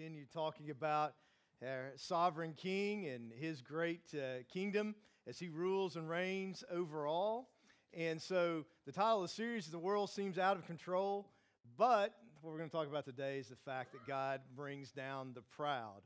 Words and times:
continue 0.00 0.24
talking 0.32 0.70
about 0.70 1.12
our 1.62 1.92
sovereign 1.96 2.54
king 2.56 3.06
and 3.06 3.30
his 3.38 3.60
great 3.60 4.00
uh, 4.14 4.42
kingdom 4.50 4.94
as 5.28 5.38
he 5.38 5.50
rules 5.50 5.96
and 5.96 6.08
reigns 6.08 6.64
over 6.72 7.06
all. 7.06 7.50
And 7.92 8.22
so 8.22 8.64
the 8.86 8.92
title 8.92 9.22
of 9.22 9.28
the 9.28 9.34
series 9.34 9.66
is 9.66 9.70
The 9.70 9.78
World 9.78 10.08
Seems 10.08 10.38
Out 10.38 10.56
of 10.56 10.64
Control, 10.64 11.28
but 11.76 12.14
what 12.40 12.50
we're 12.50 12.56
going 12.56 12.70
to 12.70 12.74
talk 12.74 12.88
about 12.88 13.04
today 13.04 13.40
is 13.40 13.48
the 13.48 13.56
fact 13.56 13.92
that 13.92 14.06
God 14.06 14.40
brings 14.56 14.90
down 14.90 15.32
the 15.34 15.42
proud. 15.42 16.00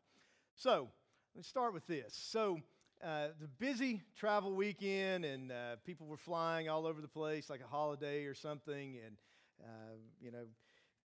So 0.56 0.88
let's 1.36 1.46
start 1.46 1.72
with 1.72 1.86
this. 1.86 2.18
So 2.20 2.58
uh, 3.00 3.29
the 3.40 3.46
busy 3.61 4.02
travel 4.16 4.56
weekend, 4.56 5.24
and 5.24 5.52
uh, 5.52 5.76
people 5.86 6.08
were 6.08 6.16
flying 6.16 6.68
all 6.68 6.84
over 6.84 7.00
the 7.00 7.06
place 7.06 7.48
like 7.48 7.61
a 7.61 7.70
holiday 7.70 8.24
or 8.24 8.34
something, 8.34 8.98
and 9.06 9.16
uh, 9.62 9.95
you 10.20 10.32
know, 10.32 10.46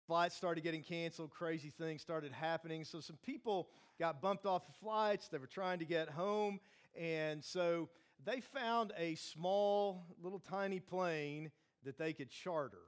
flights 0.08 0.36
started 0.36 0.64
getting 0.64 0.84
canceled, 0.84 1.32
crazy 1.32 1.70
things 1.70 2.02
started 2.02 2.32
happening. 2.32 2.84
So 2.84 3.00
some 3.00 3.18
people 3.26 3.70
got 4.00 4.22
bumped 4.22 4.46
off 4.46 4.66
the 4.66 4.74
flights. 4.74 5.28
They 5.28 5.38
were 5.38 5.48
trying 5.48 5.80
to 5.80 5.86
get 5.86 6.10
home. 6.10 6.60
And 6.96 7.44
so 7.44 7.90
they 8.24 8.40
found 8.40 8.94
a 8.98 9.16
small, 9.16 10.06
little 10.22 10.40
tiny 10.40 10.80
plane 10.80 11.52
that 11.84 11.98
they 11.98 12.14
could 12.14 12.30
charter. 12.30 12.82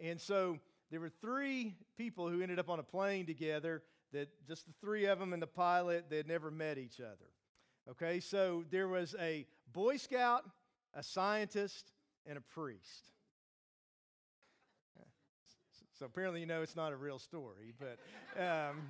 And 0.00 0.20
so 0.20 0.58
there 0.90 1.00
were 1.00 1.12
three 1.20 1.74
people 1.96 2.28
who 2.28 2.42
ended 2.42 2.58
up 2.58 2.68
on 2.68 2.78
a 2.78 2.82
plane 2.82 3.26
together 3.26 3.82
that 4.12 4.28
just 4.46 4.66
the 4.66 4.72
three 4.80 5.06
of 5.06 5.18
them 5.18 5.32
and 5.32 5.42
the 5.42 5.46
pilot, 5.46 6.06
they 6.08 6.16
had 6.16 6.28
never 6.28 6.50
met 6.50 6.78
each 6.78 7.00
other. 7.00 7.30
Okay, 7.90 8.20
so 8.20 8.64
there 8.70 8.88
was 8.88 9.14
a 9.20 9.46
Boy 9.72 9.96
Scout, 9.96 10.44
a 10.94 11.02
scientist, 11.02 11.92
and 12.26 12.38
a 12.38 12.40
priest. 12.40 13.13
So 15.98 16.06
apparently, 16.06 16.40
you 16.40 16.46
know 16.46 16.60
it's 16.62 16.74
not 16.74 16.92
a 16.92 16.96
real 16.96 17.20
story. 17.20 17.72
But 17.78 17.98
um, 18.42 18.82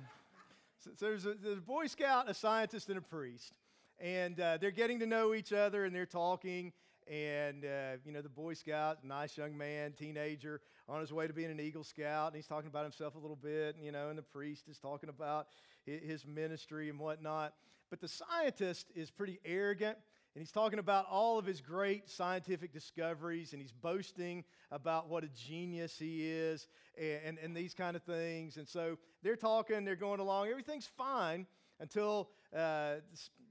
so, 0.79 0.89
so, 0.95 1.05
there's, 1.05 1.25
a, 1.27 1.35
there's, 1.35 1.59
a, 1.59 1.61
Boy 1.61 1.85
Scout, 1.85 2.27
a 2.27 2.33
scientist, 2.33 2.89
and 2.89 2.97
a 2.97 3.01
priest. 3.01 3.53
And 3.99 4.39
uh, 4.39 4.57
they're 4.57 4.71
getting 4.71 4.99
to 4.99 5.05
know 5.05 5.35
each 5.35 5.53
other 5.53 5.85
and 5.85 5.95
they're 5.95 6.07
talking. 6.07 6.73
And, 7.07 7.63
uh, 7.63 7.97
you 8.03 8.11
know, 8.11 8.23
the 8.23 8.29
Boy 8.29 8.55
Scout, 8.55 9.05
nice 9.05 9.37
young 9.37 9.55
man, 9.55 9.93
teenager, 9.93 10.61
on 10.89 10.99
his 10.99 11.13
way 11.13 11.27
to 11.27 11.33
being 11.33 11.51
an 11.51 11.59
Eagle 11.59 11.83
Scout. 11.83 12.29
And 12.29 12.35
he's 12.35 12.47
talking 12.47 12.67
about 12.69 12.83
himself 12.83 13.13
a 13.13 13.19
little 13.19 13.35
bit, 13.35 13.75
and 13.75 13.85
you 13.85 13.91
know, 13.91 14.09
and 14.09 14.17
the 14.17 14.23
priest 14.23 14.67
is 14.67 14.79
talking 14.79 15.09
about 15.09 15.47
his 15.85 16.25
ministry 16.25 16.89
and 16.89 16.97
whatnot. 16.97 17.53
But 17.91 18.01
the 18.01 18.07
scientist 18.07 18.87
is 18.95 19.11
pretty 19.11 19.39
arrogant 19.45 19.99
and 20.35 20.41
he's 20.41 20.51
talking 20.51 20.79
about 20.79 21.05
all 21.09 21.39
of 21.39 21.45
his 21.45 21.61
great 21.61 22.09
scientific 22.09 22.73
discoveries, 22.73 23.53
and 23.53 23.61
he's 23.61 23.71
boasting 23.71 24.43
about 24.69 25.07
what 25.07 25.23
a 25.23 25.29
genius 25.29 25.97
he 25.97 26.29
is, 26.29 26.67
and, 26.97 27.19
and, 27.25 27.37
and 27.41 27.55
these 27.55 27.73
kind 27.73 27.95
of 27.95 28.03
things. 28.03 28.57
And 28.57 28.67
so 28.67 28.97
they're 29.23 29.37
talking, 29.37 29.85
they're 29.85 29.95
going 29.95 30.19
along, 30.19 30.49
everything's 30.49 30.87
fine 30.97 31.47
until 31.79 32.31
uh, 32.53 32.95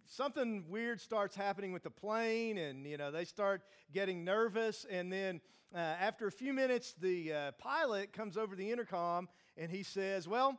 something 0.05 0.65
weird 0.69 1.01
starts 1.01 1.35
happening 1.35 1.73
with 1.73 1.85
the 1.85 1.91
plane, 1.91 2.59
and 2.59 2.87
you 2.87 2.99
know 2.99 3.11
they 3.11 3.25
start 3.25 3.63
getting 3.91 4.23
nervous. 4.23 4.85
And 4.91 5.11
then 5.11 5.41
uh, 5.75 5.79
after 5.79 6.27
a 6.27 6.33
few 6.33 6.53
minutes, 6.53 6.95
the 7.01 7.33
uh, 7.33 7.53
pilot 7.53 8.13
comes 8.13 8.37
over 8.37 8.55
the 8.55 8.71
intercom 8.71 9.29
and 9.57 9.71
he 9.71 9.83
says, 9.83 10.29
"Well, 10.29 10.59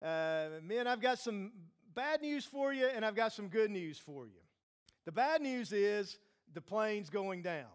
uh, 0.00 0.46
men, 0.62 0.86
I've 0.86 1.00
got 1.00 1.18
some 1.18 1.50
bad 1.92 2.22
news 2.22 2.44
for 2.44 2.72
you, 2.72 2.86
and 2.86 3.04
I've 3.04 3.16
got 3.16 3.32
some 3.32 3.48
good 3.48 3.70
news 3.70 3.98
for 3.98 4.26
you." 4.26 4.45
The 5.06 5.12
bad 5.12 5.40
news 5.40 5.72
is 5.72 6.18
the 6.52 6.60
plane's 6.60 7.10
going 7.10 7.40
down. 7.40 7.70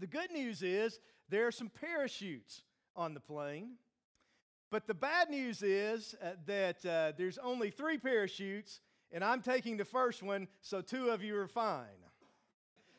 The 0.00 0.06
good 0.06 0.32
news 0.32 0.62
is 0.62 0.98
there 1.28 1.46
are 1.46 1.52
some 1.52 1.68
parachutes 1.68 2.62
on 2.96 3.12
the 3.12 3.20
plane. 3.20 3.74
But 4.70 4.86
the 4.86 4.94
bad 4.94 5.28
news 5.28 5.62
is 5.62 6.16
uh, 6.22 6.30
that 6.46 6.84
uh, 6.86 7.12
there's 7.16 7.36
only 7.38 7.70
three 7.70 7.98
parachutes, 7.98 8.80
and 9.12 9.22
I'm 9.22 9.42
taking 9.42 9.76
the 9.76 9.84
first 9.84 10.22
one, 10.22 10.48
so 10.62 10.80
two 10.80 11.10
of 11.10 11.22
you 11.22 11.36
are 11.36 11.46
fine. 11.46 11.84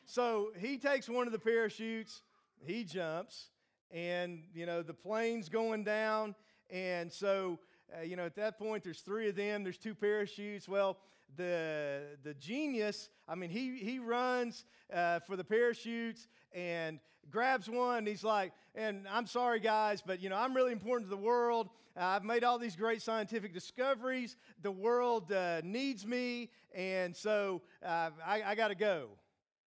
So 0.04 0.52
he 0.56 0.78
takes 0.78 1.08
one 1.08 1.26
of 1.26 1.32
the 1.32 1.38
parachutes, 1.38 2.22
he 2.64 2.84
jumps, 2.84 3.50
and 3.90 4.44
you 4.54 4.66
know 4.66 4.82
the 4.82 4.94
plane's 4.94 5.48
going 5.48 5.82
down, 5.82 6.36
and 6.70 7.12
so 7.12 7.58
uh, 7.92 8.02
you 8.02 8.14
know 8.14 8.24
at 8.24 8.36
that 8.36 8.56
point 8.56 8.84
there's 8.84 9.00
three 9.00 9.28
of 9.28 9.34
them, 9.34 9.64
there's 9.64 9.76
two 9.76 9.96
parachutes. 9.96 10.68
Well, 10.68 10.96
the, 11.36 12.02
the 12.22 12.34
genius, 12.34 13.10
I 13.28 13.34
mean, 13.34 13.50
he, 13.50 13.76
he 13.76 13.98
runs 13.98 14.64
uh, 14.92 15.20
for 15.20 15.36
the 15.36 15.44
parachutes 15.44 16.28
and 16.52 17.00
grabs 17.30 17.68
one. 17.68 18.06
he's 18.06 18.24
like, 18.24 18.52
and 18.74 19.06
I'm 19.10 19.26
sorry, 19.26 19.60
guys, 19.60 20.02
but, 20.04 20.22
you 20.22 20.28
know, 20.28 20.36
I'm 20.36 20.54
really 20.54 20.72
important 20.72 21.10
to 21.10 21.16
the 21.16 21.22
world. 21.22 21.68
Uh, 21.96 22.04
I've 22.04 22.24
made 22.24 22.44
all 22.44 22.58
these 22.58 22.76
great 22.76 23.02
scientific 23.02 23.52
discoveries. 23.52 24.36
The 24.62 24.70
world 24.70 25.32
uh, 25.32 25.62
needs 25.64 26.06
me, 26.06 26.50
and 26.74 27.16
so 27.16 27.62
uh, 27.84 28.10
I, 28.24 28.42
I 28.44 28.54
got 28.54 28.68
to 28.68 28.74
go. 28.74 29.08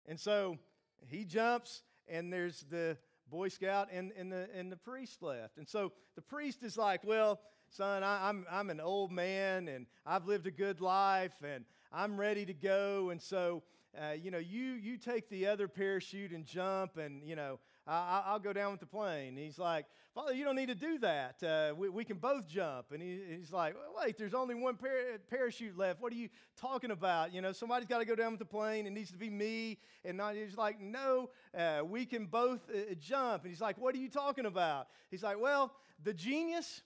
And 0.07 0.19
so 0.19 0.59
he 1.07 1.25
jumps, 1.25 1.83
and 2.07 2.33
there's 2.33 2.65
the 2.71 2.97
Boy 3.31 3.49
Scout 3.49 3.89
and, 3.93 4.13
and, 4.19 4.33
the, 4.33 4.49
and 4.55 4.73
the 4.73 4.77
priest 4.77 5.23
left. 5.23 5.59
And 5.59 5.69
so 5.69 5.93
the 6.17 6.23
priest 6.23 6.63
is 6.63 6.77
like, 6.77 7.05
well, 7.05 7.41
son, 7.71 8.03
I, 8.03 8.29
am 8.29 8.47
I'm, 8.51 8.61
I'm 8.61 8.71
an 8.71 8.81
old 8.81 9.13
man 9.13 9.69
and 9.69 9.87
I've 10.07 10.27
lived 10.27 10.47
a 10.47 10.51
good 10.51 10.81
life 10.81 11.35
and 11.43 11.65
I'm 11.93 12.19
ready 12.19 12.45
to 12.47 12.55
go. 12.55 13.11
And 13.11 13.21
so, 13.21 13.63
uh, 13.99 14.13
you 14.13 14.31
know, 14.31 14.39
you, 14.39 14.73
you 14.75 14.97
take 14.97 15.29
the 15.29 15.47
other 15.47 15.69
parachute 15.69 16.33
and 16.33 16.45
jump 16.45 16.97
and, 16.97 17.23
you 17.23 17.37
know, 17.37 17.59
I, 17.87 18.33
will 18.33 18.39
go 18.41 18.53
down 18.53 18.73
with 18.73 18.81
the 18.81 18.87
plane. 18.87 19.29
And 19.29 19.39
he's 19.39 19.59
like, 19.59 19.87
Father, 20.15 20.35
you 20.35 20.45
don't 20.45 20.57
need 20.57 20.69
to 20.69 20.75
do 20.75 20.99
that. 20.99 21.43
Uh, 21.43 21.75
we, 21.75 21.89
we 21.89 22.05
can 22.05 22.19
both 22.19 22.47
jump. 22.49 22.93
And 22.93 23.03
he, 23.03 23.21
he's 23.39 23.53
like, 23.53 23.75
wait, 23.97 24.19
there's 24.19 24.35
only 24.35 24.55
one 24.55 24.77
par- 24.77 25.19
parachute 25.31 25.77
left. 25.79 26.01
What 26.01 26.13
are 26.13 26.17
you 26.17 26.29
talking 26.61 26.91
about? 26.91 27.33
You 27.33 27.41
know, 27.41 27.53
somebody's 27.53 27.89
got 27.89 27.99
to 27.99 28.05
go 28.05 28.15
down 28.15 28.33
with 28.33 28.41
the 28.41 28.45
plane. 28.45 28.87
It 28.87 28.91
needs 28.91 29.11
to 29.13 29.17
be 29.17 29.31
me. 29.31 29.79
And 30.05 30.19
not, 30.19 30.35
he's 30.35 30.57
like, 30.57 30.81
no, 30.81 31.31
uh, 31.57 31.83
we 31.85 32.05
can 32.05 32.27
both 32.27 32.61
uh, 32.69 32.95
jump. 33.01 33.45
And 33.45 33.53
he's 33.53 33.61
like, 33.61 33.79
what 33.79 33.95
are 33.95 33.99
you 33.99 34.11
talking 34.11 34.45
about? 34.45 34.89
He's 35.11 35.23
like, 35.23 35.41
well, 35.41 35.73
the 36.03 36.13
genius, 36.13 36.83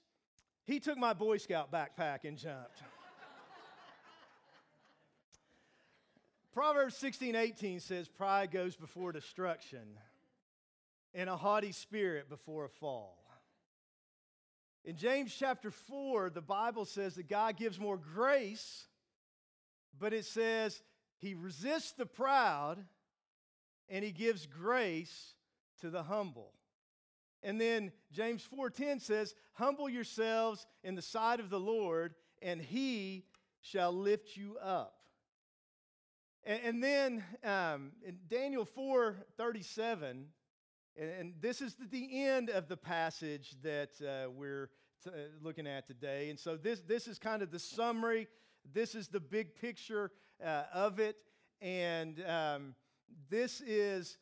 he 0.64 0.80
took 0.80 0.96
my 0.96 1.12
Boy 1.12 1.38
Scout 1.38 1.72
backpack 1.72 2.24
and 2.24 2.36
jumped. 2.36 2.82
Proverbs 6.52 6.96
16 6.96 7.34
18 7.34 7.80
says, 7.80 8.08
Pride 8.08 8.50
goes 8.50 8.76
before 8.76 9.10
destruction, 9.12 9.98
and 11.14 11.30
a 11.30 11.36
haughty 11.36 11.72
spirit 11.72 12.28
before 12.28 12.66
a 12.66 12.68
fall. 12.68 13.18
In 14.84 14.96
James 14.96 15.34
chapter 15.34 15.70
4, 15.70 16.30
the 16.30 16.42
Bible 16.42 16.84
says 16.84 17.14
that 17.14 17.28
God 17.28 17.56
gives 17.56 17.78
more 17.78 17.96
grace, 17.96 18.86
but 19.98 20.12
it 20.12 20.24
says 20.24 20.82
he 21.18 21.34
resists 21.34 21.92
the 21.92 22.06
proud 22.06 22.84
and 23.88 24.04
he 24.04 24.10
gives 24.10 24.46
grace 24.46 25.34
to 25.80 25.90
the 25.90 26.02
humble. 26.02 26.52
And 27.42 27.60
then 27.60 27.92
James 28.12 28.44
4:10 28.44 29.00
says, 29.00 29.34
"Humble 29.54 29.88
yourselves 29.88 30.66
in 30.82 30.94
the 30.94 31.02
sight 31.02 31.40
of 31.40 31.50
the 31.50 31.60
Lord, 31.60 32.14
and 32.40 32.60
he 32.60 33.26
shall 33.60 33.92
lift 33.92 34.36
you 34.36 34.58
up." 34.58 35.02
And, 36.44 36.60
and 36.62 36.84
then 36.84 37.24
um, 37.44 37.92
in 38.04 38.18
Daniel 38.28 38.66
4:37, 38.66 40.26
and, 40.94 41.10
and, 41.10 41.34
this 41.40 41.60
is 41.60 41.74
the 41.90 42.24
end 42.24 42.50
of 42.50 42.68
the 42.68 42.76
passage 42.76 43.54
that 43.62 43.90
uh, 44.02 44.30
we're 44.30 44.70
t- 45.02 45.10
uh, 45.10 45.14
looking 45.40 45.66
at 45.66 45.86
today. 45.86 46.30
And 46.30 46.38
so 46.38 46.56
this 46.56 46.80
this 46.80 47.08
is 47.08 47.18
kind 47.18 47.42
of 47.42 47.50
the 47.50 47.58
summary. 47.58 48.28
This 48.72 48.94
is 48.94 49.08
the 49.08 49.20
big 49.20 49.54
picture 49.56 50.12
uh, 50.44 50.64
of 50.72 51.00
it, 51.00 51.16
and 51.60 52.22
um, 52.24 52.74
this 53.28 53.60
is 53.62 54.18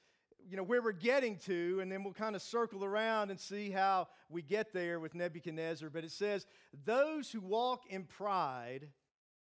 you 0.48 0.56
know, 0.56 0.62
where 0.62 0.82
we're 0.82 0.92
getting 0.92 1.36
to, 1.46 1.80
and 1.80 1.90
then 1.90 2.02
we'll 2.02 2.12
kind 2.12 2.36
of 2.36 2.42
circle 2.42 2.84
around 2.84 3.30
and 3.30 3.38
see 3.38 3.70
how 3.70 4.08
we 4.28 4.42
get 4.42 4.72
there 4.72 5.00
with 5.00 5.14
Nebuchadnezzar. 5.14 5.90
But 5.90 6.04
it 6.04 6.12
says, 6.12 6.46
Those 6.84 7.30
who 7.30 7.40
walk 7.40 7.82
in 7.88 8.04
pride, 8.04 8.88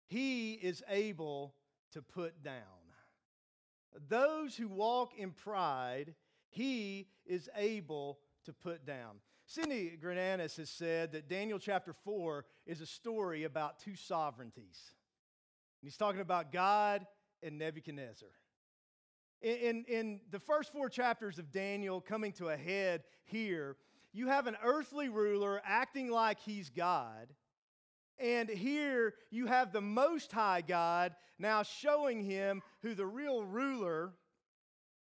he 0.06 0.54
is 0.54 0.84
able 0.90 1.56
to 1.92 2.02
put 2.02 2.44
down. 2.44 2.54
Those 4.10 4.56
who 4.56 4.68
walk 4.68 5.14
in 5.18 5.32
pride, 5.32 6.16
he 6.50 7.08
is 7.26 7.50
able 7.56 8.20
to 8.46 8.54
put 8.54 8.86
down. 8.86 9.20
Sidney 9.46 9.98
Greidanus 10.02 10.58
has 10.58 10.70
said 10.70 11.12
that 11.12 11.30
Daniel 11.30 11.60
chapter 11.60 11.94
4 11.94 12.46
is 12.66 12.82
a 12.82 12.86
story 12.86 13.44
about 13.44 13.80
two 13.80 13.96
sovereignties. 13.96 14.94
And 15.82 15.90
he's 15.90 15.98
talking 15.98 16.22
about 16.22 16.52
God 16.52 17.06
and 17.42 17.60
Nebuchadnezzar. 17.60 18.30
In, 19.44 19.86
in 19.88 20.22
the 20.32 20.40
first 20.40 20.72
four 20.72 20.90
chapters 20.90 21.38
of 21.38 21.52
Daniel 21.52 22.02
coming 22.02 22.32
to 22.34 22.50
a 22.50 22.58
head 22.58 23.04
here, 23.26 23.76
you 24.14 24.28
have 24.28 24.48
an 24.48 24.58
earthly 24.64 25.10
ruler 25.10 25.62
acting 25.66 26.10
like 26.10 26.40
he's 26.40 26.70
God. 26.70 27.28
And 28.18 28.50
here 28.50 29.14
you 29.32 29.48
have 29.48 29.74
the 29.74 29.82
Most 29.82 30.32
High 30.32 30.62
God 30.62 31.14
now 31.38 31.64
showing 31.64 32.24
him 32.24 32.62
who 32.82 32.96
the 32.96 33.06
real 33.06 33.44
ruler 33.44 34.14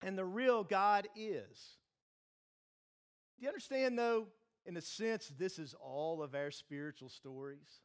and 0.02 0.16
the 0.16 0.24
real 0.24 0.62
God 0.62 1.08
is. 1.16 1.76
Do 3.38 3.44
you 3.44 3.48
understand, 3.48 3.98
though, 3.98 4.28
in 4.66 4.76
a 4.76 4.80
sense, 4.80 5.32
this 5.36 5.58
is 5.58 5.74
all 5.80 6.22
of 6.22 6.34
our 6.34 6.50
spiritual 6.50 7.08
stories? 7.08 7.80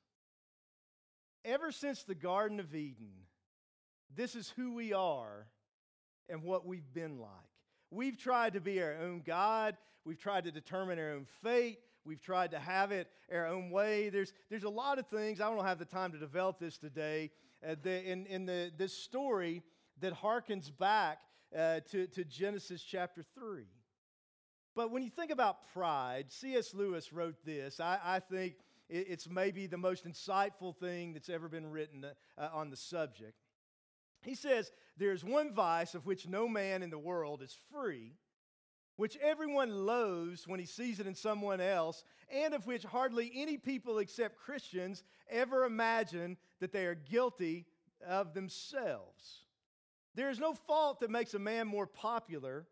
ever 1.46 1.72
since 1.72 2.04
the 2.04 2.16
Garden 2.16 2.60
of 2.60 2.74
Eden, 2.74 3.12
this 4.16 4.36
is 4.36 4.50
who 4.56 4.74
we 4.74 4.94
are 4.94 5.48
and 6.30 6.44
what 6.44 6.66
we've 6.66 6.94
been 6.94 7.20
like. 7.20 7.30
We've 7.92 8.18
tried 8.18 8.54
to 8.54 8.62
be 8.62 8.82
our 8.82 8.96
own 9.02 9.22
God. 9.26 9.78
We've 10.06 10.20
tried 10.20 10.46
to 10.46 10.52
determine 10.52 11.00
our 11.00 11.12
own 11.12 11.26
fate. 11.44 11.80
We've 12.06 12.22
tried 12.22 12.52
to 12.52 12.60
have 12.60 12.92
it 12.92 13.08
our 13.32 13.48
own 13.48 13.70
way. 13.70 14.10
There's, 14.10 14.34
there's 14.50 14.64
a 14.64 14.70
lot 14.70 15.00
of 15.00 15.08
things. 15.08 15.40
I 15.40 15.50
don't 15.50 15.66
have 15.66 15.80
the 15.80 15.86
time 15.86 16.12
to 16.12 16.18
develop 16.18 16.60
this 16.60 16.78
today. 16.78 17.32
Uh, 17.66 17.76
the, 17.82 18.04
in 18.04 18.26
in 18.26 18.46
the, 18.46 18.72
this 18.78 18.94
story 18.94 19.64
that 20.02 20.14
harkens 20.14 20.70
back 20.78 21.20
uh, 21.58 21.80
to, 21.92 22.08
to 22.08 22.26
Genesis 22.26 22.84
chapter 22.84 23.24
3. 23.36 23.64
But 24.76 24.92
when 24.92 25.04
you 25.04 25.10
think 25.10 25.32
about 25.32 25.72
pride, 25.74 26.26
C.S. 26.30 26.74
Lewis 26.74 27.14
wrote 27.14 27.36
this. 27.46 27.80
I, 27.80 28.00
I 28.04 28.20
think 28.20 28.56
it's 28.90 29.30
maybe 29.30 29.68
the 29.68 29.78
most 29.78 30.06
insightful 30.08 30.76
thing 30.76 31.14
that's 31.14 31.30
ever 31.30 31.48
been 31.48 31.70
written 31.70 32.06
uh, 32.06 32.50
on 32.52 32.70
the 32.70 32.76
subject. 32.76 33.38
He 34.24 34.36
says, 34.36 34.72
There 34.98 35.12
is 35.12 35.24
one 35.24 35.54
vice 35.54 35.96
of 35.96 36.06
which 36.06 36.28
no 36.28 36.48
man 36.48 36.82
in 36.84 36.90
the 36.90 36.98
world 36.98 37.42
is 37.42 37.56
free, 37.72 38.14
which 38.96 39.18
everyone 39.18 39.86
loathes 39.86 40.48
when 40.48 40.60
he 40.60 40.66
sees 40.66 41.00
it 41.00 41.08
in 41.08 41.16
someone 41.16 41.60
else, 41.62 42.04
and 42.32 42.54
of 42.54 42.66
which 42.66 42.84
hardly 42.84 43.32
any 43.36 43.58
people 43.58 44.00
except 44.00 44.38
Christians 44.38 45.04
ever 45.30 45.66
imagine 45.66 46.38
that 46.60 46.72
they 46.72 46.86
are 46.86 46.96
guilty 46.96 47.66
of 48.08 48.34
themselves. 48.34 49.46
There 50.16 50.30
is 50.30 50.40
no 50.40 50.54
fault 50.54 51.00
that 51.00 51.10
makes 51.10 51.34
a 51.34 51.40
man 51.40 51.68
more 51.68 51.88
popular, 51.88 52.68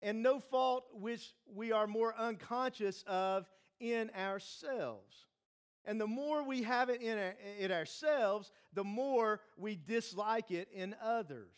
and 0.00 0.22
no 0.22 0.40
fault 0.40 0.86
which 0.92 1.34
we 1.52 1.72
are 1.72 1.86
more 1.86 2.14
unconscious 2.16 3.04
of 3.06 3.46
in 3.80 4.10
ourselves. 4.18 5.26
And 5.88 5.98
the 5.98 6.06
more 6.06 6.42
we 6.42 6.64
have 6.64 6.90
it 6.90 7.00
in, 7.00 7.16
our, 7.16 7.34
in 7.58 7.72
ourselves, 7.72 8.52
the 8.74 8.84
more 8.84 9.40
we 9.56 9.74
dislike 9.74 10.50
it 10.50 10.68
in 10.70 10.94
others. 11.02 11.56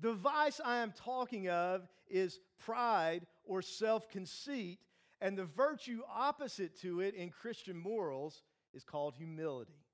The 0.00 0.14
vice 0.14 0.58
I 0.64 0.78
am 0.78 0.92
talking 0.92 1.50
of 1.50 1.86
is 2.08 2.40
pride 2.58 3.26
or 3.44 3.60
self 3.60 4.08
conceit, 4.08 4.78
and 5.20 5.36
the 5.36 5.44
virtue 5.44 6.00
opposite 6.10 6.80
to 6.80 7.02
it 7.02 7.14
in 7.14 7.28
Christian 7.28 7.76
morals 7.76 8.42
is 8.72 8.84
called 8.84 9.14
humility. 9.14 9.84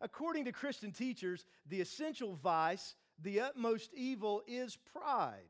According 0.00 0.44
to 0.44 0.52
Christian 0.52 0.92
teachers, 0.92 1.46
the 1.68 1.80
essential 1.80 2.36
vice, 2.36 2.94
the 3.20 3.40
utmost 3.40 3.90
evil, 3.94 4.42
is 4.46 4.78
pride. 4.92 5.42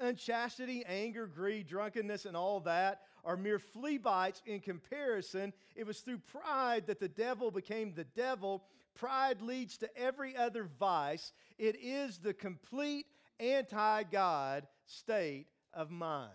Unchastity, 0.00 0.82
anger, 0.86 1.26
greed, 1.26 1.66
drunkenness, 1.66 2.24
and 2.24 2.36
all 2.36 2.60
that 2.60 3.02
are 3.24 3.36
mere 3.36 3.58
flea 3.58 3.98
bites 3.98 4.42
in 4.46 4.60
comparison. 4.60 5.52
It 5.76 5.86
was 5.86 6.00
through 6.00 6.18
pride 6.18 6.86
that 6.86 7.00
the 7.00 7.08
devil 7.08 7.50
became 7.50 7.92
the 7.92 8.04
devil. 8.04 8.64
Pride 8.94 9.42
leads 9.42 9.76
to 9.78 9.96
every 9.96 10.36
other 10.36 10.68
vice. 10.78 11.32
It 11.58 11.76
is 11.80 12.18
the 12.18 12.34
complete 12.34 13.06
anti 13.38 14.02
God 14.04 14.66
state 14.86 15.46
of 15.74 15.90
mind. 15.90 16.30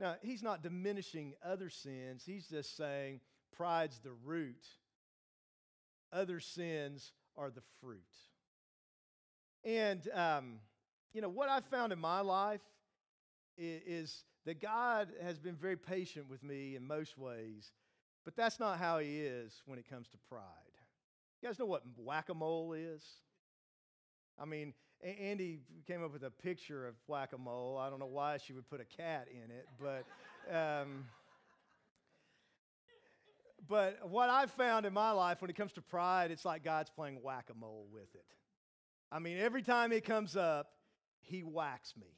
Now, 0.00 0.16
he's 0.22 0.42
not 0.42 0.62
diminishing 0.62 1.34
other 1.44 1.68
sins, 1.68 2.22
he's 2.24 2.46
just 2.46 2.74
saying 2.74 3.20
pride's 3.54 3.98
the 3.98 4.14
root, 4.24 4.64
other 6.10 6.40
sins 6.40 7.12
are 7.36 7.50
the 7.50 7.60
fruit. 7.82 8.00
And, 9.62 10.08
um, 10.14 10.60
you 11.12 11.20
know, 11.20 11.28
what 11.28 11.48
I've 11.48 11.64
found 11.66 11.92
in 11.92 11.98
my 11.98 12.20
life 12.20 12.60
is, 13.56 13.82
is 13.86 14.24
that 14.46 14.60
God 14.60 15.08
has 15.22 15.38
been 15.38 15.56
very 15.56 15.76
patient 15.76 16.28
with 16.28 16.42
me 16.42 16.76
in 16.76 16.86
most 16.86 17.18
ways, 17.18 17.72
but 18.24 18.36
that's 18.36 18.60
not 18.60 18.78
how 18.78 18.98
He 18.98 19.20
is 19.20 19.62
when 19.66 19.78
it 19.78 19.88
comes 19.88 20.08
to 20.08 20.18
pride. 20.28 20.42
You 21.42 21.48
guys 21.48 21.58
know 21.58 21.66
what 21.66 21.82
whack 21.96 22.28
a 22.28 22.34
mole 22.34 22.72
is? 22.74 23.02
I 24.38 24.44
mean, 24.44 24.74
Andy 25.02 25.60
came 25.86 26.04
up 26.04 26.12
with 26.12 26.22
a 26.24 26.30
picture 26.30 26.86
of 26.86 26.94
whack 27.06 27.30
a 27.34 27.38
mole. 27.38 27.78
I 27.78 27.88
don't 27.90 27.98
know 27.98 28.06
why 28.06 28.36
she 28.36 28.52
would 28.52 28.68
put 28.68 28.80
a 28.80 28.84
cat 28.84 29.28
in 29.30 29.50
it, 29.50 29.66
but. 29.80 30.04
Um, 30.50 31.04
but 33.68 34.08
what 34.08 34.30
I've 34.30 34.50
found 34.50 34.84
in 34.84 34.92
my 34.92 35.12
life 35.12 35.40
when 35.40 35.50
it 35.50 35.56
comes 35.56 35.72
to 35.74 35.82
pride, 35.82 36.30
it's 36.30 36.44
like 36.44 36.64
God's 36.64 36.90
playing 36.90 37.20
whack 37.22 37.50
a 37.50 37.54
mole 37.54 37.86
with 37.92 38.12
it. 38.14 38.24
I 39.12 39.20
mean, 39.20 39.38
every 39.38 39.62
time 39.62 39.92
it 39.92 40.04
comes 40.04 40.36
up, 40.36 40.72
he 41.20 41.40
whacks 41.40 41.94
me 41.96 42.16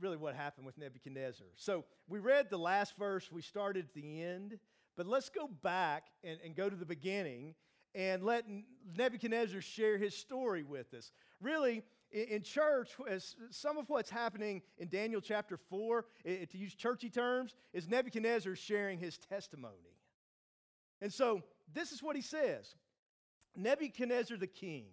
really 0.00 0.16
what 0.16 0.34
happened 0.34 0.66
with 0.66 0.78
Nebuchadnezzar. 0.78 1.46
So 1.56 1.84
we 2.08 2.18
read 2.18 2.50
the 2.50 2.58
last 2.58 2.96
verse, 2.96 3.30
we 3.30 3.42
started 3.42 3.86
at 3.86 3.94
the 3.94 4.22
end, 4.22 4.58
but 4.96 5.06
let's 5.06 5.28
go 5.28 5.48
back 5.62 6.06
and, 6.24 6.38
and 6.44 6.54
go 6.54 6.68
to 6.68 6.76
the 6.76 6.86
beginning 6.86 7.54
and 7.94 8.22
let 8.22 8.44
Nebuchadnezzar 8.96 9.60
share 9.60 9.98
his 9.98 10.14
story 10.14 10.62
with 10.62 10.92
us. 10.94 11.10
Really, 11.40 11.82
in 12.12 12.42
church, 12.42 12.90
some 13.50 13.78
of 13.78 13.88
what's 13.88 14.10
happening 14.10 14.62
in 14.78 14.88
Daniel 14.88 15.20
chapter 15.20 15.56
4, 15.56 16.04
to 16.24 16.58
use 16.58 16.74
churchy 16.74 17.10
terms, 17.10 17.54
is 17.72 17.88
Nebuchadnezzar 17.88 18.54
sharing 18.54 18.98
his 18.98 19.18
testimony. 19.18 19.96
And 21.00 21.12
so 21.12 21.42
this 21.72 21.92
is 21.92 22.02
what 22.02 22.16
he 22.16 22.22
says 22.22 22.74
Nebuchadnezzar 23.56 24.36
the 24.36 24.46
king 24.46 24.86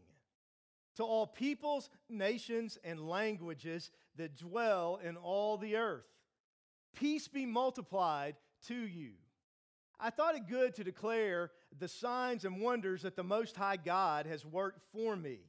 to 0.96 1.04
all 1.04 1.28
peoples, 1.28 1.90
nations, 2.10 2.78
and 2.84 3.10
languages 3.10 3.92
that 4.16 4.38
dwell 4.38 5.00
in 5.04 5.18
all 5.18 5.58
the 5.58 5.76
earth. 5.76 6.06
Peace 6.96 7.28
be 7.28 7.46
multiplied 7.46 8.36
to 8.68 8.76
you. 8.76 9.12
I 10.00 10.10
thought 10.10 10.36
it 10.36 10.48
good 10.48 10.76
to 10.76 10.84
declare 10.84 11.52
the 11.78 11.88
signs 11.88 12.46
and 12.46 12.62
wonders 12.62 13.02
that 13.04 13.16
the 13.16 13.24
Most 13.24 13.56
High 13.56 13.78
God 13.78 14.26
has 14.26 14.46
worked 14.46 14.82
for 14.94 15.16
me. 15.16 15.40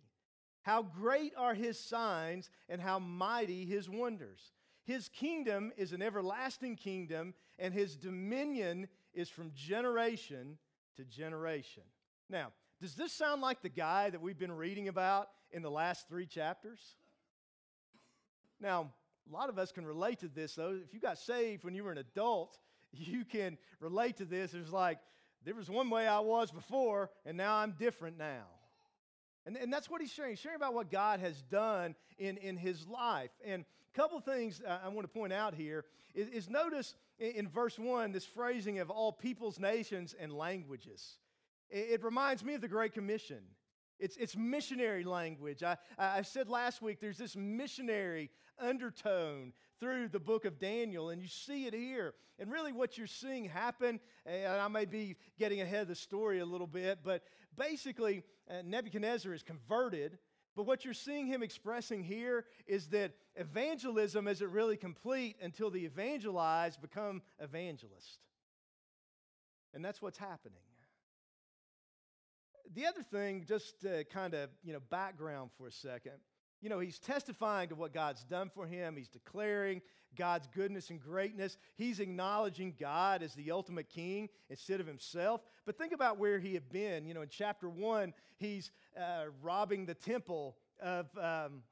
How 0.62 0.82
great 0.82 1.32
are 1.36 1.54
his 1.54 1.78
signs 1.78 2.50
and 2.68 2.80
how 2.80 2.98
mighty 2.98 3.64
his 3.64 3.88
wonders. 3.88 4.52
His 4.84 5.08
kingdom 5.08 5.72
is 5.76 5.92
an 5.92 6.02
everlasting 6.02 6.76
kingdom, 6.76 7.34
and 7.58 7.74
his 7.74 7.96
dominion 7.96 8.88
is 9.14 9.28
from 9.28 9.52
generation 9.54 10.58
to 10.96 11.04
generation. 11.04 11.82
Now, 12.28 12.52
does 12.80 12.94
this 12.94 13.12
sound 13.12 13.40
like 13.40 13.62
the 13.62 13.68
guy 13.68 14.10
that 14.10 14.20
we've 14.20 14.38
been 14.38 14.52
reading 14.52 14.88
about 14.88 15.28
in 15.50 15.62
the 15.62 15.70
last 15.70 16.08
three 16.08 16.26
chapters? 16.26 16.80
Now, 18.60 18.90
a 19.28 19.32
lot 19.32 19.48
of 19.48 19.58
us 19.58 19.72
can 19.72 19.86
relate 19.86 20.20
to 20.20 20.28
this, 20.28 20.54
though. 20.54 20.78
If 20.84 20.92
you 20.92 21.00
got 21.00 21.18
saved 21.18 21.64
when 21.64 21.74
you 21.74 21.84
were 21.84 21.92
an 21.92 21.98
adult, 21.98 22.58
you 22.92 23.24
can 23.24 23.58
relate 23.80 24.18
to 24.18 24.24
this. 24.24 24.54
It's 24.54 24.72
like, 24.72 24.98
there 25.44 25.54
was 25.54 25.70
one 25.70 25.90
way 25.90 26.06
I 26.06 26.20
was 26.20 26.50
before, 26.50 27.10
and 27.24 27.36
now 27.36 27.56
I'm 27.56 27.72
different 27.78 28.18
now. 28.18 28.44
And, 29.46 29.56
and 29.56 29.72
that's 29.72 29.88
what 29.88 30.00
he's 30.00 30.12
sharing. 30.12 30.36
Sharing 30.36 30.56
about 30.56 30.74
what 30.74 30.90
God 30.90 31.20
has 31.20 31.40
done 31.42 31.94
in, 32.18 32.36
in 32.38 32.56
his 32.56 32.86
life. 32.88 33.30
And 33.44 33.64
a 33.94 33.96
couple 33.96 34.18
things 34.20 34.60
uh, 34.66 34.78
I 34.84 34.88
want 34.88 35.04
to 35.04 35.18
point 35.18 35.32
out 35.32 35.54
here 35.54 35.84
is, 36.14 36.28
is 36.28 36.50
notice 36.50 36.96
in, 37.18 37.30
in, 37.32 37.48
verse 37.48 37.78
1 37.78 38.10
this 38.10 38.26
phrasing 38.26 38.80
of 38.80 38.90
all 38.90 39.12
peoples, 39.12 39.60
nations, 39.60 40.16
and 40.18 40.32
languages. 40.32 41.18
It, 41.70 42.02
reminds 42.04 42.44
me 42.44 42.54
of 42.54 42.60
the 42.60 42.68
Great 42.68 42.92
Commission. 42.92 43.40
It's, 43.98 44.16
it's 44.16 44.36
missionary 44.36 45.04
language. 45.04 45.62
I, 45.62 45.76
I 45.98 46.22
said 46.22 46.48
last 46.48 46.82
week 46.82 47.00
there's 47.00 47.18
this 47.18 47.34
missionary 47.34 48.30
undertone 48.58 49.52
through 49.80 50.08
the 50.08 50.20
book 50.20 50.44
of 50.44 50.58
Daniel, 50.58 51.10
and 51.10 51.20
you 51.20 51.28
see 51.28 51.66
it 51.66 51.74
here. 51.74 52.14
And 52.38 52.50
really, 52.50 52.72
what 52.72 52.98
you're 52.98 53.06
seeing 53.06 53.46
happen, 53.46 54.00
and 54.24 54.46
I 54.46 54.68
may 54.68 54.84
be 54.84 55.16
getting 55.38 55.60
ahead 55.60 55.82
of 55.82 55.88
the 55.88 55.94
story 55.94 56.40
a 56.40 56.46
little 56.46 56.66
bit, 56.66 57.00
but 57.02 57.22
basically, 57.56 58.22
uh, 58.50 58.62
Nebuchadnezzar 58.64 59.32
is 59.32 59.42
converted. 59.42 60.18
But 60.54 60.64
what 60.64 60.86
you're 60.86 60.94
seeing 60.94 61.26
him 61.26 61.42
expressing 61.42 62.02
here 62.02 62.46
is 62.66 62.86
that 62.88 63.12
evangelism 63.34 64.26
isn't 64.26 64.50
really 64.50 64.78
complete 64.78 65.36
until 65.42 65.70
the 65.70 65.84
evangelized 65.84 66.80
become 66.80 67.20
evangelist. 67.38 68.20
And 69.74 69.84
that's 69.84 70.00
what's 70.00 70.16
happening 70.16 70.62
the 72.76 72.86
other 72.86 73.02
thing, 73.02 73.44
just 73.48 73.84
kind 74.12 74.34
of, 74.34 74.50
you 74.62 74.72
know, 74.72 74.80
background 74.90 75.50
for 75.58 75.66
a 75.66 75.72
second, 75.72 76.12
you 76.60 76.68
know, 76.68 76.78
he's 76.78 76.98
testifying 76.98 77.70
to 77.70 77.74
what 77.74 77.92
God's 77.92 78.22
done 78.24 78.50
for 78.54 78.66
him. 78.66 78.96
He's 78.96 79.08
declaring 79.08 79.82
God's 80.16 80.46
goodness 80.54 80.90
and 80.90 81.00
greatness. 81.00 81.58
He's 81.76 82.00
acknowledging 82.00 82.74
God 82.78 83.22
as 83.22 83.34
the 83.34 83.50
ultimate 83.50 83.88
king 83.88 84.28
instead 84.50 84.80
of 84.80 84.86
himself. 84.86 85.42
But 85.64 85.76
think 85.76 85.92
about 85.92 86.18
where 86.18 86.38
he 86.38 86.54
had 86.54 86.70
been. 86.70 87.06
You 87.06 87.14
know, 87.14 87.22
in 87.22 87.28
chapter 87.30 87.68
one, 87.68 88.12
he's 88.38 88.70
uh, 88.96 89.24
robbing 89.42 89.86
the 89.86 89.94
temple 89.94 90.56
of, 90.80 91.06
um, 91.18 91.62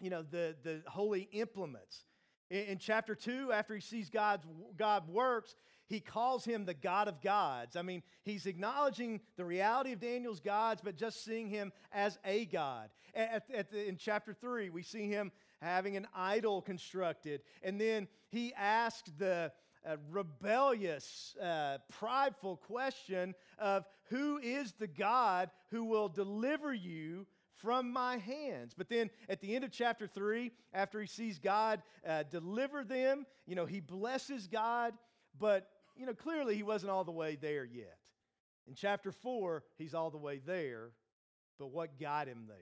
you 0.00 0.10
know, 0.10 0.22
the, 0.22 0.56
the 0.62 0.82
holy 0.86 1.28
implements. 1.32 2.04
In, 2.50 2.64
in 2.64 2.78
chapter 2.78 3.14
two, 3.14 3.52
after 3.52 3.74
he 3.74 3.80
sees 3.80 4.08
God's 4.08 4.46
God 4.76 5.08
works, 5.08 5.56
he 5.88 6.00
calls 6.00 6.44
him 6.44 6.64
the 6.64 6.74
God 6.74 7.08
of 7.08 7.20
gods. 7.20 7.76
I 7.76 7.82
mean, 7.82 8.02
he's 8.22 8.46
acknowledging 8.46 9.20
the 9.36 9.44
reality 9.44 9.92
of 9.92 10.00
Daniel's 10.00 10.40
gods, 10.40 10.80
but 10.84 10.96
just 10.96 11.24
seeing 11.24 11.48
him 11.48 11.72
as 11.92 12.18
a 12.24 12.44
God. 12.46 12.90
At, 13.14 13.44
at 13.52 13.70
the, 13.70 13.88
in 13.88 13.96
chapter 13.96 14.32
3, 14.32 14.70
we 14.70 14.82
see 14.82 15.08
him 15.08 15.32
having 15.60 15.96
an 15.96 16.06
idol 16.14 16.62
constructed. 16.62 17.40
And 17.62 17.80
then 17.80 18.06
he 18.30 18.52
asked 18.54 19.18
the, 19.18 19.52
uh, 19.86 19.96
rebellious, 20.10 21.36
uh, 21.42 21.78
prideful 21.88 22.56
question 22.56 23.34
of 23.58 23.84
who 24.10 24.38
is 24.38 24.72
the 24.72 24.86
God 24.86 25.50
who 25.70 25.84
will 25.84 26.08
deliver 26.08 26.72
you 26.72 27.26
from 27.54 27.92
my 27.92 28.18
hands. 28.18 28.74
But 28.76 28.88
then 28.88 29.10
at 29.28 29.40
the 29.40 29.54
end 29.54 29.64
of 29.64 29.70
chapter 29.70 30.06
3, 30.06 30.52
after 30.72 31.00
he 31.00 31.06
sees 31.06 31.38
God 31.38 31.82
uh, 32.06 32.24
deliver 32.24 32.84
them, 32.84 33.26
you 33.46 33.54
know, 33.54 33.66
he 33.66 33.80
blesses 33.80 34.46
God, 34.46 34.94
but, 35.38 35.68
you 35.98 36.06
know, 36.06 36.14
clearly 36.14 36.54
he 36.54 36.62
wasn't 36.62 36.90
all 36.90 37.04
the 37.04 37.10
way 37.10 37.36
there 37.36 37.64
yet. 37.64 37.98
In 38.66 38.74
chapter 38.74 39.12
4, 39.12 39.64
he's 39.76 39.94
all 39.94 40.10
the 40.10 40.18
way 40.18 40.40
there, 40.44 40.90
but 41.58 41.70
what 41.70 41.98
got 41.98 42.28
him 42.28 42.44
there? 42.46 42.56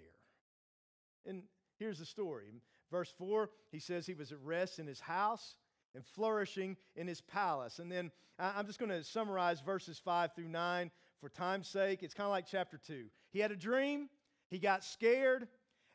And 1.27 1.43
here's 1.79 1.99
the 1.99 2.07
story. 2.07 2.47
Verse 2.91 3.13
4, 3.19 3.51
he 3.73 3.79
says 3.79 4.07
he 4.07 4.15
was 4.15 4.33
at 4.33 4.41
rest 4.43 4.79
in 4.79 4.87
his 4.87 5.01
house 5.01 5.57
and 5.95 6.05
flourishing 6.05 6.77
in 6.95 7.09
his 7.09 7.21
palace. 7.21 7.79
And 7.79 7.91
then 7.91 8.13
I'm 8.39 8.67
just 8.67 8.79
going 8.79 8.91
to 8.91 9.03
summarize 9.03 9.61
verses 9.61 9.99
5 9.99 10.35
through 10.35 10.49
9 10.49 10.91
for 11.21 11.29
time's 11.29 11.69
sake. 11.69 12.03
It's 12.03 12.15
kind 12.15 12.27
of 12.27 12.31
like 12.31 12.47
chapter 12.47 12.79
2. 12.79 13.07
He 13.33 13.41
had 13.41 13.51
a 13.51 13.57
dream, 13.57 14.09
he 14.49 14.59
got 14.59 14.85
scared, 14.85 15.49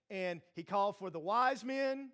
and 0.09 0.41
he 0.55 0.63
called 0.63 0.97
for 0.97 1.09
the 1.09 1.19
wise 1.19 1.63
men. 1.63 2.09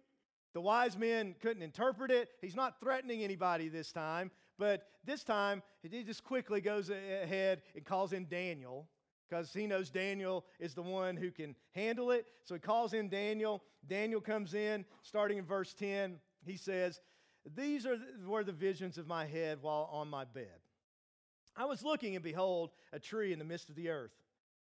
The 0.54 0.62
wise 0.62 0.98
men 0.98 1.36
couldn't 1.42 1.64
interpret 1.64 2.12
it. 2.12 2.30
He's 2.42 2.56
not 2.56 2.80
threatening 2.80 3.24
anybody 3.24 3.70
this 3.70 3.92
time, 3.92 4.32
but 4.58 4.88
this 5.06 5.24
time 5.24 5.64
he 5.82 6.04
just 6.04 6.24
quickly 6.24 6.62
goes 6.62 6.90
ahead 6.90 7.62
and 7.76 7.86
calls 7.86 8.14
in 8.14 8.28
Daniel 8.28 8.88
because 9.28 9.54
he 9.54 9.68
knows 9.68 9.90
Daniel 9.90 10.46
is 10.60 10.74
the 10.74 10.82
one 10.82 11.18
who 11.18 11.32
can 11.32 11.56
handle 11.74 12.12
it. 12.12 12.28
So 12.46 12.56
he 12.56 12.60
calls 12.60 12.94
in 12.94 13.10
Daniel. 13.10 13.64
Daniel 13.88 14.22
comes 14.22 14.54
in, 14.54 14.86
starting 15.02 15.38
in 15.38 15.46
verse 15.46 15.74
10. 15.74 16.18
He 16.46 16.58
says, 16.58 17.02
These 17.56 17.86
are, 17.86 17.98
were 18.26 18.44
the 18.44 18.54
visions 18.54 18.98
of 18.98 19.08
my 19.08 19.26
head 19.26 19.60
while 19.62 19.90
on 19.92 20.10
my 20.10 20.26
bed. 20.26 20.60
I 21.56 21.66
was 21.66 21.84
looking, 21.84 22.16
and 22.16 22.24
behold, 22.24 22.72
a 22.94 23.00
tree 23.00 23.34
in 23.34 23.40
the 23.40 23.46
midst 23.46 23.70
of 23.70 23.76
the 23.76 23.90
earth, 23.90 24.14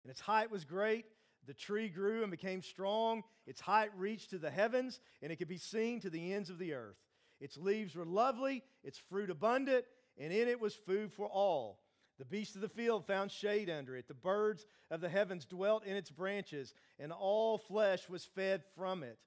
and 0.05 0.11
its 0.11 0.21
height 0.21 0.51
was 0.51 0.65
great. 0.65 1.07
The 1.47 1.55
tree 1.55 1.89
grew 1.89 2.23
and 2.23 2.31
became 2.31 2.63
strong. 2.63 3.23
Its 3.47 3.61
height 3.61 3.91
reached 3.97 4.31
to 4.31 4.39
the 4.39 4.51
heavens, 4.51 5.01
and 5.21 5.31
it 5.31 5.37
could 5.37 5.49
be 5.49 5.59
seen 5.59 6.01
to 6.01 6.11
the 6.11 6.33
ends 6.33 6.49
of 6.49 6.59
the 6.59 6.73
earth. 6.73 6.97
Its 7.41 7.57
leaves 7.57 7.95
were 7.95 8.07
lovely, 8.07 8.63
its 8.83 8.99
fruit 8.99 9.31
abundant, 9.31 9.85
and 10.19 10.33
in 10.33 10.49
it 10.49 10.61
was 10.61 10.75
food 10.75 11.13
for 11.13 11.27
all. 11.27 11.81
The 12.19 12.25
beasts 12.25 12.55
of 12.55 12.61
the 12.61 12.69
field 12.69 13.07
found 13.07 13.33
shade 13.33 13.69
under 13.69 13.97
it. 13.97 14.07
The 14.07 14.15
birds 14.15 14.67
of 14.91 15.01
the 15.01 15.09
heavens 15.09 15.45
dwelt 15.45 15.85
in 15.85 15.97
its 15.97 16.11
branches, 16.11 16.73
and 16.99 17.13
all 17.13 17.59
flesh 17.59 18.09
was 18.09 18.25
fed 18.25 18.63
from 18.77 19.03
it. 19.03 19.19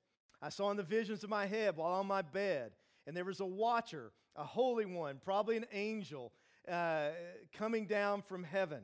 I 0.41 0.49
saw 0.49 0.71
in 0.71 0.77
the 0.77 0.83
visions 0.83 1.23
of 1.23 1.29
my 1.29 1.47
head 1.47 1.75
while 1.75 1.93
on 1.93 2.07
my 2.07 2.21
bed, 2.21 2.71
and 3.05 3.15
there 3.15 3.25
was 3.25 3.39
a 3.39 3.45
watcher, 3.45 4.11
a 4.35 4.43
holy 4.43 4.85
one, 4.85 5.19
probably 5.23 5.57
an 5.57 5.65
angel, 5.73 6.31
uh, 6.67 7.09
coming 7.53 7.87
down 7.87 8.21
from 8.21 8.43
heaven. 8.43 8.83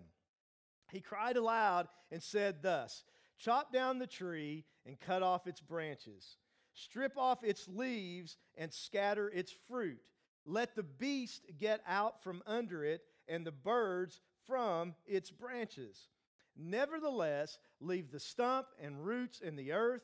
He 0.92 1.00
cried 1.00 1.38
aloud 1.38 1.88
and 2.12 2.22
said 2.22 2.62
thus 2.62 3.04
Chop 3.38 3.74
down 3.74 4.00
the 4.00 4.08
tree 4.08 4.66
and 4.86 5.00
cut 5.00 5.24
off 5.24 5.48
its 5.48 5.60
branches, 5.60 6.38
strip 6.74 7.18
off 7.18 7.44
its 7.44 7.68
leaves 7.68 8.38
and 8.58 8.74
scatter 8.74 9.30
its 9.30 9.54
fruit. 9.68 10.00
Let 10.46 10.76
the 10.76 10.84
beast 10.84 11.46
get 11.58 11.82
out 11.88 12.24
from 12.24 12.44
under 12.46 12.84
it 12.84 13.02
and 13.28 13.46
the 13.46 13.52
birds 13.52 14.20
from 14.46 14.96
its 15.06 15.32
branches. 15.32 16.10
Nevertheless, 16.56 17.58
leave 17.80 18.12
the 18.12 18.20
stump 18.20 18.68
and 18.82 19.06
roots 19.06 19.40
in 19.40 19.56
the 19.56 19.72
earth, 19.72 20.04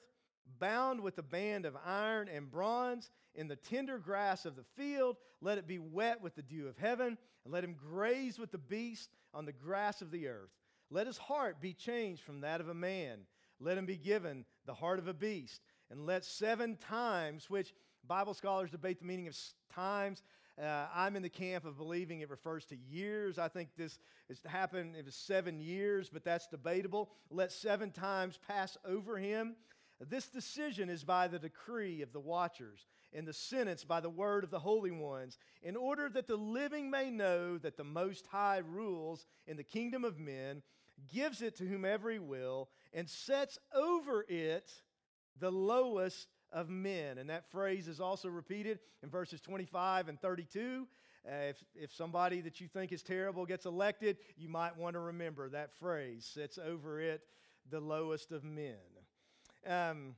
bound 0.60 1.02
with 1.02 1.18
a 1.18 1.24
band 1.24 1.66
of 1.66 1.78
iron 1.86 2.28
and 2.28 2.50
bronze 2.50 3.12
in 3.36 3.48
the 3.48 3.56
tender 3.56 4.00
grass 4.00 4.46
of 4.46 4.56
the 4.56 4.64
field. 4.76 5.18
Let 5.42 5.58
it 5.58 5.68
be 5.68 5.80
wet 5.80 6.22
with 6.22 6.36
the 6.36 6.42
dew 6.42 6.68
of 6.68 6.78
heaven, 6.78 7.18
and 7.44 7.54
let 7.54 7.64
him 7.64 7.76
graze 7.76 8.40
with 8.40 8.52
the 8.52 8.58
beast 8.58 9.10
on 9.34 9.46
the 9.46 9.54
grass 9.54 10.02
of 10.02 10.12
the 10.12 10.28
earth. 10.28 10.50
Let 10.90 11.08
his 11.08 11.18
heart 11.18 11.62
be 11.62 11.74
changed 11.74 12.24
from 12.24 12.42
that 12.42 12.62
of 12.62 12.70
a 12.70 12.74
man. 12.74 13.20
Let 13.60 13.78
him 13.78 13.86
be 13.86 13.98
given 13.98 14.46
the 14.66 14.74
heart 14.74 15.00
of 15.00 15.08
a 15.08 15.14
beast. 15.14 15.62
And 15.92 16.06
let 16.06 16.24
seven 16.24 16.78
times, 16.78 17.50
which 17.50 17.74
Bible 18.08 18.34
scholars 18.34 18.72
debate 18.72 19.00
the 19.00 19.06
meaning 19.06 19.28
of 19.28 19.36
times, 19.74 20.24
uh, 20.62 20.88
I'm 20.94 21.16
in 21.16 21.24
the 21.24 21.30
camp 21.30 21.66
of 21.66 21.78
believing 21.78 22.22
it 22.22 22.30
refers 22.30 22.66
to 22.66 22.76
years. 22.76 23.40
I 23.40 23.48
think 23.48 23.70
this 23.78 23.98
has 24.28 24.40
happened, 24.46 24.96
it 24.96 25.06
was 25.06 25.16
seven 25.16 25.60
years, 25.60 26.10
but 26.10 26.24
that's 26.24 26.48
debatable. 26.48 27.10
Let 27.30 27.52
seven 27.52 27.92
times 27.92 28.38
pass 28.48 28.78
over 28.86 29.18
him. 29.18 29.56
This 30.08 30.28
decision 30.28 30.90
is 30.90 31.04
by 31.04 31.28
the 31.28 31.40
decree 31.40 32.02
of 32.02 32.14
the 32.14 32.22
watchers, 32.22 32.86
and 33.14 33.28
the 33.28 33.34
sentence 33.34 33.84
by 33.84 34.00
the 34.00 34.10
word 34.10 34.46
of 34.46 34.50
the 34.50 34.60
holy 34.60 34.92
ones, 34.92 35.38
in 35.62 35.76
order 35.76 36.08
that 36.10 36.28
the 36.28 36.38
living 36.38 36.90
may 36.90 37.10
know 37.10 37.58
that 37.58 37.76
the 37.76 37.84
Most 37.84 38.26
High 38.28 38.60
rules 38.60 39.26
in 39.46 39.58
the 39.58 39.64
kingdom 39.64 40.06
of 40.06 40.18
men, 40.18 40.62
gives 41.14 41.42
it 41.42 41.56
to 41.58 41.66
whomever 41.66 42.10
he 42.10 42.20
will, 42.20 42.70
and 42.94 43.10
sets 43.10 43.58
over 43.74 44.26
it 44.28 44.72
the 45.40 45.52
lowest 45.52 46.28
of 46.52 46.70
men. 46.70 47.18
And 47.18 47.30
that 47.30 47.50
phrase 47.52 47.88
is 47.88 48.00
also 48.00 48.30
repeated 48.30 48.80
in 49.04 49.10
verses 49.10 49.42
25 49.42 50.10
and 50.10 50.20
32. 50.20 50.88
Uh, 51.28 51.32
if, 51.50 51.64
if 51.76 51.94
somebody 51.94 52.42
that 52.42 52.62
you 52.62 52.68
think 52.68 52.92
is 52.92 53.04
terrible 53.04 53.46
gets 53.46 53.66
elected, 53.66 54.18
you 54.38 54.50
might 54.50 54.78
want 54.78 54.94
to 54.94 55.00
remember 55.00 55.50
that 55.50 55.78
phrase 55.78 56.30
sets 56.34 56.58
over 56.58 57.02
it 57.02 57.22
the 57.70 57.80
lowest 57.80 58.32
of 58.32 58.44
men. 58.44 58.76
Um, 59.68 60.16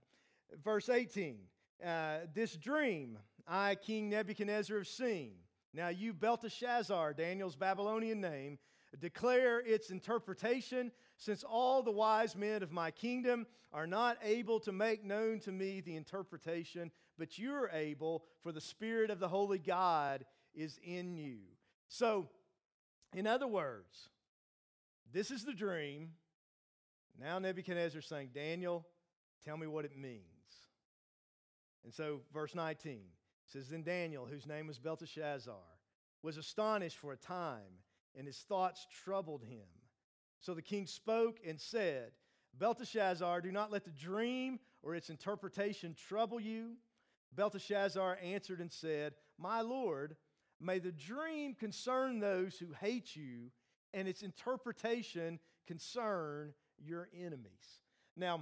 verse 0.63 0.89
18 0.89 1.37
uh, 1.85 2.17
This 2.33 2.55
dream 2.55 3.17
I, 3.47 3.75
King 3.75 4.09
Nebuchadnezzar, 4.09 4.77
have 4.77 4.87
seen. 4.87 5.33
Now, 5.73 5.87
you, 5.87 6.13
Belteshazzar, 6.13 7.13
Daniel's 7.13 7.55
Babylonian 7.55 8.21
name, 8.21 8.59
declare 8.99 9.59
its 9.59 9.89
interpretation, 9.89 10.91
since 11.21 11.43
all 11.43 11.83
the 11.83 11.91
wise 11.91 12.35
men 12.35 12.63
of 12.63 12.71
my 12.71 12.89
kingdom 12.89 13.45
are 13.71 13.85
not 13.85 14.17
able 14.23 14.59
to 14.59 14.71
make 14.71 15.05
known 15.05 15.39
to 15.41 15.51
me 15.51 15.79
the 15.79 15.95
interpretation, 15.95 16.89
but 17.15 17.37
you're 17.37 17.69
able, 17.71 18.25
for 18.41 18.51
the 18.51 18.59
Spirit 18.59 19.11
of 19.11 19.19
the 19.19 19.27
Holy 19.27 19.59
God 19.59 20.25
is 20.55 20.79
in 20.83 21.15
you. 21.17 21.37
So, 21.87 22.27
in 23.13 23.27
other 23.27 23.45
words, 23.45 24.09
this 25.13 25.29
is 25.29 25.45
the 25.45 25.53
dream. 25.53 26.13
Now 27.19 27.37
Nebuchadnezzar 27.37 28.01
saying, 28.01 28.31
Daniel, 28.33 28.83
tell 29.45 29.57
me 29.57 29.67
what 29.67 29.85
it 29.85 29.95
means. 29.95 30.23
And 31.83 31.93
so, 31.93 32.21
verse 32.33 32.55
19 32.55 32.99
says, 33.45 33.69
Then 33.69 33.83
Daniel, 33.83 34.25
whose 34.25 34.47
name 34.47 34.65
was 34.65 34.79
Belteshazzar, 34.79 35.53
was 36.23 36.37
astonished 36.37 36.97
for 36.97 37.13
a 37.13 37.17
time 37.17 37.77
and 38.17 38.25
his 38.25 38.39
thoughts 38.39 38.87
troubled 39.05 39.43
him. 39.43 39.67
So 40.41 40.53
the 40.53 40.61
king 40.61 40.87
spoke 40.87 41.39
and 41.47 41.59
said, 41.59 42.11
Belteshazzar, 42.57 43.41
do 43.41 43.51
not 43.51 43.71
let 43.71 43.85
the 43.85 43.91
dream 43.91 44.59
or 44.83 44.95
its 44.95 45.09
interpretation 45.09 45.95
trouble 45.95 46.39
you. 46.39 46.73
Belteshazzar 47.33 48.17
answered 48.21 48.59
and 48.59 48.71
said, 48.71 49.13
My 49.37 49.61
lord, 49.61 50.15
may 50.59 50.79
the 50.79 50.91
dream 50.91 51.53
concern 51.53 52.19
those 52.19 52.57
who 52.57 52.73
hate 52.79 53.15
you, 53.15 53.51
and 53.93 54.07
its 54.07 54.21
interpretation 54.21 55.39
concern 55.67 56.53
your 56.77 57.07
enemies. 57.17 57.79
Now, 58.17 58.41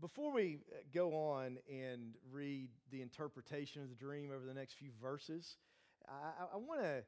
before 0.00 0.32
we 0.32 0.60
uh, 0.72 0.78
go 0.94 1.14
on 1.14 1.58
and 1.70 2.14
read 2.32 2.70
the 2.90 3.02
interpretation 3.02 3.82
of 3.82 3.90
the 3.90 3.94
dream 3.94 4.30
over 4.34 4.46
the 4.46 4.54
next 4.54 4.74
few 4.74 4.90
verses, 5.00 5.58
I, 6.08 6.54
I 6.54 6.56
want 6.56 6.80
to 6.80 7.04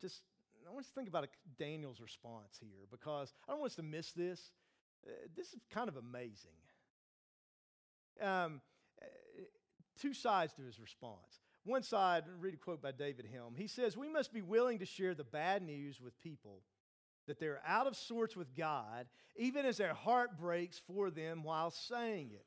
just 0.00 0.22
I 0.66 0.70
want 0.70 0.84
us 0.84 0.88
to 0.88 0.94
think 0.94 1.08
about 1.08 1.28
Daniel's 1.58 2.00
response 2.00 2.58
here 2.60 2.86
because 2.90 3.32
I 3.48 3.52
don't 3.52 3.60
want 3.60 3.72
us 3.72 3.76
to 3.76 3.82
miss 3.82 4.12
this. 4.12 4.50
Uh, 5.06 5.10
this 5.36 5.48
is 5.48 5.60
kind 5.70 5.88
of 5.88 5.96
amazing. 5.96 6.50
Um, 8.20 8.60
uh, 9.02 9.06
two 10.00 10.14
sides 10.14 10.52
to 10.54 10.62
his 10.62 10.80
response. 10.80 11.40
One 11.64 11.82
side, 11.82 12.24
read 12.40 12.54
a 12.54 12.58
quote 12.58 12.82
by 12.82 12.92
David 12.92 13.26
Helm. 13.32 13.54
He 13.56 13.66
says, 13.66 13.96
We 13.96 14.08
must 14.08 14.32
be 14.32 14.42
willing 14.42 14.78
to 14.80 14.86
share 14.86 15.14
the 15.14 15.24
bad 15.24 15.62
news 15.62 16.00
with 16.00 16.18
people 16.20 16.60
that 17.26 17.40
they're 17.40 17.62
out 17.66 17.86
of 17.86 17.96
sorts 17.96 18.36
with 18.36 18.54
God, 18.54 19.06
even 19.36 19.64
as 19.64 19.78
their 19.78 19.94
heart 19.94 20.38
breaks 20.38 20.80
for 20.86 21.10
them 21.10 21.42
while 21.42 21.70
saying 21.70 22.30
it. 22.34 22.44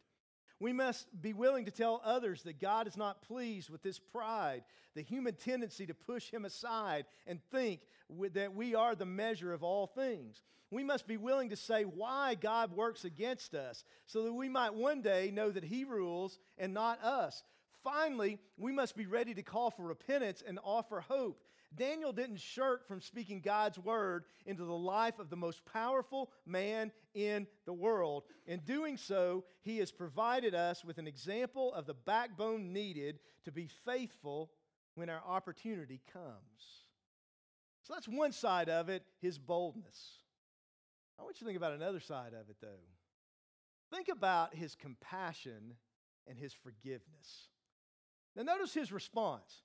We 0.60 0.74
must 0.74 1.08
be 1.22 1.34
willing 1.34 1.66
to 1.66 1.72
tell 1.72 2.02
others 2.04 2.44
that 2.44 2.60
God 2.60 2.88
is 2.88 2.98
not 2.98 3.22
pleased 3.22 3.70
with 3.70 3.84
this 3.84 4.00
pride, 4.00 4.64
the 4.96 5.04
human 5.04 5.36
tendency 5.36 5.86
to 5.86 5.94
push 5.94 6.30
Him 6.30 6.46
aside 6.46 7.06
and 7.28 7.40
think 7.52 7.82
that 8.34 8.56
we 8.56 8.74
are 8.74 8.96
the 8.96 9.06
measure 9.06 9.54
of 9.54 9.64
all 9.64 9.86
things. 9.86 10.42
We 10.72 10.84
must 10.84 11.08
be 11.08 11.18
willing 11.18 11.50
to 11.50 11.56
say 11.56 11.84
why 11.84 12.36
God 12.36 12.76
works 12.76 13.06
against 13.06 13.54
us 13.54 13.86
so 14.06 14.24
that 14.24 14.34
we 14.34 14.50
might 14.50 14.74
one 14.74 15.02
day 15.02 15.32
know 15.32 15.52
that 15.52 15.64
He 15.64 15.86
rules 15.86 16.40
and 16.58 16.74
not 16.74 17.04
us. 17.04 17.44
Finally, 17.84 18.40
we 18.58 18.72
must 18.72 18.96
be 18.96 19.06
ready 19.06 19.34
to 19.34 19.44
call 19.44 19.72
for 19.72 19.84
repentance 19.84 20.44
and 20.46 20.60
offer 20.64 21.02
hope 21.02 21.42
Daniel 21.76 22.14
didn't 22.14 22.40
shirk 22.40 22.88
from 22.88 23.02
speaking 23.02 23.42
God's 23.42 23.78
word 23.78 24.26
into 24.46 24.64
the 24.64 24.72
life 24.72 25.20
of 25.20 25.30
the 25.30 25.36
most 25.36 25.66
powerful 25.66 26.32
man 26.46 26.92
in 27.14 27.48
the 27.66 27.74
world. 27.74 28.24
In 28.46 28.60
doing 28.60 28.98
so, 28.98 29.44
he 29.62 29.78
has 29.80 29.92
provided 29.92 30.56
us 30.56 30.86
with 30.86 30.98
an 30.98 31.08
example 31.08 31.74
of 31.74 31.86
the 31.86 31.94
backbone 31.94 32.72
needed 32.72 33.20
to 33.44 33.52
be 33.52 33.68
faithful 33.86 34.52
when 34.96 35.10
our 35.10 35.22
opportunity 35.28 36.02
comes. 36.12 36.86
So 37.84 37.94
that's 37.94 38.08
one 38.08 38.32
side 38.32 38.70
of 38.70 38.90
it, 38.90 39.04
his 39.22 39.38
boldness. 39.38 40.20
I 41.20 41.24
want 41.24 41.36
you 41.36 41.46
to 41.46 41.46
think 41.46 41.58
about 41.58 41.74
another 41.74 42.00
side 42.00 42.34
of 42.34 42.50
it, 42.50 42.58
though. 42.62 42.68
Think 43.92 44.10
about 44.10 44.56
his 44.56 44.76
compassion 44.76 45.76
and 46.28 46.38
his 46.38 46.54
forgiveness. 46.54 47.50
Now, 48.38 48.44
notice 48.44 48.72
his 48.72 48.92
response. 48.92 49.64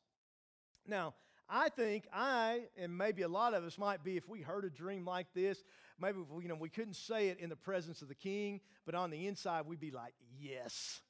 Now, 0.87 1.13
I 1.49 1.69
think 1.69 2.07
I 2.13 2.63
and 2.79 2.97
maybe 2.97 3.21
a 3.21 3.29
lot 3.29 3.53
of 3.53 3.65
us 3.65 3.77
might 3.77 4.03
be 4.03 4.17
if 4.17 4.27
we 4.27 4.41
heard 4.41 4.65
a 4.65 4.71
dream 4.71 5.05
like 5.05 5.27
this, 5.35 5.63
maybe 6.01 6.19
you 6.41 6.49
know 6.49 6.55
we 6.55 6.71
couldn't 6.71 6.97
say 6.97 7.29
it 7.29 7.39
in 7.39 7.51
the 7.51 7.57
presence 7.57 8.01
of 8.01 8.09
the 8.09 8.15
king, 8.15 8.63
but 8.87 8.95
on 8.95 9.11
the 9.11 9.27
inside 9.27 9.67
we'd 9.67 9.79
be 9.79 9.91
like, 9.91 10.15
"Yes. 10.41 11.03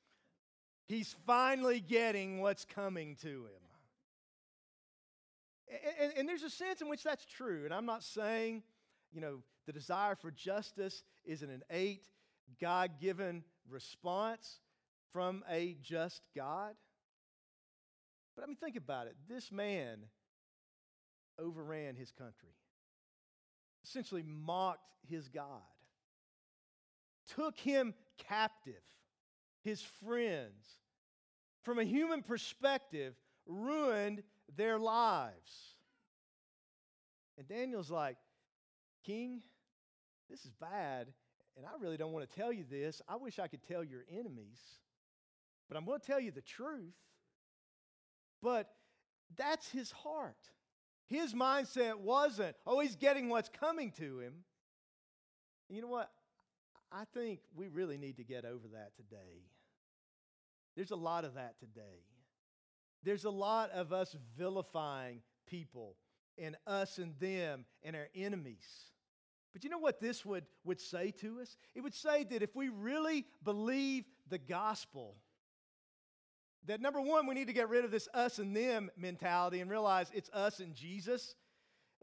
He's 0.87 1.15
finally 1.25 1.79
getting 1.79 2.41
what's 2.41 2.65
coming 2.65 3.17
to 3.23 3.29
him." 3.29 3.63
And, 5.69 5.79
and, 6.01 6.19
and 6.19 6.29
there's 6.29 6.43
a 6.43 6.51
sense 6.51 6.83
in 6.83 6.89
which 6.89 7.05
that's 7.05 7.25
true, 7.25 7.65
and 7.65 7.73
I'm 7.73 7.87
not 7.87 8.03
saying, 8.03 8.65
you 9.13 9.21
know, 9.21 9.39
the 9.67 9.73
desire 9.73 10.17
for 10.17 10.33
justice 10.33 11.05
is 11.25 11.43
an 11.43 11.63
innate 11.71 12.09
God 12.61 12.99
given 13.01 13.45
response 13.71 14.59
from 15.13 15.45
a 15.49 15.77
just 15.81 16.23
God. 16.35 16.75
But 18.35 18.45
I 18.45 18.47
mean, 18.47 18.57
think 18.57 18.77
about 18.77 19.07
it. 19.07 19.17
This 19.29 19.53
man 19.53 19.99
overran 21.39 21.97
his 21.97 22.11
country, 22.13 22.55
essentially 23.85 24.23
mocked 24.23 24.95
his 25.09 25.29
God, 25.29 25.63
took 27.35 27.57
him 27.59 27.95
captive, 28.19 28.83
his 29.63 29.83
friends. 30.05 30.67
From 31.63 31.79
a 31.79 31.85
human 31.85 32.23
perspective, 32.23 33.15
ruined 33.47 34.23
their 34.57 34.79
lives. 34.79 35.77
And 37.39 37.47
Daniel's 37.47 37.91
like, 37.91 38.17
King, 39.05 39.43
this 40.29 40.45
is 40.45 40.51
bad, 40.61 41.09
and 41.57 41.67
I 41.67 41.71
really 41.81 41.97
don't 41.97 42.13
want 42.13 42.29
to 42.29 42.37
tell 42.37 42.53
you 42.53 42.65
this. 42.69 43.03
I 43.09 43.17
wish 43.17 43.39
I 43.39 43.49
could 43.49 43.63
tell 43.67 43.85
your 43.85 44.05
enemies, 44.11 44.59
but 45.69 45.77
I'm 45.77 45.85
going 45.85 46.01
to 46.01 46.07
tell 46.07 46.21
you 46.21 46.31
the 46.31 46.41
truth. 46.41 46.95
But 48.43 48.69
that's 49.37 49.71
his 49.71 49.91
heart. 49.91 50.37
His 51.07 51.35
mindset 51.35 51.99
wasn't, 51.99 52.57
oh, 52.67 52.81
he's 52.81 52.97
getting 52.97 53.29
what's 53.29 53.49
coming 53.49 53.93
to 53.99 54.21
him. 54.21 54.45
You 55.69 55.83
know 55.83 55.89
what? 55.89 56.11
I 56.91 57.05
think 57.15 57.41
we 57.55 57.69
really 57.69 57.97
need 57.97 58.17
to 58.19 58.25
get 58.25 58.45
over 58.45 58.69
that 58.75 58.97
today. 58.97 59.47
There's 60.77 60.91
a 60.91 60.97
lot 60.97 61.25
of 61.25 61.35
that 61.35 61.59
today. 61.59 62.05
There's 63.03 63.25
a 63.25 63.31
lot 63.31 63.71
of 63.71 63.93
us 63.93 64.17
vilifying 64.37 65.21
people 65.47 65.97
and 66.39 66.57
us 66.67 66.99
and 66.99 67.15
them 67.19 67.65
and 67.83 67.97
our 67.97 68.09
enemies. 68.15 68.67
But 69.53 69.65
you 69.65 69.71
know 69.71 69.79
what 69.79 70.01
this 70.01 70.25
would, 70.25 70.45
would 70.65 70.81
say 70.81 71.11
to 71.21 71.41
us? 71.41 71.57
It 71.75 71.83
would 71.83 71.95
say 71.95 72.25
that 72.25 72.43
if 72.43 72.57
we 72.57 72.69
really 72.69 73.27
believe 73.45 74.05
the 74.29 74.39
gospel, 74.39 75.17
that 76.67 76.81
number 76.81 77.01
one, 77.01 77.27
we 77.27 77.35
need 77.35 77.49
to 77.49 77.53
get 77.53 77.69
rid 77.69 77.85
of 77.85 77.91
this 77.91 78.09
us 78.15 78.39
and 78.39 78.57
them 78.57 78.91
mentality 78.97 79.61
and 79.61 79.71
realize 79.71 80.11
it's 80.15 80.31
us 80.31 80.61
and 80.61 80.75
Jesus. 80.75 81.35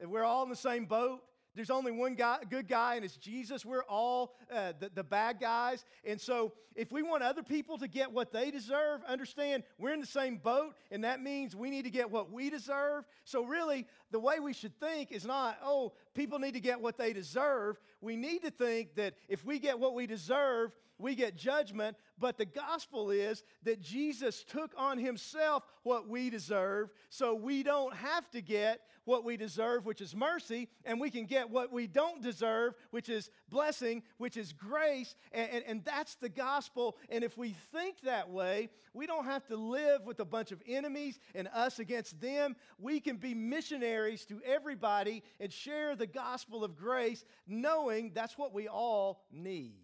We're 0.03 0.23
all 0.23 0.43
in 0.43 0.49
the 0.49 0.55
same 0.55 0.85
boat. 0.85 1.21
There's 1.55 1.71
only 1.71 1.91
one 1.91 2.15
guy, 2.15 2.37
good 2.49 2.67
guy, 2.67 2.95
and 2.95 3.03
it's 3.03 3.17
Jesus. 3.17 3.65
We're 3.65 3.83
all 3.83 4.35
uh, 4.53 4.73
the, 4.79 4.91
the 4.93 5.03
bad 5.03 5.39
guys. 5.39 5.83
And 6.05 6.21
so, 6.21 6.53
if 6.75 6.91
we 6.91 7.01
want 7.01 7.23
other 7.23 7.43
people 7.43 7.77
to 7.79 7.87
get 7.87 8.11
what 8.11 8.31
they 8.31 8.51
deserve, 8.51 9.01
understand 9.05 9.63
we're 9.77 9.93
in 9.93 9.99
the 9.99 10.05
same 10.05 10.37
boat, 10.37 10.75
and 10.91 11.03
that 11.03 11.21
means 11.21 11.55
we 11.55 11.69
need 11.69 11.83
to 11.83 11.89
get 11.89 12.11
what 12.11 12.31
we 12.31 12.49
deserve. 12.49 13.03
So, 13.25 13.43
really, 13.43 13.87
the 14.11 14.19
way 14.19 14.39
we 14.39 14.53
should 14.53 14.79
think 14.79 15.11
is 15.11 15.25
not, 15.25 15.57
oh, 15.63 15.93
people 16.13 16.37
need 16.39 16.53
to 16.53 16.61
get 16.61 16.79
what 16.79 16.97
they 16.97 17.13
deserve. 17.13 17.79
We 17.99 18.15
need 18.15 18.43
to 18.43 18.51
think 18.51 18.95
that 18.95 19.15
if 19.27 19.43
we 19.43 19.59
get 19.59 19.79
what 19.79 19.95
we 19.95 20.05
deserve, 20.05 20.72
we 21.00 21.16
get 21.16 21.35
judgment. 21.35 21.98
But 22.20 22.38
the 22.38 22.46
gospel 22.46 23.09
is 23.09 23.44
that 23.64 23.81
Jesus 23.81 24.44
took 24.44 24.72
on 24.77 25.00
himself 25.00 25.64
what 25.83 26.07
we 26.07 26.29
deserve, 26.29 26.90
so 27.09 27.33
we 27.33 27.64
don't 27.64 27.96
have 27.96 28.29
to 28.31 28.42
get 28.42 28.81
what 29.05 29.24
we 29.24 29.38
deserve, 29.38 29.88
which 29.88 30.01
is 30.01 30.16
mercy, 30.16 30.68
and 30.85 31.00
we 31.00 31.09
can 31.09 31.25
get 31.25 31.50
what 31.50 31.72
we 31.72 31.88
don't 31.88 32.22
deserve, 32.22 32.75
which 32.92 33.09
is 33.09 33.31
blessing, 33.50 34.03
which 34.18 34.38
is 34.38 34.53
grace. 34.53 35.16
And, 35.31 35.50
and, 35.50 35.64
and 35.66 35.85
that's 35.85 36.14
the 36.16 36.29
gospel. 36.29 36.96
And 37.09 37.24
if 37.24 37.35
we 37.35 37.55
think 37.72 38.01
that 38.01 38.29
way, 38.29 38.70
we 38.94 39.07
don't 39.07 39.25
have 39.25 39.48
to 39.48 39.55
live 39.55 40.05
with 40.05 40.20
a 40.20 40.25
bunch 40.25 40.51
of 40.51 40.62
enemies 40.68 41.20
and 41.33 41.48
us 41.53 41.79
against 41.79 42.22
them. 42.22 42.55
We 42.77 43.00
can 43.00 43.18
be 43.18 43.33
missionaries 43.33 44.25
to 44.25 44.42
everybody 44.46 45.24
and 45.40 45.51
share 45.51 45.96
the 45.96 46.05
gospel 46.05 46.64
of 46.64 46.77
grace, 46.77 47.25
knowing 47.48 48.12
that's 48.14 48.38
what 48.38 48.53
we 48.53 48.68
all 48.68 49.24
need. 49.31 49.78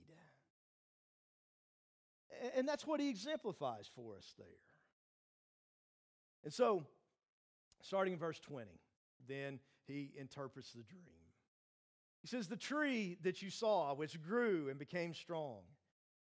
And 2.55 2.67
that's 2.67 2.87
what 2.87 3.01
he 3.01 3.09
exemplifies 3.09 3.89
for 3.93 4.15
us 4.15 4.33
there. 4.37 4.47
And 6.45 6.53
so, 6.53 6.85
starting 7.81 8.13
in 8.13 8.19
verse 8.19 8.39
20, 8.39 8.71
then 9.27 9.59
he 9.87 10.11
interprets 10.17 10.71
the 10.71 10.83
dream. 10.83 11.03
He 12.21 12.27
says, 12.27 12.47
The 12.47 12.55
tree 12.55 13.17
that 13.23 13.41
you 13.41 13.49
saw, 13.49 13.93
which 13.93 14.21
grew 14.21 14.69
and 14.69 14.79
became 14.79 15.13
strong, 15.13 15.63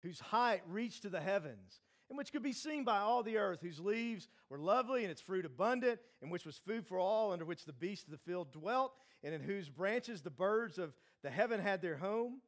whose 0.01 0.19
height 0.19 0.63
reached 0.67 1.03
to 1.03 1.09
the 1.09 1.21
heavens, 1.21 1.79
and 2.09 2.17
which 2.17 2.31
could 2.31 2.43
be 2.43 2.53
seen 2.53 2.83
by 2.83 2.99
all 2.99 3.21
the 3.21 3.37
earth, 3.37 3.59
whose 3.61 3.79
leaves 3.79 4.27
were 4.49 4.59
lovely 4.59 5.03
and 5.03 5.11
its 5.11 5.21
fruit 5.21 5.45
abundant, 5.45 5.99
and 6.21 6.31
which 6.31 6.45
was 6.45 6.57
food 6.57 6.87
for 6.87 6.97
all, 6.97 7.33
under 7.33 7.45
which 7.45 7.65
the 7.65 7.73
beasts 7.73 8.05
of 8.05 8.11
the 8.11 8.17
field 8.17 8.51
dwelt, 8.51 8.93
and 9.23 9.33
in 9.33 9.41
whose 9.41 9.69
branches 9.69 10.21
the 10.21 10.29
birds 10.31 10.79
of 10.79 10.93
the 11.23 11.29
heaven 11.29 11.59
had 11.59 11.81
their 11.81 11.97
home. 11.97 12.41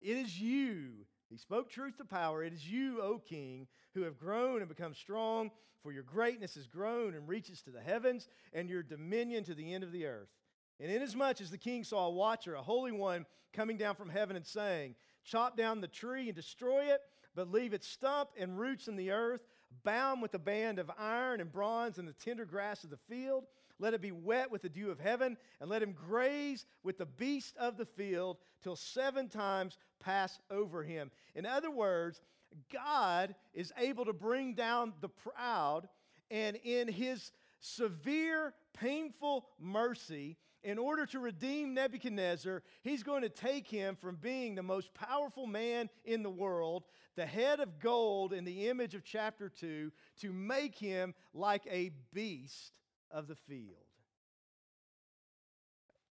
It 0.00 0.16
is 0.16 0.40
you 0.40 1.06
he 1.30 1.36
spoke 1.36 1.70
truth 1.70 1.96
to 1.98 2.04
power. 2.04 2.42
It 2.42 2.52
is 2.52 2.68
you, 2.68 3.00
O 3.00 3.18
king, 3.18 3.66
who 3.94 4.02
have 4.02 4.18
grown 4.18 4.60
and 4.60 4.68
become 4.68 4.94
strong, 4.94 5.50
for 5.82 5.92
your 5.92 6.02
greatness 6.02 6.54
has 6.54 6.66
grown 6.66 7.14
and 7.14 7.28
reaches 7.28 7.62
to 7.62 7.70
the 7.70 7.80
heavens, 7.80 8.28
and 8.52 8.68
your 8.68 8.82
dominion 8.82 9.44
to 9.44 9.54
the 9.54 9.72
end 9.72 9.84
of 9.84 9.92
the 9.92 10.06
earth. 10.06 10.30
And 10.80 10.90
inasmuch 10.90 11.40
as 11.40 11.50
the 11.50 11.58
king 11.58 11.84
saw 11.84 12.06
a 12.06 12.10
watcher, 12.10 12.54
a 12.54 12.62
holy 12.62 12.92
one, 12.92 13.26
coming 13.52 13.76
down 13.76 13.94
from 13.94 14.08
heaven 14.08 14.36
and 14.36 14.46
saying, 14.46 14.94
Chop 15.24 15.56
down 15.56 15.80
the 15.80 15.88
tree 15.88 16.26
and 16.26 16.34
destroy 16.34 16.84
it, 16.92 17.00
but 17.34 17.50
leave 17.50 17.72
its 17.72 17.88
stump 17.88 18.30
and 18.38 18.58
roots 18.58 18.88
in 18.88 18.96
the 18.96 19.10
earth, 19.10 19.42
bound 19.84 20.20
with 20.20 20.34
a 20.34 20.38
band 20.38 20.78
of 20.78 20.90
iron 20.98 21.40
and 21.40 21.52
bronze 21.52 21.98
and 21.98 22.06
the 22.06 22.12
tender 22.12 22.44
grass 22.44 22.84
of 22.84 22.90
the 22.90 22.96
field. 22.96 23.44
Let 23.78 23.94
it 23.94 24.00
be 24.00 24.12
wet 24.12 24.50
with 24.50 24.62
the 24.62 24.68
dew 24.68 24.90
of 24.90 25.00
heaven, 25.00 25.36
and 25.60 25.68
let 25.68 25.82
him 25.82 25.92
graze 25.92 26.64
with 26.82 26.98
the 26.98 27.06
beast 27.06 27.56
of 27.56 27.76
the 27.76 27.86
field 27.86 28.38
till 28.62 28.76
seven 28.76 29.28
times 29.28 29.78
pass 30.00 30.38
over 30.50 30.82
him. 30.82 31.10
In 31.34 31.44
other 31.44 31.70
words, 31.70 32.20
God 32.72 33.34
is 33.52 33.72
able 33.76 34.04
to 34.04 34.12
bring 34.12 34.54
down 34.54 34.92
the 35.00 35.08
proud, 35.08 35.88
and 36.30 36.56
in 36.62 36.88
his 36.88 37.32
severe, 37.58 38.54
painful 38.74 39.46
mercy, 39.58 40.36
in 40.62 40.78
order 40.78 41.04
to 41.04 41.18
redeem 41.18 41.74
Nebuchadnezzar, 41.74 42.62
he's 42.82 43.02
going 43.02 43.22
to 43.22 43.28
take 43.28 43.68
him 43.68 43.96
from 43.96 44.16
being 44.16 44.54
the 44.54 44.62
most 44.62 44.94
powerful 44.94 45.46
man 45.46 45.90
in 46.04 46.22
the 46.22 46.30
world, 46.30 46.84
the 47.16 47.26
head 47.26 47.60
of 47.60 47.78
gold 47.78 48.32
in 48.32 48.44
the 48.44 48.68
image 48.68 48.94
of 48.94 49.04
chapter 49.04 49.50
2, 49.50 49.92
to 50.20 50.32
make 50.32 50.74
him 50.74 51.14
like 51.34 51.66
a 51.70 51.90
beast 52.14 52.72
of 53.14 53.28
the 53.28 53.36
field. 53.36 53.86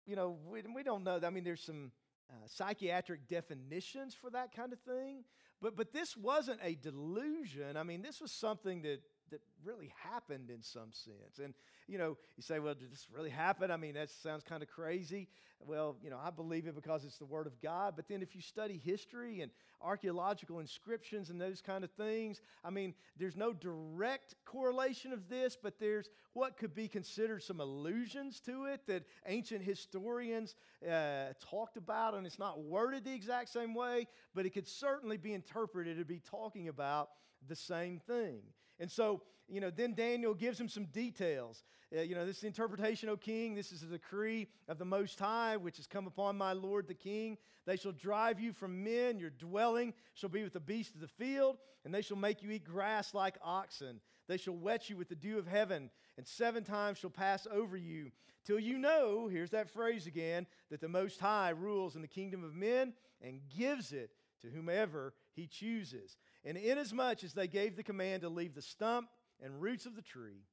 You 0.05 0.15
know, 0.15 0.37
we, 0.49 0.63
we 0.73 0.83
don't 0.83 1.03
know. 1.03 1.19
I 1.23 1.29
mean, 1.29 1.43
there's 1.43 1.63
some 1.63 1.91
uh, 2.29 2.47
psychiatric 2.47 3.27
definitions 3.27 4.15
for 4.19 4.29
that 4.31 4.55
kind 4.55 4.73
of 4.73 4.79
thing. 4.79 5.23
But, 5.61 5.77
but 5.77 5.93
this 5.93 6.17
wasn't 6.17 6.59
a 6.63 6.75
delusion. 6.75 7.77
I 7.77 7.83
mean, 7.83 8.01
this 8.01 8.19
was 8.19 8.31
something 8.31 8.81
that, 8.81 8.99
that 9.31 9.41
really 9.63 9.91
happened 10.11 10.49
in 10.49 10.61
some 10.61 10.91
sense. 10.91 11.39
And, 11.43 11.53
you 11.87 11.97
know, 11.97 12.17
you 12.37 12.43
say, 12.43 12.59
well, 12.59 12.73
did 12.73 12.91
this 12.91 13.07
really 13.13 13.29
happen? 13.29 13.71
I 13.71 13.77
mean, 13.77 13.95
that 13.95 14.09
sounds 14.09 14.43
kind 14.43 14.61
of 14.61 14.69
crazy. 14.69 15.27
Well, 15.65 15.95
you 16.03 16.09
know, 16.09 16.19
I 16.21 16.29
believe 16.29 16.67
it 16.67 16.75
because 16.75 17.05
it's 17.05 17.17
the 17.17 17.25
Word 17.25 17.47
of 17.47 17.59
God. 17.61 17.93
But 17.95 18.07
then 18.07 18.21
if 18.21 18.35
you 18.35 18.41
study 18.41 18.79
history 18.83 19.41
and 19.41 19.51
archaeological 19.81 20.59
inscriptions 20.59 21.29
and 21.29 21.39
those 21.39 21.61
kind 21.61 21.83
of 21.83 21.91
things, 21.91 22.41
I 22.63 22.69
mean, 22.69 22.93
there's 23.17 23.35
no 23.37 23.53
direct 23.53 24.35
correlation 24.45 25.13
of 25.13 25.29
this, 25.29 25.57
but 25.61 25.79
there's 25.79 26.09
what 26.33 26.57
could 26.57 26.75
be 26.75 26.87
considered 26.87 27.43
some 27.43 27.59
allusions 27.59 28.39
to 28.41 28.65
it 28.65 28.81
that 28.87 29.03
ancient 29.25 29.63
historians 29.63 30.55
uh, 30.89 31.27
talked 31.39 31.77
about. 31.77 32.13
And 32.13 32.25
it's 32.25 32.39
not 32.39 32.61
worded 32.61 33.05
the 33.05 33.13
exact 33.13 33.49
same 33.49 33.73
way, 33.73 34.07
but 34.35 34.45
it 34.45 34.51
could 34.51 34.67
certainly 34.67 35.17
be 35.17 35.33
interpreted 35.33 35.97
to 35.97 36.05
be 36.05 36.19
talking 36.19 36.67
about 36.67 37.09
the 37.47 37.55
same 37.55 37.99
thing. 37.99 38.41
And 38.79 38.91
so, 38.91 39.21
you 39.47 39.61
know, 39.61 39.69
then 39.69 39.93
Daniel 39.93 40.33
gives 40.33 40.59
him 40.59 40.69
some 40.69 40.85
details. 40.85 41.63
Uh, 41.95 42.01
you 42.01 42.15
know, 42.15 42.25
this 42.25 42.39
is 42.39 42.43
interpretation, 42.43 43.09
O 43.09 43.17
king. 43.17 43.53
This 43.53 43.71
is 43.71 43.83
a 43.83 43.87
decree 43.87 44.47
of 44.67 44.77
the 44.79 44.85
Most 44.85 45.19
High, 45.19 45.57
which 45.57 45.77
has 45.77 45.87
come 45.87 46.07
upon 46.07 46.37
my 46.37 46.53
Lord 46.53 46.87
the 46.87 46.93
king. 46.93 47.37
They 47.65 47.77
shall 47.77 47.91
drive 47.91 48.39
you 48.39 48.51
from 48.51 48.83
men. 48.83 49.19
Your 49.19 49.29
dwelling 49.29 49.93
shall 50.13 50.29
be 50.29 50.43
with 50.43 50.53
the 50.53 50.59
beasts 50.59 50.95
of 50.95 51.01
the 51.01 51.07
field, 51.07 51.57
and 51.85 51.93
they 51.93 52.01
shall 52.01 52.17
make 52.17 52.41
you 52.41 52.51
eat 52.51 52.65
grass 52.65 53.13
like 53.13 53.37
oxen. 53.43 54.01
They 54.27 54.37
shall 54.37 54.55
wet 54.55 54.89
you 54.89 54.97
with 54.97 55.09
the 55.09 55.15
dew 55.15 55.37
of 55.37 55.47
heaven, 55.47 55.89
and 56.17 56.27
seven 56.27 56.63
times 56.63 56.97
shall 56.97 57.09
pass 57.09 57.45
over 57.51 57.77
you, 57.77 58.11
till 58.45 58.59
you 58.59 58.77
know, 58.77 59.27
here's 59.27 59.51
that 59.51 59.69
phrase 59.69 60.07
again, 60.07 60.47
that 60.71 60.81
the 60.81 60.87
Most 60.87 61.19
High 61.19 61.49
rules 61.49 61.95
in 61.95 62.01
the 62.01 62.07
kingdom 62.07 62.43
of 62.43 62.55
men 62.55 62.93
and 63.21 63.41
gives 63.55 63.91
it 63.91 64.11
to 64.41 64.47
whomever 64.47 65.13
he 65.35 65.47
chooses. 65.47 66.17
And 66.45 66.57
inasmuch 66.57 67.23
as 67.23 67.33
they 67.33 67.47
gave 67.47 67.75
the 67.75 67.83
command 67.83 68.21
to 68.21 68.29
leave 68.29 68.53
the 68.53 68.61
stump 68.61 69.07
and 69.41 69.61
roots 69.61 69.85
of 69.85 69.95
the 69.95 70.01
tree, 70.01 70.43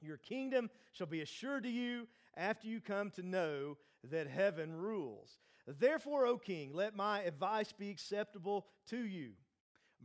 your 0.00 0.16
kingdom 0.18 0.70
shall 0.92 1.06
be 1.06 1.20
assured 1.20 1.62
to 1.62 1.70
you 1.70 2.06
after 2.36 2.68
you 2.68 2.80
come 2.80 3.10
to 3.10 3.22
know 3.22 3.76
that 4.10 4.26
heaven 4.26 4.74
rules. 4.74 5.38
Therefore, 5.66 6.26
O 6.26 6.36
king, 6.36 6.72
let 6.74 6.94
my 6.94 7.22
advice 7.22 7.72
be 7.72 7.90
acceptable 7.90 8.66
to 8.88 8.98
you. 8.98 9.30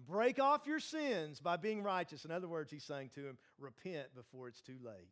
Break 0.07 0.39
off 0.39 0.65
your 0.65 0.79
sins 0.79 1.41
by 1.41 1.57
being 1.57 1.83
righteous. 1.83 2.23
In 2.23 2.31
other 2.31 2.47
words, 2.47 2.71
he's 2.71 2.85
saying 2.85 3.09
to 3.15 3.21
him, 3.21 3.37
repent 3.57 4.15
before 4.15 4.47
it's 4.47 4.61
too 4.61 4.77
late. 4.81 5.09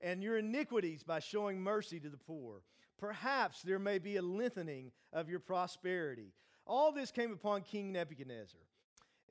And 0.00 0.22
your 0.22 0.36
iniquities 0.36 1.02
by 1.02 1.20
showing 1.20 1.60
mercy 1.60 1.98
to 2.00 2.10
the 2.10 2.18
poor. 2.18 2.60
Perhaps 2.98 3.62
there 3.62 3.78
may 3.78 3.98
be 3.98 4.16
a 4.16 4.22
lengthening 4.22 4.92
of 5.12 5.30
your 5.30 5.40
prosperity. 5.40 6.34
All 6.66 6.92
this 6.92 7.10
came 7.10 7.32
upon 7.32 7.62
King 7.62 7.92
Nebuchadnezzar. 7.92 8.60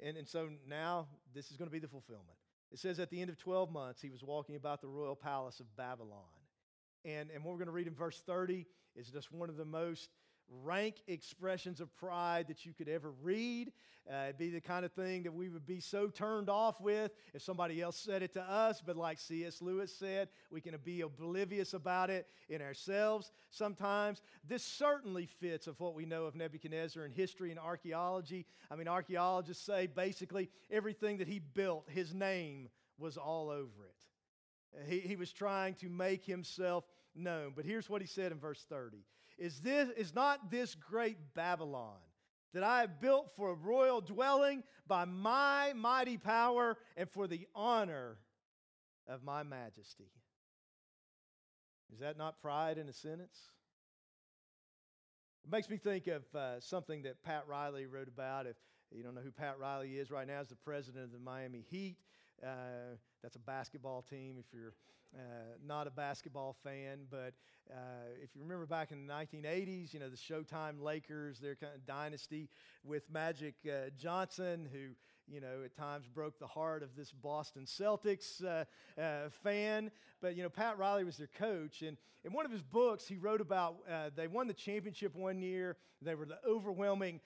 And, 0.03 0.17
and 0.17 0.27
so 0.27 0.49
now 0.67 1.07
this 1.33 1.51
is 1.51 1.57
going 1.57 1.67
to 1.67 1.71
be 1.71 1.79
the 1.79 1.87
fulfillment. 1.87 2.37
It 2.71 2.79
says 2.79 2.99
at 2.99 3.09
the 3.09 3.21
end 3.21 3.29
of 3.29 3.37
12 3.37 3.71
months, 3.71 4.01
he 4.01 4.09
was 4.09 4.23
walking 4.23 4.55
about 4.55 4.81
the 4.81 4.87
royal 4.87 5.15
palace 5.15 5.59
of 5.59 5.75
Babylon. 5.75 6.19
And, 7.05 7.29
and 7.33 7.43
what 7.43 7.51
we're 7.51 7.59
going 7.59 7.67
to 7.67 7.73
read 7.73 7.87
in 7.87 7.95
verse 7.95 8.21
30 8.25 8.65
is 8.95 9.07
just 9.07 9.31
one 9.31 9.49
of 9.49 9.57
the 9.57 9.65
most 9.65 10.09
rank 10.63 10.95
expressions 11.07 11.81
of 11.81 11.95
pride 11.95 12.47
that 12.47 12.65
you 12.65 12.73
could 12.73 12.87
ever 12.87 13.11
read. 13.21 13.71
Uh, 14.09 14.25
it'd 14.25 14.37
be 14.37 14.49
the 14.49 14.61
kind 14.61 14.85
of 14.85 14.91
thing 14.93 15.23
that 15.23 15.33
we 15.33 15.49
would 15.49 15.65
be 15.65 15.81
so 15.81 16.07
turned 16.07 16.49
off 16.49 16.79
with 16.79 17.11
if 17.33 17.41
somebody 17.41 17.81
else 17.81 17.97
said 17.97 18.23
it 18.23 18.33
to 18.33 18.41
us. 18.41 18.81
But 18.85 18.95
like 18.95 19.19
C.S. 19.19 19.61
Lewis 19.61 19.93
said, 19.93 20.29
we 20.49 20.61
can 20.61 20.75
be 20.83 21.01
oblivious 21.01 21.73
about 21.73 22.09
it 22.09 22.27
in 22.47 22.61
ourselves 22.61 23.31
sometimes. 23.49 24.21
This 24.47 24.63
certainly 24.63 25.25
fits 25.25 25.67
of 25.67 25.79
what 25.79 25.93
we 25.93 26.05
know 26.05 26.25
of 26.25 26.35
Nebuchadnezzar 26.35 27.03
in 27.03 27.11
history 27.11 27.51
and 27.51 27.59
archaeology. 27.59 28.45
I 28.71 28.75
mean, 28.75 28.87
archaeologists 28.87 29.65
say 29.65 29.87
basically 29.87 30.49
everything 30.71 31.17
that 31.17 31.27
he 31.27 31.39
built, 31.39 31.89
his 31.89 32.13
name 32.13 32.69
was 32.97 33.17
all 33.17 33.49
over 33.49 33.85
it. 33.85 34.87
He, 34.87 34.99
he 34.99 35.15
was 35.15 35.33
trying 35.33 35.73
to 35.75 35.89
make 35.89 36.23
himself 36.23 36.85
known. 37.15 37.53
But 37.55 37.65
here's 37.65 37.89
what 37.89 38.01
he 38.01 38.07
said 38.07 38.31
in 38.31 38.39
verse 38.39 38.65
30 38.69 38.97
is, 39.37 39.59
this, 39.59 39.89
is 39.97 40.13
not 40.15 40.51
this 40.51 40.75
great 40.75 41.17
Babylon 41.33 41.97
that 42.53 42.63
I 42.63 42.81
have 42.81 42.99
built 42.99 43.31
for 43.35 43.51
a 43.51 43.53
royal 43.53 44.01
dwelling 44.01 44.63
by 44.87 45.05
my 45.05 45.73
mighty 45.75 46.17
power 46.17 46.77
and 46.95 47.09
for 47.09 47.27
the 47.27 47.47
honor 47.53 48.17
of 49.07 49.23
my 49.23 49.43
majesty. 49.43 50.11
Is 51.93 51.99
that 51.99 52.17
not 52.17 52.41
pride 52.41 52.77
in 52.77 52.89
a 52.89 52.93
sentence? 52.93 53.37
It 55.45 55.51
makes 55.51 55.69
me 55.69 55.77
think 55.77 56.07
of 56.07 56.23
uh, 56.35 56.59
something 56.59 57.03
that 57.03 57.23
Pat 57.23 57.45
Riley 57.47 57.85
wrote 57.85 58.09
about. 58.09 58.45
If 58.47 58.57
you 58.91 59.03
don't 59.03 59.15
know 59.15 59.21
who 59.21 59.31
Pat 59.31 59.59
Riley 59.59 59.97
is, 59.97 60.11
right 60.11 60.27
now 60.27 60.41
is 60.41 60.49
the 60.49 60.55
president 60.55 61.05
of 61.05 61.11
the 61.11 61.19
Miami 61.19 61.63
Heat. 61.69 61.97
Uh, 62.43 62.97
that's 63.21 63.35
a 63.35 63.39
basketball 63.39 64.01
team 64.01 64.35
if 64.39 64.45
you're 64.53 64.73
uh, 65.15 65.19
not 65.65 65.87
a 65.87 65.91
basketball 65.91 66.55
fan. 66.63 66.99
But 67.09 67.33
uh, 67.71 68.09
if 68.21 68.35
you 68.35 68.41
remember 68.41 68.65
back 68.65 68.91
in 68.91 69.07
the 69.07 69.13
1980s, 69.13 69.93
you 69.93 69.99
know, 69.99 70.09
the 70.09 70.17
Showtime 70.17 70.81
Lakers, 70.81 71.39
their 71.39 71.55
kind 71.55 71.73
of 71.75 71.85
dynasty 71.85 72.49
with 72.83 73.09
Magic 73.11 73.55
uh, 73.65 73.89
Johnson, 73.97 74.67
who, 74.71 74.89
you 75.33 75.41
know, 75.41 75.63
at 75.65 75.75
times 75.75 76.05
broke 76.07 76.39
the 76.39 76.47
heart 76.47 76.83
of 76.83 76.95
this 76.95 77.11
Boston 77.11 77.65
Celtics 77.65 78.43
uh, 78.43 78.65
uh, 79.01 79.29
fan. 79.43 79.91
But, 80.21 80.35
you 80.35 80.43
know, 80.43 80.49
Pat 80.49 80.77
Riley 80.77 81.03
was 81.03 81.17
their 81.17 81.29
coach. 81.37 81.81
And 81.81 81.97
in 82.23 82.33
one 82.33 82.45
of 82.45 82.51
his 82.51 82.63
books, 82.63 83.07
he 83.07 83.17
wrote 83.17 83.41
about 83.41 83.77
they 84.15 84.27
won 84.27 84.47
the 84.47 84.53
championship 84.53 85.15
one 85.15 85.41
year. 85.41 85.77
They 86.01 86.15
were 86.15 86.25
the 86.25 86.39
overwhelming 86.47 87.21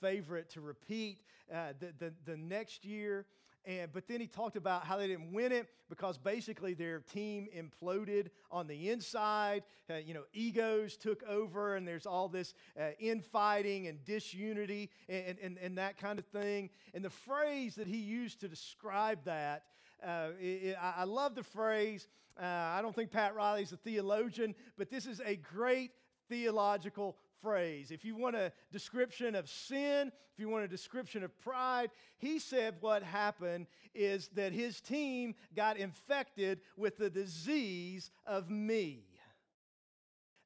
favorite 0.00 0.50
to 0.50 0.60
repeat 0.60 1.18
the, 1.50 1.92
the, 1.98 2.12
the 2.24 2.36
next 2.36 2.84
year. 2.84 3.26
And, 3.68 3.92
but 3.92 4.08
then 4.08 4.18
he 4.18 4.26
talked 4.26 4.56
about 4.56 4.84
how 4.84 4.96
they 4.96 5.06
didn't 5.06 5.30
win 5.30 5.52
it 5.52 5.68
because 5.90 6.16
basically 6.16 6.72
their 6.72 7.00
team 7.00 7.48
imploded 7.54 8.28
on 8.50 8.66
the 8.66 8.88
inside. 8.88 9.62
Uh, 9.90 9.96
you 9.96 10.14
know, 10.14 10.22
egos 10.32 10.96
took 10.96 11.22
over, 11.24 11.76
and 11.76 11.86
there's 11.86 12.06
all 12.06 12.28
this 12.28 12.54
uh, 12.80 12.88
infighting 12.98 13.86
and 13.86 14.02
disunity 14.06 14.90
and, 15.10 15.36
and, 15.42 15.58
and 15.58 15.76
that 15.76 15.98
kind 15.98 16.18
of 16.18 16.24
thing. 16.26 16.70
And 16.94 17.04
the 17.04 17.10
phrase 17.10 17.74
that 17.74 17.86
he 17.86 17.98
used 17.98 18.40
to 18.40 18.48
describe 18.48 19.18
that, 19.26 19.64
uh, 20.02 20.28
it, 20.40 20.44
it, 20.44 20.76
I 20.80 21.04
love 21.04 21.34
the 21.34 21.42
phrase. 21.42 22.08
Uh, 22.40 22.46
I 22.46 22.80
don't 22.80 22.94
think 22.94 23.10
Pat 23.10 23.34
Riley's 23.34 23.72
a 23.72 23.76
theologian, 23.76 24.54
but 24.78 24.88
this 24.88 25.04
is 25.04 25.20
a 25.26 25.36
great 25.36 25.90
theological 26.30 27.18
phrase. 27.42 27.90
If 27.90 28.04
you 28.04 28.16
want 28.16 28.36
a 28.36 28.52
description 28.72 29.34
of 29.34 29.48
sin, 29.48 30.12
if 30.32 30.38
you 30.38 30.48
want 30.48 30.64
a 30.64 30.68
description 30.68 31.22
of 31.22 31.38
pride, 31.40 31.90
he 32.18 32.38
said 32.38 32.76
what 32.80 33.02
happened 33.02 33.66
is 33.94 34.28
that 34.34 34.52
his 34.52 34.80
team 34.80 35.34
got 35.54 35.76
infected 35.76 36.60
with 36.76 36.96
the 36.98 37.10
disease 37.10 38.10
of 38.26 38.50
me. 38.50 39.04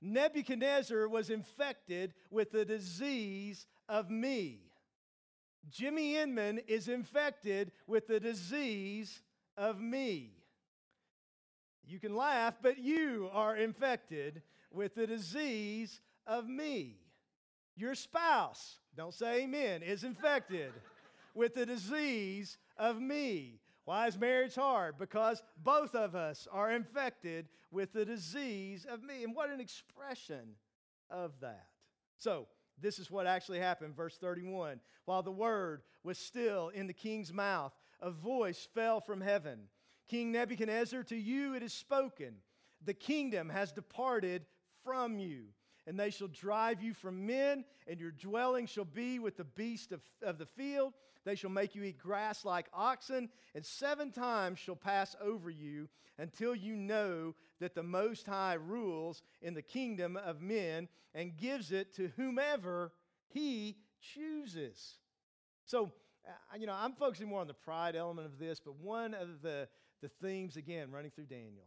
Nebuchadnezzar 0.00 1.09
was 1.09 1.31
infected 1.31 2.14
with 2.31 2.50
the 2.50 2.64
disease 2.64 3.66
of 3.88 4.11
me. 4.11 4.72
Jimmy 5.70 6.16
Inman 6.16 6.59
is 6.66 6.88
infected 6.88 7.70
with 7.87 8.09
the 8.09 8.18
disease 8.18 9.22
of 9.57 9.81
me. 9.81 10.33
You 11.85 12.00
can 12.00 12.16
laugh, 12.16 12.55
but 12.61 12.78
you 12.78 13.28
are 13.33 13.57
infected 13.57 14.42
with 14.72 14.94
the 14.94 15.07
disease 15.07 16.00
of 16.26 16.48
me. 16.48 16.96
Your 17.76 17.94
spouse, 17.94 18.78
don't 18.96 19.14
say 19.14 19.44
amen, 19.44 19.82
is 19.82 20.04
infected 20.04 20.72
with 21.35 21.54
the 21.54 21.66
disease 21.66 22.58
of 22.76 23.00
me. 23.00 23.61
Why 23.85 24.06
is 24.06 24.18
marriage 24.18 24.54
hard? 24.54 24.96
Because 24.98 25.42
both 25.56 25.94
of 25.94 26.14
us 26.14 26.46
are 26.52 26.70
infected 26.70 27.48
with 27.70 27.92
the 27.92 28.04
disease 28.04 28.87
of 28.88 29.02
me. 29.02 29.24
And 29.24 29.35
what 29.35 29.50
an 29.50 29.61
expression 29.61 30.56
of 31.11 31.32
that. 31.40 31.66
So, 32.18 32.46
this 32.80 32.98
is 32.98 33.11
what 33.11 33.26
actually 33.26 33.58
happened. 33.58 33.96
Verse 33.96 34.16
31 34.18 34.80
While 35.04 35.22
the 35.22 35.32
word 35.32 35.82
was 36.04 36.18
still 36.18 36.68
in 36.68 36.87
the 36.87 36.92
king's 36.92 37.32
mouth, 37.32 37.72
a 38.00 38.11
voice 38.11 38.68
fell 38.74 39.00
from 39.00 39.20
heaven 39.20 39.68
King 40.08 40.32
Nebuchadnezzar, 40.32 41.04
to 41.04 41.16
you 41.16 41.54
it 41.54 41.62
is 41.62 41.72
spoken, 41.72 42.35
the 42.85 42.94
kingdom 42.94 43.48
has 43.48 43.72
departed 43.72 44.44
from 44.85 45.18
you 45.18 45.44
and 45.87 45.99
they 45.99 46.11
shall 46.11 46.29
drive 46.29 46.83
you 46.83 46.95
from 46.95 47.27
men, 47.27 47.64
and 47.87 47.99
your 47.99 48.12
dwelling 48.12 48.66
shall 48.66 48.85
be 48.85 49.18
with 49.18 49.37
the 49.37 49.45
beast 49.45 49.92
of, 49.92 50.01
of 50.23 50.38
the 50.38 50.47
field. 50.47 50.95
They 51.25 51.35
shall 51.35 51.51
make 51.51 51.75
you 51.75 51.83
eat 51.83 51.99
grass 51.99 52.45
like 52.45 52.66
oxen, 52.73 53.29
and 53.55 53.64
seven 53.64 54.11
times 54.11 54.59
shall 54.59 54.77
pass 54.77 55.14
over 55.21 55.51
you 55.51 55.88
until 56.18 56.55
you 56.55 56.77
know 56.77 57.35
that 57.61 57.75
the 57.75 57.83
Most 57.83 58.27
High 58.27 58.55
rules 58.55 59.23
in 59.40 59.55
the 59.55 59.62
kingdom 59.62 60.16
of 60.16 60.40
men 60.40 60.88
and 61.14 61.37
gives 61.37 61.73
it 61.73 61.95
to 61.97 62.11
whomever 62.16 62.92
he 63.29 63.77
chooses. 64.01 64.99
So, 65.64 65.92
uh, 66.27 66.57
you 66.59 66.66
know, 66.66 66.77
I'm 66.77 66.92
focusing 66.92 67.29
more 67.29 67.40
on 67.40 67.47
the 67.47 67.55
pride 67.55 67.97
element 67.97 68.27
of 68.27 68.38
this, 68.38 68.61
but 68.61 68.77
one 68.77 69.14
of 69.14 69.42
the, 69.42 69.68
the 70.01 70.09
themes, 70.09 70.57
again, 70.57 70.90
running 70.90 71.11
through 71.11 71.27
Daniel, 71.27 71.66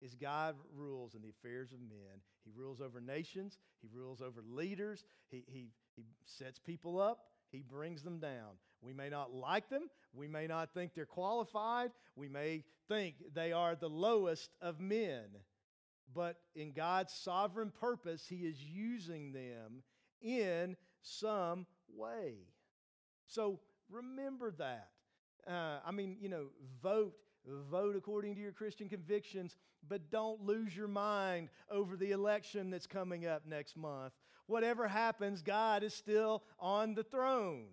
is 0.00 0.14
God 0.14 0.56
rules 0.74 1.14
in 1.14 1.22
the 1.22 1.30
affairs 1.30 1.72
of 1.72 1.80
men. 1.80 2.20
He 2.46 2.52
rules 2.56 2.80
over 2.80 3.00
nations, 3.00 3.58
He 3.82 3.88
rules 3.92 4.22
over 4.22 4.40
leaders, 4.48 5.04
He, 5.28 5.44
he, 5.48 5.72
he 5.96 6.04
sets 6.24 6.60
people 6.60 7.00
up, 7.00 7.18
He 7.50 7.62
brings 7.62 8.02
them 8.02 8.20
down. 8.20 8.54
We 8.80 8.92
may 8.92 9.08
not 9.08 9.34
like 9.34 9.68
them, 9.68 9.90
we 10.14 10.28
may 10.28 10.46
not 10.46 10.72
think 10.72 10.94
they're 10.94 11.06
qualified, 11.06 11.90
we 12.14 12.28
may 12.28 12.62
think 12.88 13.16
they 13.34 13.52
are 13.52 13.74
the 13.74 13.88
lowest 13.88 14.50
of 14.62 14.78
men. 14.78 15.24
But 16.14 16.36
in 16.54 16.72
God's 16.72 17.12
sovereign 17.12 17.72
purpose, 17.80 18.24
He 18.28 18.46
is 18.46 18.62
using 18.62 19.32
them 19.32 19.82
in 20.22 20.76
some 21.02 21.66
way. 21.92 22.34
So 23.26 23.58
remember 23.90 24.52
that. 24.52 24.90
Uh, 25.48 25.80
I 25.84 25.90
mean, 25.90 26.16
you 26.20 26.28
know, 26.28 26.46
vote 26.80 27.14
vote 27.70 27.96
according 27.96 28.34
to 28.34 28.40
your 28.40 28.52
Christian 28.52 28.88
convictions, 28.88 29.56
but 29.88 30.10
don't 30.10 30.44
lose 30.44 30.76
your 30.76 30.88
mind 30.88 31.48
over 31.70 31.96
the 31.96 32.10
election 32.10 32.70
that's 32.70 32.86
coming 32.86 33.26
up 33.26 33.42
next 33.46 33.76
month. 33.76 34.12
Whatever 34.46 34.88
happens, 34.88 35.42
God 35.42 35.82
is 35.82 35.94
still 35.94 36.42
on 36.58 36.94
the 36.94 37.04
throne. 37.04 37.66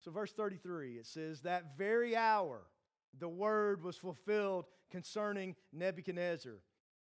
So, 0.00 0.10
verse 0.10 0.32
33, 0.32 0.94
it 0.94 1.06
says, 1.06 1.42
That 1.42 1.76
very 1.76 2.16
hour 2.16 2.62
the 3.18 3.28
word 3.28 3.82
was 3.82 3.96
fulfilled 3.96 4.66
concerning 4.90 5.56
Nebuchadnezzar. 5.72 6.54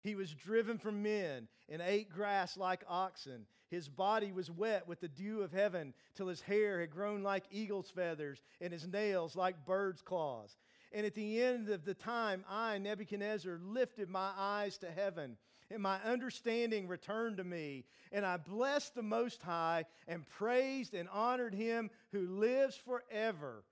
He 0.02 0.14
was 0.14 0.32
driven 0.32 0.78
from 0.78 1.02
men 1.02 1.48
and 1.68 1.82
ate 1.82 2.10
grass 2.10 2.56
like 2.56 2.84
oxen. 2.88 3.46
His 3.68 3.88
body 3.88 4.30
was 4.30 4.50
wet 4.50 4.86
with 4.86 5.00
the 5.00 5.08
dew 5.08 5.42
of 5.42 5.52
heaven 5.52 5.92
till 6.14 6.28
his 6.28 6.40
hair 6.40 6.80
had 6.80 6.90
grown 6.90 7.22
like 7.24 7.44
eagle's 7.50 7.90
feathers 7.90 8.40
and 8.60 8.72
his 8.72 8.86
nails 8.86 9.34
like 9.34 9.66
bird's 9.66 10.02
claws. 10.02 10.56
And 10.96 11.04
at 11.04 11.14
the 11.14 11.42
end 11.42 11.68
of 11.68 11.84
the 11.84 11.92
time, 11.92 12.42
I, 12.48 12.78
Nebuchadnezzar, 12.78 13.60
lifted 13.62 14.08
my 14.08 14.30
eyes 14.34 14.78
to 14.78 14.90
heaven, 14.90 15.36
and 15.70 15.82
my 15.82 16.00
understanding 16.02 16.88
returned 16.88 17.36
to 17.36 17.44
me. 17.44 17.84
And 18.12 18.24
I 18.24 18.38
blessed 18.38 18.94
the 18.94 19.02
Most 19.02 19.42
High 19.42 19.84
and 20.08 20.26
praised 20.26 20.94
and 20.94 21.06
honored 21.10 21.52
him 21.52 21.90
who 22.12 22.26
lives 22.26 22.76
forever. 22.76 23.62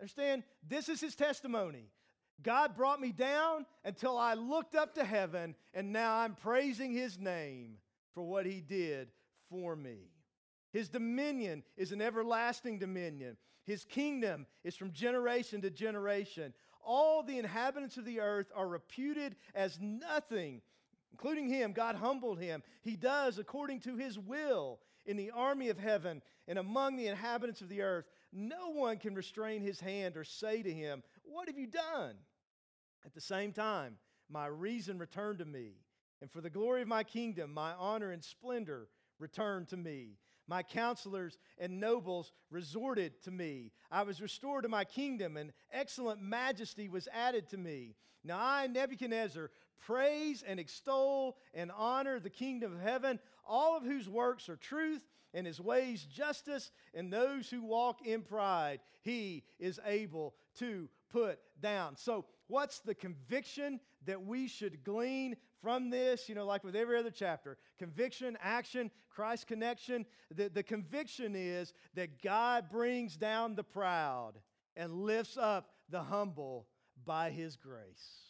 Understand? 0.00 0.42
This 0.68 0.88
is 0.88 1.00
his 1.00 1.14
testimony. 1.14 1.92
God 2.42 2.74
brought 2.74 3.00
me 3.00 3.12
down 3.12 3.64
until 3.84 4.18
I 4.18 4.34
looked 4.34 4.74
up 4.74 4.96
to 4.96 5.04
heaven, 5.04 5.54
and 5.74 5.92
now 5.92 6.16
I'm 6.16 6.34
praising 6.34 6.92
his 6.92 7.20
name 7.20 7.76
for 8.14 8.24
what 8.24 8.46
he 8.46 8.60
did 8.60 9.12
for 9.48 9.76
me. 9.76 10.10
His 10.72 10.88
dominion 10.88 11.62
is 11.76 11.92
an 11.92 12.00
everlasting 12.00 12.78
dominion. 12.78 13.36
His 13.64 13.84
kingdom 13.84 14.46
is 14.64 14.76
from 14.76 14.92
generation 14.92 15.60
to 15.62 15.70
generation. 15.70 16.52
All 16.84 17.22
the 17.22 17.38
inhabitants 17.38 17.96
of 17.96 18.04
the 18.04 18.20
earth 18.20 18.50
are 18.54 18.68
reputed 18.68 19.36
as 19.54 19.78
nothing, 19.80 20.62
including 21.12 21.48
him. 21.48 21.72
God 21.72 21.96
humbled 21.96 22.40
him. 22.40 22.62
He 22.82 22.96
does 22.96 23.38
according 23.38 23.80
to 23.80 23.96
his 23.96 24.18
will 24.18 24.80
in 25.04 25.16
the 25.16 25.30
army 25.30 25.68
of 25.68 25.78
heaven 25.78 26.22
and 26.46 26.58
among 26.58 26.96
the 26.96 27.08
inhabitants 27.08 27.60
of 27.60 27.68
the 27.68 27.82
earth. 27.82 28.06
No 28.32 28.70
one 28.70 28.98
can 28.98 29.14
restrain 29.14 29.62
his 29.62 29.80
hand 29.80 30.16
or 30.16 30.24
say 30.24 30.62
to 30.62 30.72
him, 30.72 31.02
What 31.24 31.48
have 31.48 31.58
you 31.58 31.66
done? 31.66 32.14
At 33.04 33.14
the 33.14 33.20
same 33.20 33.52
time, 33.52 33.96
my 34.30 34.46
reason 34.46 34.98
returned 34.98 35.38
to 35.38 35.44
me, 35.44 35.76
and 36.20 36.30
for 36.30 36.40
the 36.40 36.50
glory 36.50 36.82
of 36.82 36.88
my 36.88 37.04
kingdom, 37.04 37.54
my 37.54 37.72
honor 37.72 38.10
and 38.12 38.22
splendor 38.22 38.88
returned 39.18 39.68
to 39.68 39.76
me. 39.76 40.18
My 40.48 40.62
counselors 40.62 41.38
and 41.58 41.78
nobles 41.78 42.32
resorted 42.50 43.22
to 43.24 43.30
me. 43.30 43.70
I 43.90 44.02
was 44.02 44.22
restored 44.22 44.62
to 44.62 44.68
my 44.68 44.84
kingdom, 44.84 45.36
and 45.36 45.52
excellent 45.70 46.22
majesty 46.22 46.88
was 46.88 47.06
added 47.12 47.50
to 47.50 47.58
me. 47.58 47.94
Now 48.24 48.38
I, 48.40 48.66
Nebuchadnezzar, 48.66 49.50
praise 49.80 50.42
and 50.42 50.58
extol 50.58 51.36
and 51.54 51.70
honor 51.76 52.18
the 52.18 52.30
kingdom 52.30 52.74
of 52.74 52.82
heaven, 52.82 53.20
all 53.46 53.76
of 53.76 53.84
whose 53.84 54.08
works 54.08 54.48
are 54.48 54.56
truth 54.56 55.02
and 55.34 55.46
his 55.46 55.60
ways 55.60 56.04
justice, 56.04 56.70
and 56.94 57.12
those 57.12 57.50
who 57.50 57.62
walk 57.62 58.06
in 58.06 58.22
pride, 58.22 58.80
he 59.02 59.44
is 59.58 59.78
able 59.84 60.34
to 60.58 60.88
put 61.10 61.38
down. 61.60 61.96
So, 61.96 62.24
what's 62.46 62.80
the 62.80 62.94
conviction 62.94 63.80
that 64.06 64.24
we 64.24 64.48
should 64.48 64.84
glean 64.84 65.36
from 65.62 65.90
this? 65.90 66.28
You 66.28 66.34
know, 66.34 66.46
like 66.46 66.64
with 66.64 66.76
every 66.76 66.98
other 66.98 67.10
chapter 67.10 67.58
conviction, 67.78 68.36
action, 68.40 68.90
Christ 69.10 69.46
connection. 69.46 70.06
The, 70.34 70.48
the 70.48 70.62
conviction 70.62 71.34
is 71.34 71.72
that 71.94 72.22
God 72.22 72.70
brings 72.70 73.16
down 73.16 73.56
the 73.56 73.64
proud 73.64 74.34
and 74.76 74.92
lifts 74.92 75.36
up 75.36 75.70
the 75.90 76.02
humble 76.02 76.68
by 77.04 77.30
his 77.30 77.56
grace. 77.56 78.28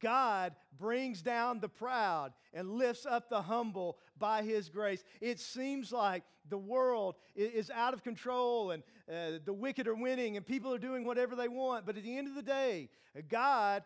God 0.00 0.54
brings 0.78 1.22
down 1.22 1.60
the 1.60 1.68
proud 1.68 2.32
and 2.54 2.70
lifts 2.70 3.04
up 3.04 3.28
the 3.28 3.42
humble 3.42 3.98
by 4.18 4.42
his 4.42 4.68
grace. 4.68 5.02
It 5.20 5.38
seems 5.40 5.92
like 5.92 6.22
the 6.48 6.58
world 6.58 7.16
is 7.34 7.70
out 7.70 7.94
of 7.94 8.02
control 8.02 8.70
and 8.70 8.82
uh, 9.10 9.38
the 9.44 9.52
wicked 9.52 9.86
are 9.86 9.94
winning 9.94 10.36
and 10.36 10.46
people 10.46 10.72
are 10.72 10.78
doing 10.78 11.04
whatever 11.04 11.36
they 11.36 11.48
want. 11.48 11.84
But 11.84 11.96
at 11.96 12.04
the 12.04 12.16
end 12.16 12.28
of 12.28 12.34
the 12.34 12.42
day, 12.42 12.88
God 13.28 13.82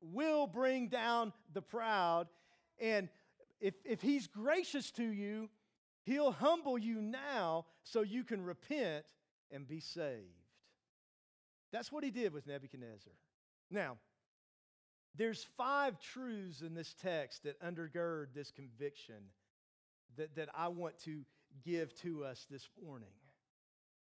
will 0.00 0.46
bring 0.46 0.88
down 0.88 1.32
the 1.52 1.62
proud. 1.62 2.28
And 2.78 3.08
if, 3.60 3.74
if 3.84 4.00
he's 4.00 4.26
gracious 4.26 4.90
to 4.92 5.04
you, 5.04 5.48
he'll 6.04 6.32
humble 6.32 6.78
you 6.78 7.00
now 7.00 7.66
so 7.84 8.02
you 8.02 8.24
can 8.24 8.42
repent 8.42 9.04
and 9.50 9.66
be 9.66 9.80
saved. 9.80 10.26
That's 11.72 11.92
what 11.92 12.02
he 12.02 12.10
did 12.10 12.32
with 12.32 12.46
Nebuchadnezzar. 12.46 13.12
Now, 13.70 13.98
there's 15.16 15.46
five 15.56 16.00
truths 16.00 16.62
in 16.62 16.74
this 16.74 16.94
text 17.00 17.44
that 17.44 17.60
undergird 17.62 18.28
this 18.34 18.50
conviction 18.50 19.16
that, 20.16 20.34
that 20.36 20.48
I 20.54 20.68
want 20.68 20.98
to 21.04 21.22
give 21.64 21.94
to 22.02 22.24
us 22.24 22.46
this 22.50 22.68
morning. 22.84 23.08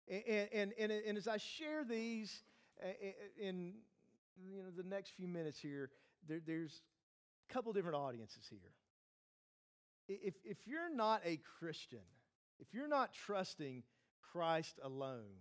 And, 0.07 0.49
and, 0.53 0.73
and, 0.79 0.91
and 0.91 1.17
as 1.17 1.27
I 1.27 1.37
share 1.37 1.83
these 1.83 2.41
in 3.39 3.73
you 4.47 4.57
know, 4.57 4.69
the 4.75 4.87
next 4.87 5.11
few 5.11 5.27
minutes 5.27 5.59
here, 5.59 5.89
there, 6.27 6.39
there's 6.45 6.81
a 7.49 7.53
couple 7.53 7.73
different 7.73 7.97
audiences 7.97 8.45
here. 8.49 8.59
If, 10.07 10.33
if 10.43 10.57
you're 10.65 10.93
not 10.93 11.21
a 11.23 11.39
Christian, 11.59 11.99
if 12.59 12.73
you're 12.73 12.87
not 12.87 13.13
trusting 13.13 13.83
Christ 14.31 14.79
alone, 14.83 15.37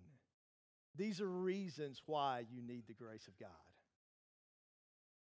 these 0.94 1.20
are 1.20 1.28
reasons 1.28 2.02
why 2.06 2.44
you 2.50 2.60
need 2.60 2.84
the 2.86 2.94
grace 2.94 3.26
of 3.28 3.38
God 3.38 3.48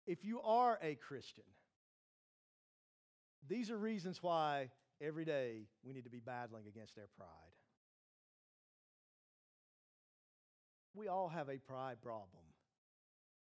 if 0.06 0.24
you 0.24 0.42
are 0.42 0.78
a 0.82 0.96
Christian, 0.96 1.44
these 3.48 3.72
are 3.72 3.78
reasons 3.78 4.22
why 4.22 4.70
every 5.02 5.26
day 5.26 5.68
we 5.84 5.94
need 5.94 6.04
to 6.04 6.10
be 6.10 6.20
battling 6.20 6.64
against 6.68 6.98
our 6.98 7.08
pride. 7.18 7.30
We 10.94 11.08
all 11.08 11.30
have 11.30 11.50
a 11.50 11.58
pride 11.58 11.98
problem. 12.02 12.45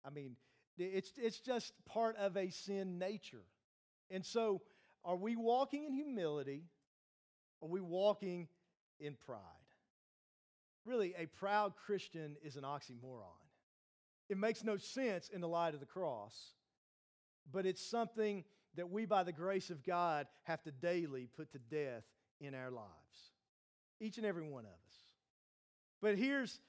I 0.05 0.11
mean, 0.11 0.37
it's, 0.79 1.13
it's 1.17 1.41
just 1.41 1.73
part 1.87 2.17
of 2.17 2.37
a 2.37 2.51
sin 2.51 2.99
nature. 2.99 3.45
And 4.11 4.25
so, 4.25 4.63
are 5.05 5.17
we 5.17 5.37
walking 5.37 5.85
in 5.85 5.93
humility? 5.93 6.65
Are 7.63 7.69
we 7.69 7.81
walking 7.81 8.49
in 8.99 9.15
pride? 9.27 9.39
Really, 10.85 11.15
a 11.17 11.27
proud 11.27 11.75
Christian 11.77 12.37
is 12.43 12.57
an 12.57 12.65
oxymoron. 12.65 13.25
It 14.29 14.39
makes 14.39 14.65
no 14.65 14.77
sense 14.77 15.29
in 15.29 15.41
the 15.41 15.49
light 15.49 15.75
of 15.75 15.81
the 15.81 15.87
cross, 15.87 16.55
but 17.53 17.67
it's 17.67 17.85
something 17.85 18.45
that 18.77 18.91
we, 18.91 19.05
by 19.05 19.25
the 19.25 19.33
grace 19.33 19.71
of 19.71 19.85
God, 19.85 20.27
have 20.45 20.63
to 20.63 20.71
daily 20.71 21.29
put 21.37 21.53
to 21.53 21.59
death 21.59 22.05
in 22.41 22.55
our 22.55 22.71
lives. 22.71 22.89
Each 24.01 24.17
and 24.17 24.27
every 24.27 24.49
one 24.49 24.65
of 24.65 24.71
us. 24.71 24.97
But 26.01 26.17
here's 26.17 26.61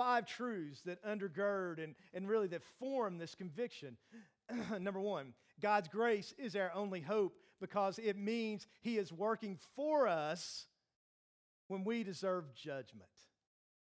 five 0.00 0.24
truths 0.24 0.80
that 0.80 1.04
undergird 1.04 1.84
and, 1.84 1.94
and 2.14 2.26
really 2.26 2.46
that 2.46 2.62
form 2.78 3.18
this 3.18 3.34
conviction. 3.34 3.98
Number 4.80 4.98
one, 4.98 5.34
God's 5.60 5.88
grace 5.88 6.32
is 6.38 6.56
our 6.56 6.72
only 6.74 7.02
hope 7.02 7.34
because 7.60 7.98
it 7.98 8.16
means 8.16 8.66
He 8.80 8.96
is 8.96 9.12
working 9.12 9.58
for 9.76 10.08
us 10.08 10.66
when 11.68 11.84
we 11.84 12.02
deserve 12.02 12.54
judgment. 12.54 13.10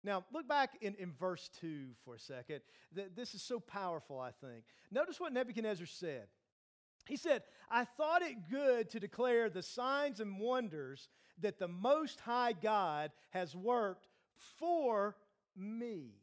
Now, 0.03 0.25
look 0.33 0.49
back 0.49 0.79
in, 0.81 0.95
in 0.95 1.13
verse 1.13 1.51
2 1.61 1.89
for 2.03 2.15
a 2.15 2.19
second. 2.19 2.61
This 3.15 3.35
is 3.35 3.43
so 3.43 3.61
powerful, 3.61 4.19
I 4.19 4.31
think. 4.31 4.65
Notice 4.91 5.21
what 5.21 5.35
Nebuchadnezzar 5.35 5.87
said. 5.87 6.29
He 7.07 7.17
said, 7.17 7.43
I 7.71 7.85
thought 7.85 8.23
it 8.23 8.49
good 8.51 8.89
to 8.91 9.01
declare 9.01 9.51
the 9.51 9.63
signs 9.63 10.21
and 10.21 10.41
wonders 10.41 11.11
that 11.43 11.59
the 11.59 11.69
Most 11.69 12.21
High 12.21 12.55
God 12.55 13.11
has 13.33 13.55
worked 13.55 14.09
for 14.59 15.17
me. 15.61 16.15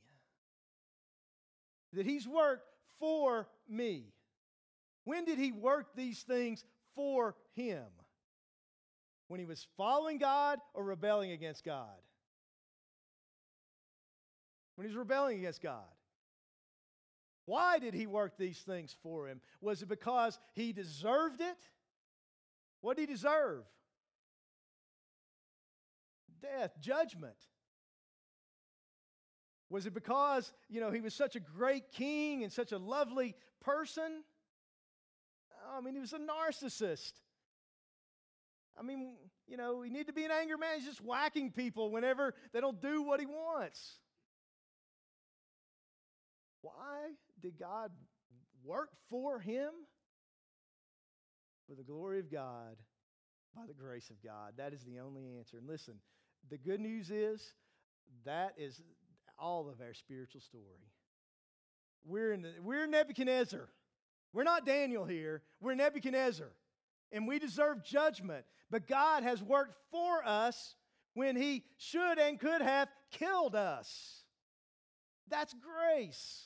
That 1.93 2.05
He's 2.05 2.27
worked 2.27 2.67
for 2.99 3.47
me. 3.69 4.13
When 5.05 5.23
did 5.23 5.37
He 5.37 5.51
work 5.51 5.95
these 5.95 6.23
things 6.23 6.65
for 6.95 7.35
Him? 7.55 7.85
When 9.27 9.39
He 9.39 9.45
was 9.45 9.67
following 9.77 10.17
God 10.17 10.59
or 10.73 10.83
rebelling 10.83 11.31
against 11.31 11.63
God? 11.63 11.95
when 14.77 14.85
he's 14.85 14.95
rebelling 14.95 15.39
against 15.39 15.61
God. 15.61 15.83
Why 17.45 17.79
did 17.79 17.95
he 17.95 18.05
work 18.05 18.37
these 18.37 18.59
things 18.59 18.95
for 19.01 19.27
him? 19.27 19.41
Was 19.59 19.81
it 19.81 19.89
because 19.89 20.37
he 20.53 20.71
deserved 20.71 21.41
it? 21.41 21.57
What 22.81 22.95
did 22.95 23.09
he 23.09 23.15
deserve? 23.15 23.63
Death, 26.41 26.73
judgment. 26.79 27.37
Was 29.69 29.85
it 29.85 29.93
because, 29.93 30.53
you 30.69 30.79
know, 30.79 30.91
he 30.91 31.01
was 31.01 31.13
such 31.13 31.35
a 31.35 31.39
great 31.39 31.91
king 31.91 32.43
and 32.43 32.51
such 32.51 32.71
a 32.71 32.77
lovely 32.77 33.35
person? 33.61 34.23
Oh, 35.51 35.77
I 35.77 35.81
mean, 35.81 35.93
he 35.93 35.99
was 35.99 36.13
a 36.13 36.19
narcissist. 36.19 37.13
I 38.79 38.83
mean, 38.83 39.15
you 39.47 39.57
know, 39.57 39.81
he 39.81 39.89
need 39.89 40.07
to 40.07 40.13
be 40.13 40.23
an 40.23 40.31
anger 40.31 40.57
man. 40.57 40.75
He's 40.77 40.85
just 40.85 41.01
whacking 41.01 41.51
people 41.51 41.91
whenever 41.91 42.33
they 42.53 42.61
don't 42.61 42.81
do 42.81 43.01
what 43.01 43.19
he 43.19 43.25
wants. 43.25 43.99
Why 46.61 47.11
did 47.41 47.57
God 47.59 47.91
work 48.63 48.89
for 49.09 49.39
him? 49.39 49.71
For 51.67 51.75
the 51.75 51.83
glory 51.83 52.19
of 52.19 52.31
God, 52.31 52.77
by 53.53 53.65
the 53.67 53.73
grace 53.73 54.09
of 54.09 54.23
God. 54.23 54.53
That 54.57 54.71
is 54.71 54.83
the 54.83 54.99
only 54.99 55.37
answer. 55.37 55.57
And 55.57 55.67
listen, 55.67 55.95
the 56.49 56.57
good 56.57 56.79
news 56.79 57.11
is 57.11 57.53
that 58.23 58.53
is 58.57 58.81
all 59.39 59.69
of 59.69 59.81
our 59.81 59.93
spiritual 59.93 60.41
story. 60.41 60.63
We're, 62.05 62.33
in 62.33 62.41
the, 62.41 62.53
we're 62.61 62.87
Nebuchadnezzar. 62.87 63.67
We're 64.33 64.43
not 64.43 64.65
Daniel 64.65 65.05
here. 65.05 65.41
We're 65.59 65.75
Nebuchadnezzar. 65.75 66.51
and 67.11 67.27
we 67.27 67.39
deserve 67.39 67.83
judgment. 67.83 68.45
But 68.69 68.87
God 68.87 69.23
has 69.23 69.41
worked 69.41 69.75
for 69.91 70.25
us 70.25 70.75
when 71.13 71.35
He 71.35 71.63
should 71.77 72.19
and 72.19 72.39
could 72.39 72.61
have 72.61 72.89
killed 73.11 73.55
us. 73.55 74.23
That's 75.29 75.53
grace. 75.53 76.45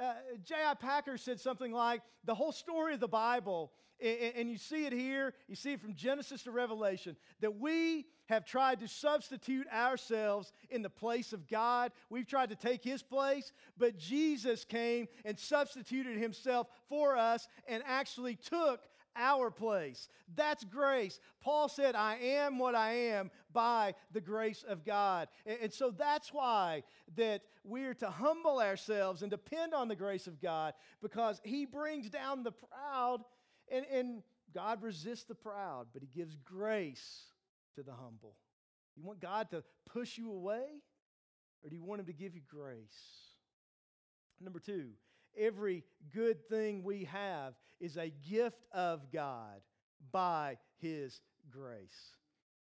Uh, 0.00 0.14
J.I. 0.44 0.74
Packer 0.74 1.16
said 1.18 1.40
something 1.40 1.72
like 1.72 2.02
the 2.24 2.34
whole 2.34 2.52
story 2.52 2.94
of 2.94 3.00
the 3.00 3.08
Bible, 3.08 3.72
and 4.00 4.50
you 4.50 4.56
see 4.56 4.86
it 4.86 4.92
here, 4.92 5.34
you 5.46 5.54
see 5.54 5.74
it 5.74 5.80
from 5.80 5.94
Genesis 5.94 6.42
to 6.44 6.50
Revelation, 6.50 7.16
that 7.40 7.58
we 7.60 8.06
have 8.32 8.44
tried 8.44 8.80
to 8.80 8.88
substitute 8.88 9.66
ourselves 9.72 10.52
in 10.70 10.82
the 10.82 10.90
place 10.90 11.32
of 11.32 11.46
God. 11.46 11.92
We've 12.08 12.26
tried 12.26 12.48
to 12.48 12.56
take 12.56 12.82
his 12.82 13.02
place, 13.02 13.52
but 13.76 13.98
Jesus 13.98 14.64
came 14.64 15.08
and 15.24 15.38
substituted 15.38 16.18
himself 16.18 16.66
for 16.88 17.16
us 17.16 17.46
and 17.68 17.82
actually 17.86 18.36
took 18.36 18.80
our 19.14 19.50
place. 19.50 20.08
That's 20.34 20.64
grace. 20.64 21.20
Paul 21.42 21.68
said, 21.68 21.94
I 21.94 22.16
am 22.16 22.58
what 22.58 22.74
I 22.74 22.92
am 22.92 23.30
by 23.52 23.94
the 24.12 24.22
grace 24.22 24.64
of 24.66 24.84
God. 24.84 25.28
And, 25.44 25.70
so 25.70 25.90
that's 25.90 26.32
why 26.32 26.84
that 27.16 27.42
we're 27.62 27.94
to 27.94 28.08
humble 28.08 28.58
ourselves 28.58 29.20
and 29.20 29.30
depend 29.30 29.74
on 29.74 29.88
the 29.88 29.96
grace 29.96 30.26
of 30.26 30.40
God 30.40 30.72
because 31.02 31.40
he 31.44 31.66
brings 31.66 32.08
down 32.08 32.42
the 32.42 32.52
proud 32.52 33.20
and, 33.70 33.84
and 33.92 34.22
God 34.54 34.82
resists 34.82 35.24
the 35.24 35.34
proud, 35.34 35.88
but 35.92 36.02
he 36.02 36.08
gives 36.08 36.36
grace 36.44 37.31
to 37.76 37.82
the 37.82 37.92
humble. 37.92 38.36
You 38.96 39.04
want 39.04 39.20
God 39.20 39.50
to 39.50 39.62
push 39.92 40.18
you 40.18 40.30
away 40.30 40.64
or 41.62 41.70
do 41.70 41.76
you 41.76 41.84
want 41.84 42.00
him 42.00 42.06
to 42.06 42.12
give 42.12 42.34
you 42.34 42.42
grace? 42.48 43.32
Number 44.40 44.58
two, 44.58 44.90
every 45.36 45.84
good 46.12 46.46
thing 46.48 46.82
we 46.82 47.04
have 47.04 47.54
is 47.80 47.96
a 47.96 48.12
gift 48.28 48.64
of 48.72 49.12
God 49.12 49.60
by 50.10 50.58
His 50.80 51.20
grace. 51.50 52.16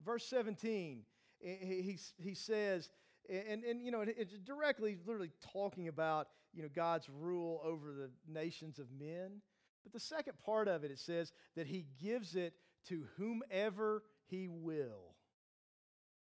Verse 0.06 0.26
17, 0.26 1.02
he, 1.39 1.98
he 2.18 2.34
says, 2.34 2.89
and, 3.30 3.63
and 3.63 3.84
you 3.84 3.91
know, 3.91 4.02
it's 4.06 4.38
directly, 4.39 4.98
literally 5.06 5.32
talking 5.52 5.88
about, 5.88 6.28
you 6.54 6.62
know, 6.62 6.70
God's 6.74 7.10
rule 7.10 7.62
over 7.63 7.91
the 7.91 8.10
nations 8.32 8.80
of 8.80 8.88
men. 8.91 9.41
But 9.84 9.94
the 9.94 10.00
second 10.00 10.34
part 10.46 10.68
of 10.68 10.84
it, 10.84 10.91
it 10.91 11.00
says 11.00 11.32
that 11.56 11.68
He 11.68 11.88
gives 12.02 12.36
it 12.36 12.54
to 12.89 13.06
whomever 13.18 14.04
He 14.27 14.47
will. 14.47 15.15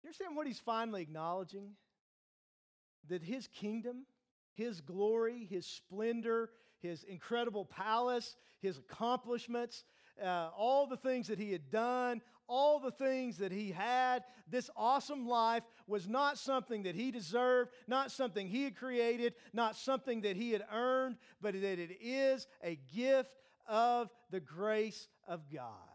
You 0.02 0.08
understand 0.08 0.36
what 0.36 0.46
He's 0.46 0.58
finally 0.58 1.02
acknowledging? 1.02 1.72
That 3.08 3.22
His 3.22 3.48
kingdom, 3.48 4.06
his 4.54 4.80
glory, 4.80 5.46
his 5.50 5.66
splendor, 5.66 6.50
his 6.80 7.04
incredible 7.04 7.64
palace, 7.64 8.36
his 8.60 8.78
accomplishments, 8.78 9.84
uh, 10.22 10.50
all 10.56 10.86
the 10.86 10.96
things 10.96 11.28
that 11.28 11.38
he 11.38 11.52
had 11.52 11.70
done, 11.70 12.20
all 12.48 12.80
the 12.80 12.90
things 12.90 13.38
that 13.38 13.52
he 13.52 13.70
had. 13.70 14.24
This 14.48 14.68
awesome 14.76 15.26
life 15.26 15.62
was 15.86 16.06
not 16.06 16.38
something 16.38 16.82
that 16.82 16.94
he 16.94 17.10
deserved, 17.10 17.70
not 17.86 18.10
something 18.10 18.48
he 18.48 18.64
had 18.64 18.76
created, 18.76 19.34
not 19.52 19.76
something 19.76 20.22
that 20.22 20.36
he 20.36 20.50
had 20.50 20.64
earned, 20.70 21.16
but 21.40 21.54
that 21.54 21.78
it 21.78 21.96
is 22.00 22.46
a 22.62 22.78
gift 22.94 23.30
of 23.66 24.10
the 24.30 24.40
grace 24.40 25.08
of 25.26 25.48
God. 25.50 25.91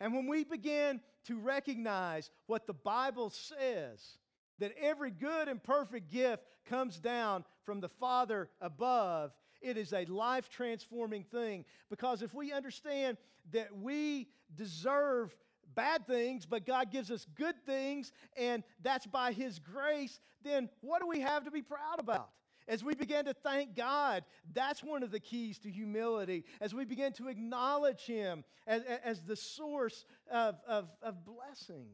And 0.00 0.14
when 0.14 0.26
we 0.26 0.44
begin 0.44 1.00
to 1.26 1.38
recognize 1.38 2.30
what 2.46 2.66
the 2.66 2.74
Bible 2.74 3.30
says, 3.30 4.18
that 4.58 4.72
every 4.80 5.10
good 5.10 5.48
and 5.48 5.62
perfect 5.62 6.10
gift 6.10 6.44
comes 6.68 6.98
down 6.98 7.44
from 7.64 7.80
the 7.80 7.88
Father 7.88 8.48
above. 8.60 9.32
It 9.60 9.76
is 9.76 9.92
a 9.92 10.04
life 10.04 10.48
transforming 10.48 11.24
thing 11.24 11.64
because 11.90 12.22
if 12.22 12.34
we 12.34 12.52
understand 12.52 13.16
that 13.52 13.76
we 13.76 14.28
deserve 14.54 15.34
bad 15.74 16.06
things, 16.06 16.46
but 16.46 16.66
God 16.66 16.90
gives 16.90 17.10
us 17.10 17.26
good 17.34 17.56
things, 17.66 18.12
and 18.36 18.62
that's 18.82 19.06
by 19.06 19.32
His 19.32 19.58
grace, 19.58 20.20
then 20.42 20.68
what 20.82 21.00
do 21.00 21.08
we 21.08 21.20
have 21.20 21.44
to 21.44 21.50
be 21.50 21.62
proud 21.62 21.98
about? 21.98 22.30
As 22.66 22.82
we 22.82 22.94
begin 22.94 23.26
to 23.26 23.34
thank 23.34 23.76
God, 23.76 24.24
that's 24.52 24.82
one 24.82 25.02
of 25.02 25.10
the 25.10 25.20
keys 25.20 25.58
to 25.60 25.70
humility. 25.70 26.44
As 26.60 26.74
we 26.74 26.84
begin 26.84 27.12
to 27.14 27.28
acknowledge 27.28 28.06
Him 28.06 28.44
as, 28.66 28.82
as 29.04 29.22
the 29.22 29.36
source 29.36 30.06
of, 30.30 30.56
of, 30.66 30.88
of 31.02 31.24
blessing. 31.24 31.86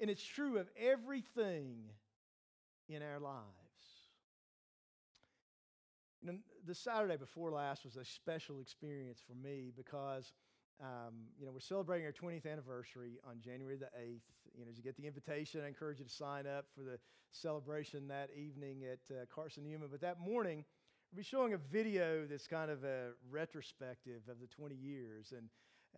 And 0.00 0.08
it's 0.08 0.24
true 0.24 0.58
of 0.58 0.68
everything 0.78 1.76
in 2.88 3.02
our 3.02 3.20
lives. 3.20 3.44
You 6.22 6.32
know, 6.32 6.38
the 6.66 6.74
Saturday 6.74 7.16
before 7.16 7.50
last 7.50 7.84
was 7.84 7.96
a 7.96 8.04
special 8.04 8.60
experience 8.60 9.20
for 9.26 9.34
me 9.34 9.72
because, 9.74 10.32
um, 10.80 11.14
you 11.38 11.44
know, 11.44 11.52
we're 11.52 11.60
celebrating 11.60 12.06
our 12.06 12.12
20th 12.12 12.50
anniversary 12.50 13.18
on 13.28 13.40
January 13.40 13.76
the 13.76 13.90
8th. 13.98 14.22
You 14.56 14.64
know, 14.64 14.70
as 14.70 14.78
you 14.78 14.82
get 14.82 14.96
the 14.96 15.06
invitation, 15.06 15.60
I 15.64 15.68
encourage 15.68 15.98
you 15.98 16.06
to 16.06 16.10
sign 16.10 16.46
up 16.46 16.66
for 16.74 16.82
the 16.82 16.98
celebration 17.32 18.08
that 18.08 18.30
evening 18.34 18.82
at 18.90 19.14
uh, 19.14 19.24
Carson 19.32 19.64
Newman. 19.64 19.88
But 19.90 20.00
that 20.00 20.18
morning, 20.20 20.64
we'll 21.12 21.18
be 21.18 21.22
showing 21.22 21.52
a 21.52 21.58
video 21.58 22.24
that's 22.26 22.46
kind 22.46 22.70
of 22.70 22.84
a 22.84 23.10
retrospective 23.30 24.22
of 24.30 24.40
the 24.40 24.46
20 24.46 24.74
years. 24.74 25.34
And 25.36 25.48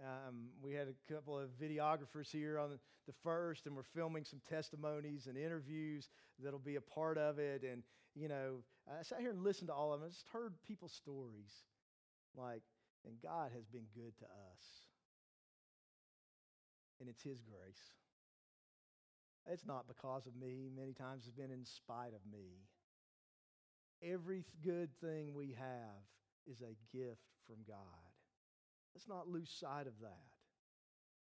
um, 0.02 0.46
we 0.60 0.74
had 0.74 0.88
a 0.88 1.12
couple 1.12 1.38
of 1.38 1.50
videographers 1.60 2.30
here 2.30 2.58
on 2.58 2.70
the 3.06 3.14
first, 3.22 3.66
and 3.66 3.76
we're 3.76 3.82
filming 3.82 4.24
some 4.24 4.40
testimonies 4.48 5.28
and 5.28 5.36
interviews 5.36 6.08
that'll 6.42 6.58
be 6.58 6.76
a 6.76 6.80
part 6.80 7.18
of 7.18 7.38
it. 7.38 7.62
And, 7.62 7.84
you 8.16 8.28
know, 8.28 8.56
I 8.88 9.02
sat 9.02 9.20
here 9.20 9.30
and 9.30 9.44
listened 9.44 9.68
to 9.68 9.74
all 9.74 9.92
of 9.92 10.00
them. 10.00 10.08
I 10.08 10.10
just 10.10 10.26
heard 10.32 10.54
people's 10.66 10.92
stories 10.92 11.52
like, 12.36 12.62
and 13.06 13.14
God 13.22 13.50
has 13.54 13.66
been 13.66 13.86
good 13.94 14.16
to 14.18 14.24
us. 14.24 14.64
And 17.00 17.08
it's 17.08 17.22
His 17.22 17.40
grace. 17.42 17.82
It's 19.50 19.66
not 19.66 19.88
because 19.88 20.26
of 20.26 20.36
me. 20.36 20.70
Many 20.74 20.92
times 20.92 21.24
it's 21.26 21.36
been 21.36 21.50
in 21.50 21.64
spite 21.64 22.14
of 22.14 22.32
me. 22.32 22.68
Every 24.02 24.44
good 24.64 24.90
thing 25.00 25.34
we 25.34 25.56
have 25.58 26.02
is 26.46 26.60
a 26.60 26.76
gift 26.96 27.22
from 27.46 27.56
God. 27.66 27.76
Let's 28.94 29.08
not 29.08 29.28
lose 29.28 29.50
sight 29.50 29.86
of 29.86 29.94
that. 30.02 30.32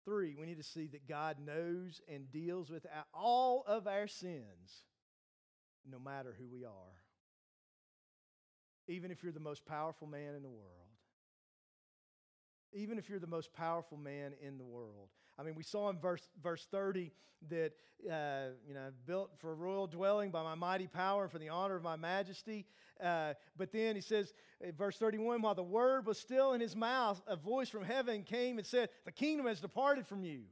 Three, 0.05 0.37
we 0.39 0.47
need 0.47 0.59
to 0.59 0.63
see 0.63 0.87
that 0.89 1.09
God 1.09 1.39
knows 1.45 2.01
and 2.09 2.31
deals 2.31 2.71
with 2.71 2.87
all 3.13 3.65
of 3.67 3.89
our 3.89 4.07
sins, 4.07 4.85
no 5.91 5.99
matter 5.99 6.35
who 6.39 6.47
we 6.47 6.65
are. 6.65 7.03
Even 8.89 9.11
if 9.11 9.23
you're 9.23 9.33
the 9.33 9.41
most 9.41 9.67
powerful 9.67 10.07
man 10.07 10.35
in 10.37 10.43
the 10.43 10.49
world. 10.49 10.86
Even 12.73 12.99
if 12.99 13.09
you're 13.09 13.19
the 13.19 13.27
most 13.27 13.53
powerful 13.53 13.97
man 13.97 14.33
in 14.41 14.59
the 14.59 14.65
world. 14.65 15.09
I 15.39 15.43
mean, 15.43 15.55
we 15.55 15.63
saw 15.63 15.91
in 15.91 15.99
verse, 15.99 16.27
verse 16.43 16.67
30 16.71 17.13
that, 17.51 17.73
uh, 18.11 18.53
you 18.67 18.75
know, 18.75 18.91
built 19.07 19.31
for 19.39 19.53
a 19.53 19.55
royal 19.55 19.87
dwelling 19.87 20.31
by 20.31 20.43
my 20.43 20.55
mighty 20.55 20.87
power 20.87 21.25
and 21.25 21.33
for 21.33 21.39
the 21.39 21.51
honor 21.51 21.77
of 21.77 21.83
my 21.83 21.97
majesty. 21.97 22.67
Uh, 23.03 23.35
but 23.57 23.73
then 23.73 23.95
he 23.95 24.01
says, 24.01 24.33
verse 24.77 24.97
31, 24.97 25.43
while 25.43 25.55
the 25.55 25.63
word 25.63 26.07
was 26.07 26.19
still 26.19 26.55
in 26.55 26.61
his 26.61 26.75
mouth, 26.75 27.21
a 27.27 27.37
voice 27.37 27.69
from 27.69 27.85
heaven 27.85 28.23
came 28.23 28.59
and 28.59 28.67
said, 28.67 28.89
The 29.05 29.13
kingdom 29.13 29.47
has 29.47 29.61
departed 29.61 30.07
from 30.07 30.25
you. 30.25 30.43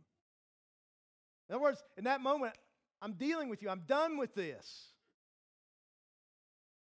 In 1.49 1.55
other 1.55 1.63
words, 1.63 1.83
in 1.97 2.05
that 2.05 2.21
moment, 2.21 2.55
I'm 3.01 3.13
dealing 3.15 3.49
with 3.49 3.63
you, 3.63 3.69
I'm 3.69 3.85
done 3.87 4.17
with 4.19 4.35
this. 4.35 4.89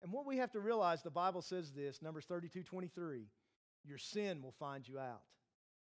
And 0.02 0.12
what 0.12 0.26
we 0.26 0.38
have 0.38 0.52
to 0.52 0.60
realize, 0.60 1.02
the 1.02 1.10
Bible 1.10 1.42
says 1.42 1.72
this, 1.72 2.00
Numbers 2.00 2.24
32 2.24 2.62
23, 2.62 3.26
your 3.84 3.98
sin 3.98 4.42
will 4.42 4.54
find 4.58 4.86
you 4.86 4.98
out. 4.98 5.22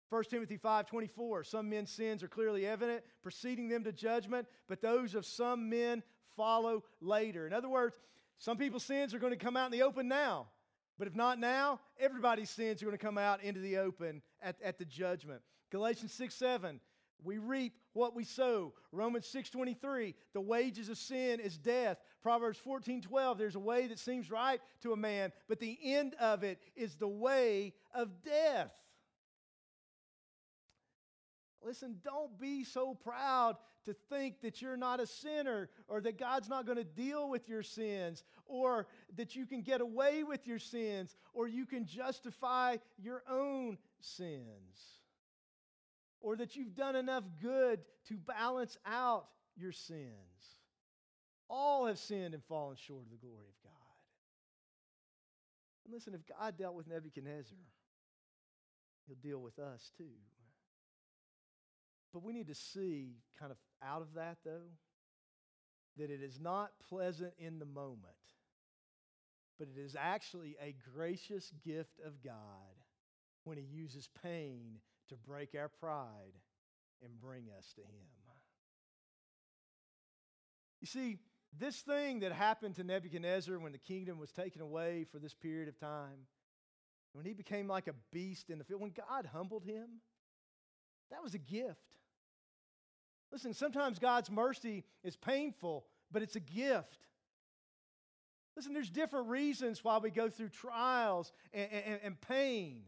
1 0.09 0.23
Timothy 0.29 0.57
5:24 0.57 1.45
Some 1.45 1.69
men's 1.69 1.91
sins 1.91 2.23
are 2.23 2.27
clearly 2.27 2.65
evident, 2.65 3.03
preceding 3.21 3.67
them 3.67 3.83
to 3.83 3.91
judgment, 3.91 4.47
but 4.67 4.81
those 4.81 5.15
of 5.15 5.25
some 5.25 5.69
men 5.69 6.03
follow 6.35 6.83
later. 7.01 7.45
In 7.45 7.53
other 7.53 7.69
words, 7.69 7.95
some 8.37 8.57
people's 8.57 8.85
sins 8.85 9.13
are 9.13 9.19
going 9.19 9.33
to 9.33 9.43
come 9.43 9.57
out 9.57 9.65
in 9.65 9.71
the 9.77 9.83
open 9.83 10.07
now. 10.07 10.47
But 10.97 11.07
if 11.07 11.15
not 11.15 11.39
now, 11.39 11.79
everybody's 11.99 12.49
sins 12.49 12.81
are 12.81 12.85
going 12.85 12.97
to 12.97 13.03
come 13.03 13.17
out 13.17 13.43
into 13.43 13.59
the 13.59 13.77
open 13.77 14.21
at, 14.41 14.55
at 14.63 14.77
the 14.77 14.85
judgment. 14.85 15.41
Galatians 15.71 16.13
6 16.13 16.33
7, 16.33 16.79
we 17.23 17.37
reap 17.37 17.73
what 17.93 18.15
we 18.15 18.23
sow. 18.23 18.73
Romans 18.91 19.27
6:23, 19.27 20.15
the 20.33 20.41
wages 20.41 20.89
of 20.89 20.97
sin 20.97 21.39
is 21.39 21.57
death. 21.57 22.01
Proverbs 22.21 22.59
14:12, 22.59 23.37
there's 23.37 23.55
a 23.55 23.59
way 23.59 23.87
that 23.87 23.99
seems 23.99 24.29
right 24.29 24.61
to 24.81 24.93
a 24.93 24.97
man, 24.97 25.33
but 25.47 25.59
the 25.59 25.77
end 25.81 26.13
of 26.15 26.43
it 26.43 26.61
is 26.75 26.95
the 26.95 27.07
way 27.07 27.73
of 27.93 28.21
death. 28.23 28.71
Listen, 31.63 31.99
don't 32.03 32.39
be 32.39 32.63
so 32.63 32.93
proud 32.93 33.57
to 33.85 33.93
think 33.93 34.41
that 34.41 34.61
you're 34.61 34.77
not 34.77 34.99
a 34.99 35.07
sinner 35.07 35.69
or 35.87 35.99
that 36.01 36.17
God's 36.17 36.47
not 36.47 36.65
going 36.65 36.77
to 36.77 36.83
deal 36.83 37.29
with 37.29 37.49
your 37.49 37.63
sins 37.63 38.23
or 38.45 38.87
that 39.15 39.35
you 39.35 39.45
can 39.45 39.61
get 39.61 39.81
away 39.81 40.23
with 40.23 40.45
your 40.45 40.59
sins 40.59 41.15
or 41.33 41.47
you 41.47 41.65
can 41.65 41.85
justify 41.85 42.77
your 42.97 43.23
own 43.27 43.77
sins 43.99 44.97
or 46.21 46.35
that 46.37 46.55
you've 46.55 46.75
done 46.75 46.95
enough 46.95 47.23
good 47.41 47.79
to 48.07 48.15
balance 48.15 48.77
out 48.85 49.27
your 49.55 49.71
sins. 49.71 50.11
All 51.49 51.85
have 51.85 51.97
sinned 51.97 52.33
and 52.33 52.43
fallen 52.43 52.75
short 52.75 53.03
of 53.05 53.11
the 53.11 53.17
glory 53.17 53.47
of 53.47 53.63
God. 53.63 53.73
And 55.85 55.93
listen, 55.93 56.13
if 56.13 56.21
God 56.27 56.57
dealt 56.57 56.75
with 56.75 56.87
Nebuchadnezzar, 56.87 57.57
He'll 59.05 59.15
deal 59.15 59.39
with 59.39 59.57
us 59.57 59.91
too. 59.97 60.03
But 62.13 62.23
we 62.23 62.33
need 62.33 62.47
to 62.47 62.55
see, 62.55 63.15
kind 63.39 63.51
of 63.51 63.57
out 63.81 64.01
of 64.01 64.15
that 64.15 64.37
though, 64.43 64.71
that 65.97 66.11
it 66.11 66.21
is 66.21 66.39
not 66.39 66.71
pleasant 66.89 67.33
in 67.37 67.59
the 67.59 67.65
moment, 67.65 68.01
but 69.57 69.67
it 69.67 69.79
is 69.79 69.95
actually 69.97 70.57
a 70.61 70.75
gracious 70.93 71.51
gift 71.63 71.99
of 72.05 72.21
God 72.23 72.33
when 73.45 73.57
He 73.57 73.63
uses 73.63 74.09
pain 74.21 74.79
to 75.09 75.15
break 75.15 75.55
our 75.55 75.69
pride 75.69 76.33
and 77.03 77.19
bring 77.19 77.45
us 77.57 77.73
to 77.75 77.81
Him. 77.81 78.07
You 80.81 80.87
see, 80.87 81.17
this 81.57 81.77
thing 81.77 82.19
that 82.19 82.31
happened 82.31 82.75
to 82.75 82.83
Nebuchadnezzar 82.83 83.57
when 83.59 83.71
the 83.71 83.77
kingdom 83.77 84.19
was 84.19 84.31
taken 84.31 84.61
away 84.61 85.05
for 85.11 85.19
this 85.19 85.33
period 85.33 85.67
of 85.67 85.79
time, 85.79 86.27
when 87.13 87.25
he 87.25 87.33
became 87.33 87.67
like 87.67 87.87
a 87.87 87.95
beast 88.11 88.49
in 88.49 88.59
the 88.59 88.63
field, 88.63 88.81
when 88.81 88.91
God 88.91 89.27
humbled 89.33 89.63
him, 89.63 89.87
that 91.09 91.23
was 91.23 91.33
a 91.33 91.39
gift. 91.39 91.79
Listen, 93.31 93.53
sometimes 93.53 93.97
God's 93.97 94.29
mercy 94.29 94.83
is 95.03 95.15
painful, 95.15 95.85
but 96.11 96.21
it's 96.21 96.35
a 96.35 96.41
gift. 96.41 97.07
Listen, 98.55 98.73
there's 98.73 98.89
different 98.89 99.27
reasons 99.29 99.83
why 99.83 99.97
we 99.97 100.09
go 100.09 100.29
through 100.29 100.49
trials 100.49 101.31
and, 101.53 101.67
and, 101.71 101.99
and 102.03 102.21
pain. 102.21 102.83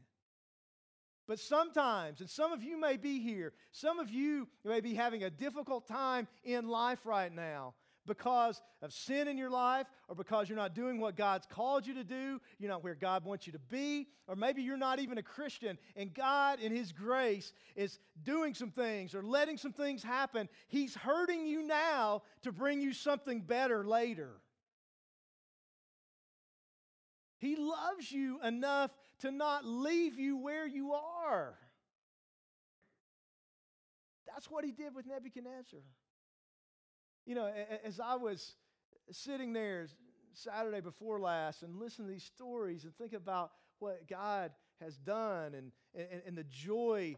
But 1.30 1.38
sometimes, 1.38 2.22
and 2.22 2.30
some 2.30 2.52
of 2.52 2.64
you 2.64 2.76
may 2.76 2.98
be 2.98 3.20
here, 3.20 3.54
some 3.72 4.00
of 4.00 4.10
you 4.10 4.48
may 4.66 4.82
be 4.82 4.96
having 4.96 5.24
a 5.24 5.30
difficult 5.30 5.88
time 5.88 6.28
in 6.44 6.68
life 6.68 7.06
right 7.06 7.32
now 7.32 7.76
because 8.08 8.60
of 8.82 8.92
sin 8.92 9.28
in 9.28 9.38
your 9.38 9.52
life 9.52 9.86
or 10.08 10.16
because 10.16 10.50
you're 10.50 10.58
not 10.58 10.74
doing 10.74 11.00
what 11.00 11.16
God's 11.16 11.46
called 11.46 11.86
you 11.86 11.94
to 11.94 12.04
do, 12.04 12.42
you're 12.58 12.72
not 12.72 12.84
where 12.84 12.96
God 12.96 13.26
wants 13.26 13.46
you 13.46 13.54
to 13.54 13.60
be, 13.60 14.08
or 14.28 14.36
maybe 14.36 14.64
you're 14.64 14.76
not 14.76 14.98
even 14.98 15.20
a 15.20 15.22
Christian 15.24 15.78
and 15.96 16.12
God, 16.12 16.60
in 16.62 16.76
His 16.76 16.92
grace, 16.92 17.54
is 17.76 18.00
doing 18.24 18.56
some 18.56 18.72
things 18.72 19.14
or 19.14 19.22
letting 19.22 19.58
some 19.58 19.72
things 19.72 20.02
happen. 20.02 20.50
He's 20.68 20.96
hurting 20.96 21.46
you 21.46 21.62
now 21.62 22.24
to 22.42 22.52
bring 22.52 22.82
you 22.82 22.92
something 22.92 23.42
better 23.42 23.86
later. 23.86 24.32
He 27.38 27.56
loves 27.56 28.12
you 28.12 28.40
enough 28.44 28.92
to 29.20 29.32
not 29.32 29.66
leave 29.66 30.18
you 30.18 30.38
where 30.38 30.68
you 30.68 30.94
are. 30.94 31.56
That's 34.28 34.50
what 34.50 34.64
he 34.64 34.72
did 34.72 34.96
with 34.96 35.06
Nebuchadnezzar. 35.06 35.80
You 37.26 37.36
know, 37.36 37.52
as 37.84 38.00
I 38.00 38.16
was 38.16 38.56
sitting 39.12 39.54
there 39.54 39.88
Saturday 40.34 40.82
before 40.82 41.20
last 41.20 41.64
and 41.64 41.80
listening 41.80 42.08
to 42.08 42.14
these 42.14 42.24
stories 42.24 42.84
and 42.84 42.96
think 42.96 43.14
about 43.14 43.52
what 43.80 44.08
God 44.08 44.52
has 44.80 44.98
done 44.98 45.54
and, 45.54 45.72
and, 45.94 46.22
and 46.26 46.38
the 46.38 46.46
joy 46.46 47.16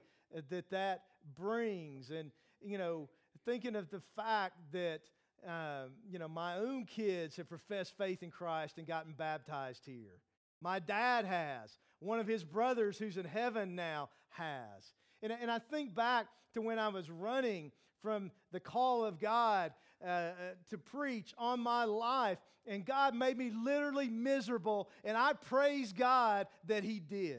that 0.50 0.70
that 0.72 1.04
brings, 1.38 2.10
and, 2.10 2.32
you 2.62 2.78
know, 2.78 3.10
thinking 3.46 3.76
of 3.76 3.90
the 3.90 4.02
fact 4.16 4.56
that, 4.72 5.02
um, 5.46 5.92
you 6.10 6.18
know, 6.18 6.28
my 6.28 6.58
own 6.58 6.86
kids 6.86 7.36
have 7.36 7.50
professed 7.50 7.98
faith 7.98 8.24
in 8.24 8.32
Christ 8.32 8.78
and 8.78 8.88
gotten 8.88 9.14
baptized 9.14 9.86
here. 9.86 10.20
My 10.62 10.80
dad 10.80 11.26
has. 11.26 11.78
One 12.02 12.20
of 12.20 12.28
his 12.28 12.44
brothers 12.44 12.98
who's 12.98 13.16
in 13.16 13.26
heaven 13.26 13.76
now 13.76 14.10
has. 14.30 14.94
And, 15.22 15.32
and 15.32 15.50
I 15.50 15.60
think 15.60 15.96
back 15.96 16.26
to 16.54 16.62
when 16.62 16.80
I 16.80 16.88
was 16.90 17.10
running 17.10 17.72
from 18.02 18.32
the 18.52 18.60
call 18.60 19.06
of 19.06 19.20
God 19.20 19.72
uh, 20.04 20.08
uh, 20.08 20.32
to 20.72 20.78
preach 20.80 21.34
on 21.38 21.60
my 21.60 21.86
life, 21.86 22.40
and 22.66 22.84
God 22.84 23.14
made 23.14 23.38
me 23.38 23.52
literally 23.52 24.10
miserable, 24.10 24.90
and 25.04 25.16
I 25.16 25.34
praise 25.34 25.94
God 25.94 26.48
that 26.66 26.84
He 26.84 27.00
did. 27.00 27.38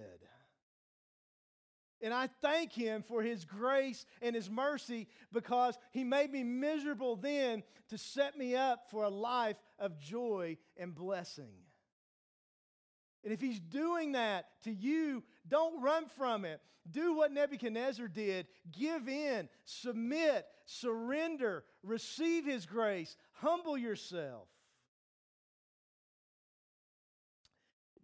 And 2.00 2.14
I 2.14 2.28
thank 2.40 2.72
Him 2.72 3.02
for 3.06 3.22
His 3.22 3.44
grace 3.44 4.06
and 4.20 4.34
His 4.34 4.48
mercy 4.48 5.08
because 5.32 5.76
He 5.90 6.04
made 6.04 6.32
me 6.32 6.44
miserable 6.44 7.16
then 7.16 7.64
to 7.88 7.98
set 7.98 8.38
me 8.38 8.54
up 8.54 8.90
for 8.90 9.02
a 9.02 9.10
life 9.10 9.56
of 9.78 9.98
joy 9.98 10.56
and 10.76 10.94
blessing. 10.94 11.52
And 13.24 13.32
if 13.32 13.40
he's 13.40 13.60
doing 13.60 14.12
that 14.12 14.46
to 14.64 14.72
you, 14.72 15.22
don't 15.48 15.80
run 15.82 16.06
from 16.18 16.44
it. 16.44 16.60
Do 16.90 17.14
what 17.14 17.30
Nebuchadnezzar 17.30 18.08
did 18.08 18.48
give 18.76 19.08
in, 19.08 19.48
submit, 19.64 20.46
surrender, 20.64 21.64
receive 21.84 22.44
his 22.44 22.66
grace, 22.66 23.16
humble 23.34 23.78
yourself. 23.78 24.48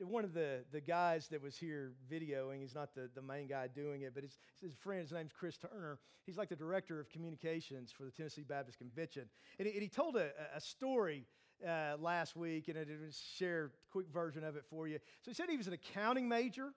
One 0.01 0.23
of 0.25 0.33
the, 0.33 0.61
the 0.71 0.81
guys 0.81 1.27
that 1.29 1.43
was 1.43 1.57
here 1.57 1.95
videoing, 2.09 2.61
he's 2.61 2.77
not 2.77 2.95
the, 2.95 3.11
the 3.17 3.23
main 3.23 3.49
guy 3.49 3.67
doing 3.67 4.03
it, 4.03 4.15
but 4.15 4.23
his, 4.23 4.39
his 4.63 4.73
friend, 4.77 5.01
his 5.03 5.11
name's 5.11 5.33
Chris 5.33 5.59
Turner. 5.59 5.99
He's 6.25 6.37
like 6.37 6.49
the 6.49 6.55
director 6.55 7.01
of 7.01 7.09
communications 7.09 7.91
for 7.91 8.05
the 8.05 8.13
Tennessee 8.13 8.45
Baptist 8.45 8.79
Convention. 8.79 9.25
And 9.59 9.67
he, 9.67 9.75
and 9.75 9.83
he 9.83 9.89
told 9.89 10.17
a, 10.17 10.31
a 10.55 10.61
story 10.61 11.27
uh, 11.67 11.97
last 12.01 12.37
week, 12.37 12.69
and 12.69 12.79
I 12.79 12.85
did 12.85 12.99
share 13.37 13.67
a 13.67 13.93
quick 13.93 14.07
version 14.13 14.45
of 14.45 14.57
it 14.57 14.65
for 14.71 14.87
you. 14.87 14.99
So 15.23 15.31
he 15.31 15.35
said 15.35 15.47
he 15.49 15.57
was 15.57 15.67
an 15.67 15.73
accounting 15.73 16.29
major 16.29 16.73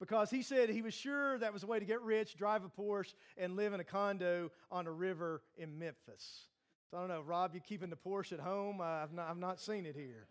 because 0.00 0.30
he 0.30 0.42
said 0.42 0.68
he 0.68 0.82
was 0.82 0.94
sure 0.94 1.38
that 1.38 1.52
was 1.52 1.62
a 1.62 1.66
way 1.66 1.78
to 1.78 1.84
get 1.84 2.02
rich, 2.02 2.36
drive 2.36 2.62
a 2.64 2.68
Porsche, 2.68 3.14
and 3.36 3.56
live 3.56 3.72
in 3.72 3.80
a 3.80 3.84
condo 3.84 4.50
on 4.70 4.86
a 4.86 4.92
river 4.92 5.42
in 5.56 5.78
Memphis. 5.78 6.46
So 6.90 6.96
I 6.96 7.00
don't 7.00 7.08
know, 7.08 7.22
Rob, 7.22 7.54
you 7.54 7.60
keeping 7.60 7.90
the 7.90 7.96
Porsche 7.96 8.32
at 8.32 8.40
home? 8.40 8.80
Uh, 8.80 8.84
I've, 8.84 9.12
not, 9.12 9.28
I've 9.28 9.38
not 9.38 9.60
seen 9.60 9.86
it 9.86 9.96
here. 9.96 10.26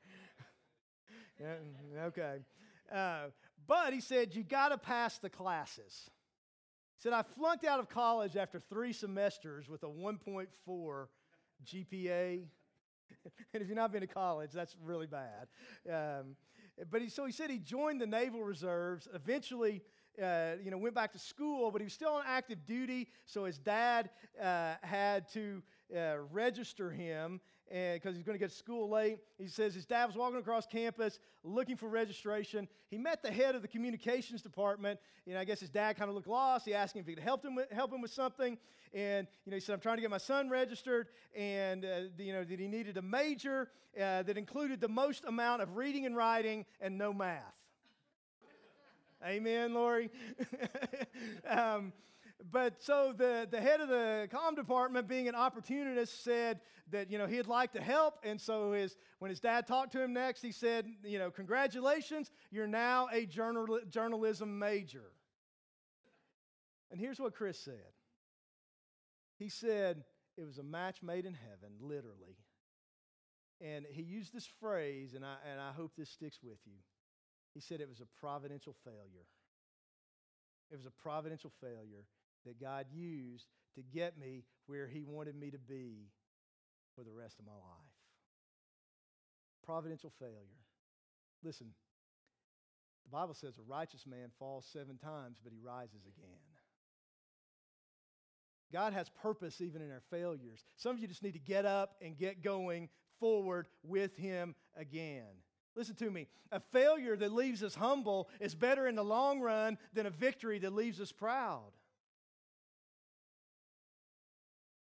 yeah, 1.39 2.03
okay. 2.05 2.37
Uh, 2.93 3.25
but 3.67 3.93
he 3.93 4.01
said, 4.01 4.35
you 4.35 4.43
got 4.43 4.69
to 4.69 4.77
pass 4.77 5.17
the 5.17 5.29
classes. 5.29 6.09
He 6.97 7.01
said, 7.01 7.13
I 7.13 7.23
flunked 7.23 7.65
out 7.65 7.79
of 7.79 7.89
college 7.89 8.35
after 8.35 8.59
three 8.59 8.93
semesters 8.93 9.67
with 9.69 9.83
a 9.83 9.87
1.4 9.87 11.07
GPA. 11.65 12.43
and 13.53 13.61
if 13.61 13.67
you've 13.67 13.77
not 13.77 13.91
been 13.91 14.01
to 14.01 14.07
college, 14.07 14.51
that's 14.51 14.75
really 14.83 15.07
bad. 15.07 15.47
Um, 15.89 16.35
but 16.89 17.01
he, 17.01 17.09
so 17.09 17.25
he 17.25 17.31
said 17.31 17.49
he 17.49 17.59
joined 17.59 18.01
the 18.01 18.07
Naval 18.07 18.43
Reserves, 18.43 19.07
eventually, 19.13 19.81
uh, 20.21 20.53
you 20.63 20.71
know, 20.71 20.77
went 20.77 20.95
back 20.95 21.11
to 21.13 21.19
school, 21.19 21.71
but 21.71 21.81
he 21.81 21.85
was 21.85 21.93
still 21.93 22.13
on 22.13 22.23
active 22.27 22.65
duty. 22.65 23.07
So 23.25 23.45
his 23.45 23.57
dad 23.57 24.09
uh, 24.41 24.75
had 24.81 25.27
to 25.33 25.61
uh, 25.95 26.17
register 26.31 26.91
him 26.91 27.39
because 27.69 28.15
he's 28.15 28.23
going 28.23 28.37
to 28.37 28.39
get 28.39 28.49
to 28.49 28.55
school 28.55 28.89
late. 28.89 29.19
He 29.39 29.47
says 29.47 29.73
his 29.73 29.85
dad 29.85 30.05
was 30.05 30.15
walking 30.15 30.37
across 30.39 30.65
campus 30.67 31.19
looking 31.43 31.75
for 31.75 31.89
registration. 31.89 32.67
He 32.89 32.97
met 32.97 33.21
the 33.21 33.31
head 33.31 33.55
of 33.55 33.61
the 33.61 33.67
communications 33.67 34.41
department. 34.41 34.99
You 35.25 35.33
know, 35.33 35.39
I 35.39 35.45
guess 35.45 35.59
his 35.59 35.69
dad 35.69 35.97
kind 35.97 36.09
of 36.09 36.15
looked 36.15 36.27
lost. 36.27 36.65
He 36.65 36.73
asked 36.73 36.95
him 36.95 37.01
if 37.01 37.07
he 37.07 37.15
could 37.15 37.23
help 37.23 37.43
him 37.43 37.55
with, 37.55 37.71
help 37.71 37.91
him 37.91 38.01
with 38.01 38.11
something. 38.11 38.57
And, 38.93 39.27
you 39.45 39.51
know, 39.51 39.55
he 39.55 39.61
said, 39.61 39.73
I'm 39.73 39.79
trying 39.79 39.97
to 39.97 40.01
get 40.01 40.11
my 40.11 40.17
son 40.17 40.49
registered. 40.49 41.07
And, 41.35 41.83
uh, 41.83 42.01
you 42.17 42.33
know, 42.33 42.43
that 42.43 42.59
he 42.59 42.67
needed 42.67 42.97
a 42.97 43.01
major 43.01 43.69
uh, 43.97 44.23
that 44.23 44.37
included 44.37 44.81
the 44.81 44.87
most 44.87 45.25
amount 45.25 45.61
of 45.61 45.75
reading 45.75 46.05
and 46.05 46.15
writing 46.15 46.65
and 46.79 46.97
no 46.97 47.13
math. 47.13 47.41
Amen, 49.25 49.73
Lori. 49.73 50.09
um, 51.49 51.93
but 52.51 52.81
so 52.81 53.13
the, 53.15 53.47
the 53.49 53.61
head 53.61 53.79
of 53.79 53.87
the 53.87 54.27
com 54.31 54.55
department, 54.55 55.07
being 55.07 55.27
an 55.27 55.35
opportunist, 55.35 56.23
said 56.23 56.59
that, 56.91 57.09
you 57.09 57.17
know, 57.17 57.27
he'd 57.27 57.47
like 57.47 57.71
to 57.73 57.81
help. 57.81 58.19
And 58.23 58.39
so 58.39 58.73
his, 58.73 58.97
when 59.19 59.29
his 59.29 59.39
dad 59.39 59.65
talked 59.67 59.91
to 59.93 60.01
him 60.01 60.13
next, 60.13 60.41
he 60.41 60.51
said, 60.51 60.85
you 61.03 61.19
know, 61.19 61.31
congratulations, 61.31 62.31
you're 62.51 62.67
now 62.67 63.07
a 63.11 63.25
journal, 63.25 63.79
journalism 63.89 64.59
major. 64.59 65.11
And 66.91 66.99
here's 66.99 67.19
what 67.19 67.33
Chris 67.33 67.57
said. 67.59 67.93
He 69.37 69.49
said, 69.49 70.03
it 70.37 70.45
was 70.45 70.57
a 70.57 70.63
match 70.63 71.01
made 71.01 71.25
in 71.25 71.33
heaven, 71.33 71.75
literally. 71.79 72.37
And 73.61 73.85
he 73.89 74.01
used 74.01 74.33
this 74.33 74.47
phrase, 74.59 75.13
and 75.13 75.23
I, 75.23 75.35
and 75.49 75.61
I 75.61 75.71
hope 75.71 75.93
this 75.97 76.09
sticks 76.09 76.39
with 76.43 76.59
you. 76.65 76.79
He 77.53 77.61
said 77.61 77.79
it 77.79 77.89
was 77.89 78.01
a 78.01 78.19
providential 78.19 78.75
failure. 78.83 79.27
It 80.71 80.75
was 80.75 80.85
a 80.85 80.91
providential 80.91 81.51
failure 81.61 82.05
that 82.45 82.59
God 82.59 82.85
used 82.93 83.47
to 83.75 83.81
get 83.81 84.17
me 84.17 84.43
where 84.67 84.87
He 84.87 85.03
wanted 85.03 85.35
me 85.35 85.51
to 85.51 85.59
be 85.59 86.09
for 86.95 87.03
the 87.03 87.11
rest 87.11 87.39
of 87.39 87.45
my 87.45 87.53
life. 87.53 87.93
Providential 89.65 90.11
failure. 90.19 90.61
Listen, 91.43 91.67
the 93.05 93.11
Bible 93.11 93.33
says 93.33 93.57
a 93.57 93.71
righteous 93.71 94.05
man 94.05 94.29
falls 94.39 94.65
seven 94.71 94.97
times, 94.97 95.37
but 95.43 95.51
he 95.51 95.59
rises 95.59 96.05
again. 96.05 96.39
God 98.71 98.93
has 98.93 99.07
purpose 99.09 99.61
even 99.61 99.81
in 99.81 99.91
our 99.91 100.01
failures. 100.09 100.65
Some 100.77 100.95
of 100.95 100.99
you 100.99 101.07
just 101.07 101.21
need 101.21 101.33
to 101.33 101.39
get 101.39 101.65
up 101.65 101.95
and 102.01 102.17
get 102.17 102.43
going 102.43 102.89
forward 103.19 103.67
with 103.83 104.15
Him 104.15 104.55
again. 104.75 105.29
Listen 105.75 105.95
to 105.95 106.09
me. 106.09 106.27
A 106.51 106.59
failure 106.59 107.15
that 107.15 107.31
leaves 107.31 107.63
us 107.63 107.75
humble 107.75 108.29
is 108.39 108.55
better 108.55 108.87
in 108.87 108.95
the 108.95 109.03
long 109.03 109.41
run 109.41 109.77
than 109.93 110.07
a 110.07 110.11
victory 110.11 110.59
that 110.59 110.73
leaves 110.73 110.99
us 110.99 111.11
proud. 111.11 111.71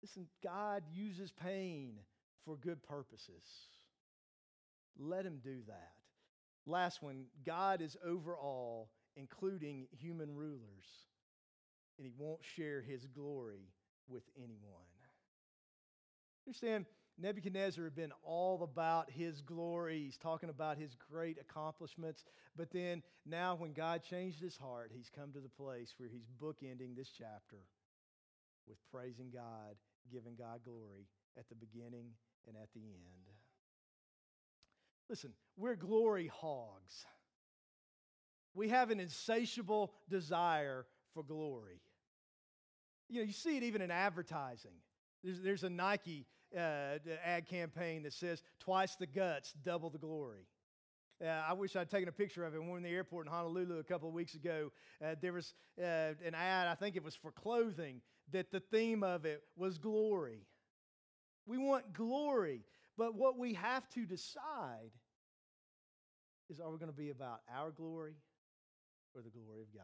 Listen, 0.02 0.28
God 0.44 0.84
uses 0.94 1.32
pain 1.32 1.94
for 2.46 2.56
good 2.56 2.82
purposes. 2.84 3.44
Let 4.98 5.26
Him 5.26 5.40
do 5.44 5.58
that. 5.68 5.92
Last 6.66 7.02
one 7.02 7.26
God 7.46 7.82
is 7.82 7.98
over 8.06 8.36
all 8.36 8.90
including 9.20 9.88
human 9.92 10.34
rulers. 10.34 10.86
And 11.98 12.06
he 12.06 12.14
won't 12.18 12.40
share 12.56 12.82
his 12.82 13.06
glory 13.08 13.68
with 14.08 14.24
anyone. 14.38 14.88
Understand, 16.48 16.86
Nebuchadnezzar 17.18 17.84
had 17.84 17.96
been 17.96 18.14
all 18.24 18.64
about 18.64 19.12
his 19.12 19.42
glory. 19.42 20.04
He's 20.06 20.18
talking 20.18 20.50
about 20.50 20.78
his 20.78 20.96
great 21.12 21.38
accomplishments. 21.40 22.24
But 22.56 22.72
then, 22.72 23.04
now 23.26 23.56
when 23.56 23.74
God 23.74 24.02
changed 24.10 24.42
his 24.42 24.56
heart, 24.56 24.92
he's 24.96 25.12
come 25.14 25.34
to 25.34 25.42
the 25.42 25.50
place 25.50 25.94
where 25.98 26.10
he's 26.10 26.32
bookending 26.42 26.96
this 26.96 27.12
chapter 27.16 27.58
with 28.68 28.78
praising 28.92 29.32
God, 29.34 29.76
giving 30.12 30.36
God 30.36 30.62
glory 30.64 31.08
at 31.38 31.48
the 31.50 31.56
beginning 31.56 32.12
and 32.48 32.56
at 32.56 32.70
the 32.74 32.82
end. 32.82 33.36
Listen, 35.10 35.34
we're 35.58 35.76
glory 35.76 36.28
hogs. 36.28 37.06
We 38.54 38.70
have 38.70 38.92
an 38.92 39.00
insatiable 39.00 39.94
desire 40.10 40.86
for 41.14 41.24
glory. 41.24 41.82
You 43.10 43.20
know, 43.20 43.26
you 43.26 43.34
see 43.34 43.58
it 43.58 43.64
even 43.64 43.82
in 43.82 43.92
advertising. 43.92 44.76
There's, 45.24 45.42
there's 45.42 45.64
a 45.64 45.70
Nike 45.70 46.26
uh, 46.56 46.98
ad 47.26 47.48
campaign 47.48 48.04
that 48.04 48.14
says, 48.14 48.44
twice 48.60 48.96
the 48.96 49.08
guts, 49.08 49.54
double 49.64 49.90
the 49.90 49.98
glory. 49.98 50.46
Uh, 51.24 51.28
I 51.28 51.54
wish 51.54 51.76
I'd 51.76 51.90
taken 51.90 52.08
a 52.08 52.14
picture 52.14 52.46
of 52.46 52.56
it. 52.56 52.60
When 52.60 52.68
we 52.68 52.72
were 52.72 52.78
in 52.78 52.84
the 52.84 52.90
airport 52.90 53.28
in 53.28 53.34
Honolulu 53.34 53.80
a 53.80 53.84
couple 53.84 54.08
of 54.08 54.14
weeks 54.14 54.36
ago, 54.36 54.72
uh, 55.04 55.16
there 55.22 55.34
was 55.34 55.54
uh, 55.78 56.14
an 56.26 56.34
ad, 56.34 56.68
I 56.68 56.76
think 56.76 56.96
it 56.96 57.04
was 57.04 57.16
for 57.16 57.32
clothing, 57.32 58.02
that 58.32 58.52
the 58.52 58.60
theme 58.60 59.04
of 59.04 59.26
it 59.26 59.44
was 59.56 59.78
glory. 59.78 60.46
We 61.46 61.58
want 61.58 61.94
glory, 61.94 62.62
but 62.98 63.16
what 63.16 63.38
we 63.38 63.54
have 63.54 63.88
to 63.90 64.06
decide 64.06 64.92
is 66.50 66.60
are 66.60 66.70
we 66.70 66.78
going 66.78 66.92
to 66.92 66.98
be 66.98 67.10
about 67.10 67.42
our 67.54 67.72
glory 67.72 68.16
or 69.16 69.22
the 69.22 69.30
glory 69.30 69.62
of 69.62 69.74
God? 69.74 69.84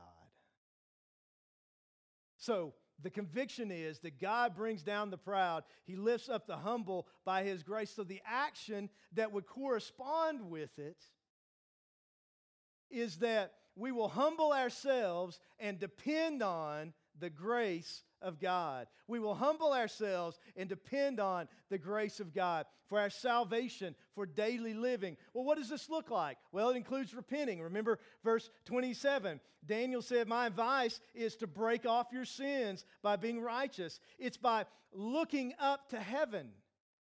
So, 2.38 2.74
the 3.02 3.10
conviction 3.10 3.72
is 3.72 4.00
that 4.00 4.22
God 4.22 4.56
brings 4.56 4.82
down 4.82 5.10
the 5.10 5.18
proud, 5.18 5.64
He 5.86 5.96
lifts 5.96 6.30
up 6.30 6.48
the 6.48 6.56
humble 6.56 7.08
by 7.26 7.44
His 7.44 7.64
grace. 7.64 7.92
So, 7.94 8.04
the 8.04 8.22
action 8.26 8.90
that 9.14 9.32
would 9.32 9.48
correspond 9.48 10.50
with 10.50 10.78
it 10.78 10.98
is 12.92 13.18
that 13.18 13.54
we 13.76 13.92
will 13.92 14.08
humble 14.08 14.54
ourselves 14.54 15.40
and 15.60 15.80
depend 15.80 16.42
on 16.42 16.94
the 17.20 17.30
grace 17.30 18.04
of 18.26 18.42
God. 18.42 18.88
We 19.08 19.20
will 19.20 19.36
humble 19.36 19.72
ourselves 19.72 20.40
and 20.58 20.68
depend 20.68 21.20
on 21.20 21.48
the 21.70 21.78
grace 21.78 22.20
of 22.20 22.34
God 22.34 22.66
for 22.90 23.00
our 23.00 23.10
salvation, 23.10 23.96
for 24.16 24.26
daily 24.26 24.74
living. 24.74 25.16
Well, 25.34 25.46
what 25.46 25.58
does 25.58 25.70
this 25.70 25.90
look 25.90 26.10
like? 26.10 26.38
Well, 26.52 26.72
it 26.72 26.78
includes 26.78 27.14
repenting. 27.14 27.62
Remember 27.62 28.00
verse 28.24 28.50
27. 28.66 29.40
Daniel 29.66 30.02
said, 30.02 30.28
My 30.28 30.48
advice 30.48 31.00
is 31.14 31.36
to 31.38 31.48
break 31.48 31.86
off 31.86 32.08
your 32.12 32.26
sins 32.26 32.86
by 33.02 33.16
being 33.16 33.40
righteous. 33.40 34.00
It's 34.20 34.38
by 34.38 34.66
looking 34.92 35.54
up 35.60 35.90
to 35.90 36.00
heaven. 36.00 36.50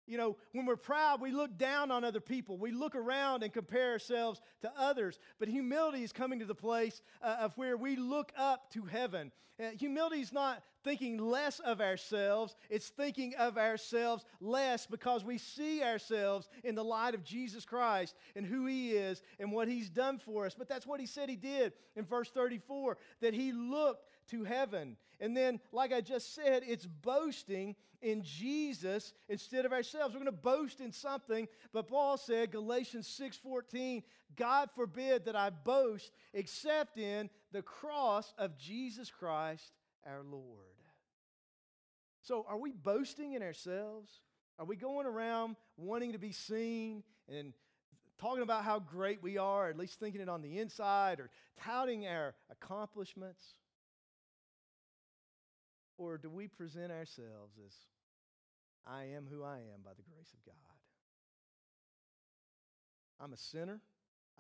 You 0.08 0.18
know, 0.18 0.38
when 0.54 0.66
we're 0.66 0.78
proud, 0.78 1.22
we 1.22 1.32
look 1.32 1.58
down 1.58 1.92
on 1.92 2.04
other 2.04 2.22
people. 2.22 2.58
We 2.58 2.72
look 2.72 2.96
around 2.96 3.44
and 3.44 3.52
compare 3.52 3.92
ourselves 3.92 4.42
to 4.62 4.72
others. 4.78 5.20
But 5.38 5.50
humility 5.50 6.04
is 6.04 6.14
coming 6.14 6.40
to 6.40 6.46
the 6.46 6.56
place 6.56 7.02
uh, 7.22 7.38
of 7.42 7.58
where 7.58 7.76
we 7.76 7.98
look 7.98 8.32
up 8.38 8.72
to 8.72 8.84
heaven. 8.84 9.32
Uh, 9.60 9.70
humility 9.72 10.22
is 10.22 10.32
not 10.32 10.64
thinking 10.84 11.18
less 11.18 11.60
of 11.60 11.82
ourselves, 11.82 12.56
it's 12.70 12.90
thinking 12.90 13.34
of 13.36 13.58
ourselves 13.58 14.24
less 14.40 14.86
because 14.86 15.26
we 15.26 15.38
see 15.38 15.84
ourselves 15.84 16.48
in 16.64 16.76
the 16.76 16.84
light 16.84 17.14
of 17.14 17.24
Jesus 17.24 17.66
Christ 17.66 18.16
and 18.36 18.46
who 18.46 18.68
He 18.68 18.92
is 18.92 19.22
and 19.40 19.52
what 19.52 19.68
He's 19.68 19.90
done 19.90 20.20
for 20.20 20.46
us. 20.46 20.56
But 20.58 20.70
that's 20.70 20.88
what 20.88 21.00
He 21.00 21.08
said 21.08 21.28
He 21.28 21.36
did 21.36 21.74
in 21.96 22.06
verse 22.06 22.30
34 22.30 22.98
that 23.22 23.34
He 23.34 23.52
looked 23.52 24.06
to 24.28 24.44
heaven. 24.44 24.98
And 25.20 25.36
then, 25.36 25.60
like 25.72 25.92
I 25.94 26.02
just 26.02 26.36
said, 26.36 26.64
it's 26.68 26.86
boasting 26.86 27.76
in 28.02 28.24
Jesus 28.24 29.14
instead 29.30 29.66
of 29.66 29.74
ourselves. 29.74 30.14
We're 30.14 30.22
going 30.22 30.26
to 30.26 30.32
boast 30.32 30.80
in 30.80 30.92
something, 30.92 31.48
but 31.74 31.88
Paul 31.88 32.18
said, 32.18 32.52
Galatians 32.52 33.08
6:14, 33.08 34.04
God 34.36 34.70
forbid 34.76 35.26
that 35.26 35.36
I 35.36 35.50
boast 35.50 36.12
except 36.34 36.98
in 36.98 37.30
the 37.52 37.62
cross 37.62 38.34
of 38.38 38.58
Jesus 38.58 39.10
Christ 39.10 39.72
our 40.06 40.24
Lord. 40.24 40.44
So, 42.22 42.46
are 42.48 42.58
we 42.58 42.72
boasting 42.72 43.34
in 43.34 43.42
ourselves? 43.42 44.12
Are 44.60 44.66
we 44.66 44.76
going 44.76 45.06
around 45.06 45.56
wanting 45.78 46.14
to 46.14 46.18
be 46.18 46.32
seen 46.32 47.04
and 47.30 47.54
talking 48.18 48.42
about 48.42 48.64
how 48.64 48.80
great 48.80 49.22
we 49.22 49.38
are, 49.38 49.70
at 49.70 49.78
least 49.78 50.00
thinking 50.00 50.22
it 50.22 50.30
on 50.30 50.42
the 50.42 50.60
inside, 50.60 51.20
or 51.20 51.30
touting 51.64 52.08
our 52.08 52.34
accomplishments? 52.50 53.42
Or 55.98 56.18
do 56.18 56.30
we 56.30 56.48
present 56.48 56.92
ourselves 56.92 57.58
as 57.66 57.74
I 58.86 59.06
am 59.16 59.28
who 59.30 59.44
I 59.44 59.58
am 59.58 59.82
by 59.84 59.92
the 59.96 60.04
grace 60.04 60.32
of 60.34 60.46
God? 60.46 60.54
I'm 63.20 63.34
a 63.34 63.38
sinner. 63.38 63.82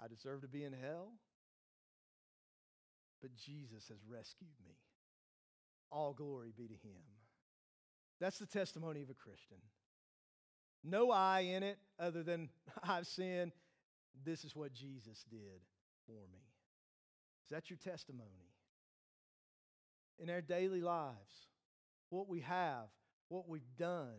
I 0.01 0.07
deserve 0.07 0.41
to 0.41 0.47
be 0.47 0.63
in 0.63 0.73
hell. 0.73 1.13
But 3.21 3.35
Jesus 3.35 3.87
has 3.89 3.97
rescued 4.07 4.51
me. 4.63 4.75
All 5.91 6.13
glory 6.13 6.53
be 6.55 6.67
to 6.67 6.73
him. 6.73 7.01
That's 8.19 8.37
the 8.37 8.45
testimony 8.45 9.01
of 9.01 9.09
a 9.09 9.13
Christian. 9.13 9.57
No 10.83 11.11
I 11.11 11.41
in 11.41 11.63
it 11.63 11.77
other 11.99 12.23
than 12.23 12.49
I've 12.83 13.07
sinned. 13.07 13.53
This 14.23 14.43
is 14.43 14.55
what 14.55 14.73
Jesus 14.73 15.23
did 15.29 15.61
for 16.05 16.21
me. 16.31 16.39
Is 17.45 17.51
that 17.51 17.69
your 17.69 17.77
testimony? 17.77 18.51
In 20.19 20.29
our 20.29 20.41
daily 20.41 20.81
lives, 20.81 21.47
what 22.09 22.27
we 22.27 22.41
have, 22.41 22.87
what 23.29 23.47
we've 23.47 23.75
done, 23.77 24.17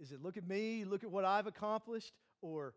is 0.00 0.12
it 0.12 0.22
look 0.22 0.36
at 0.36 0.46
me, 0.46 0.84
look 0.84 1.02
at 1.02 1.10
what 1.10 1.24
I've 1.24 1.46
accomplished, 1.46 2.12
or 2.40 2.74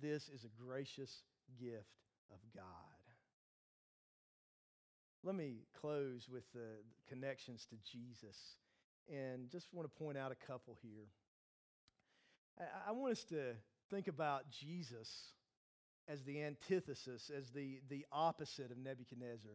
this 0.00 0.28
is 0.28 0.44
a 0.44 0.62
gracious 0.62 1.22
gift 1.60 2.02
of 2.32 2.38
God? 2.54 2.64
Let 5.22 5.34
me 5.34 5.62
close 5.80 6.28
with 6.28 6.44
the 6.52 6.82
connections 7.08 7.66
to 7.70 7.76
Jesus 7.90 8.36
and 9.08 9.50
just 9.50 9.68
want 9.72 9.90
to 9.92 9.98
point 10.02 10.18
out 10.18 10.32
a 10.32 10.46
couple 10.46 10.76
here. 10.82 11.08
I, 12.88 12.92
want 12.92 13.12
us 13.12 13.24
to 13.24 13.54
think 13.90 14.08
about 14.08 14.50
Jesus 14.50 15.32
as 16.08 16.22
the 16.22 16.42
antithesis, 16.42 17.30
as 17.36 17.50
the, 17.50 17.80
the 17.88 18.06
opposite 18.10 18.70
of 18.70 18.78
Nebuchadnezzar. 18.78 19.52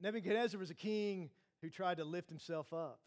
Nebuchadnezzar 0.00 0.58
was 0.58 0.70
a 0.70 0.74
king 0.74 1.30
who 1.62 1.70
tried 1.70 1.98
to 1.98 2.04
lift 2.04 2.28
himself 2.28 2.72
up. 2.72 3.00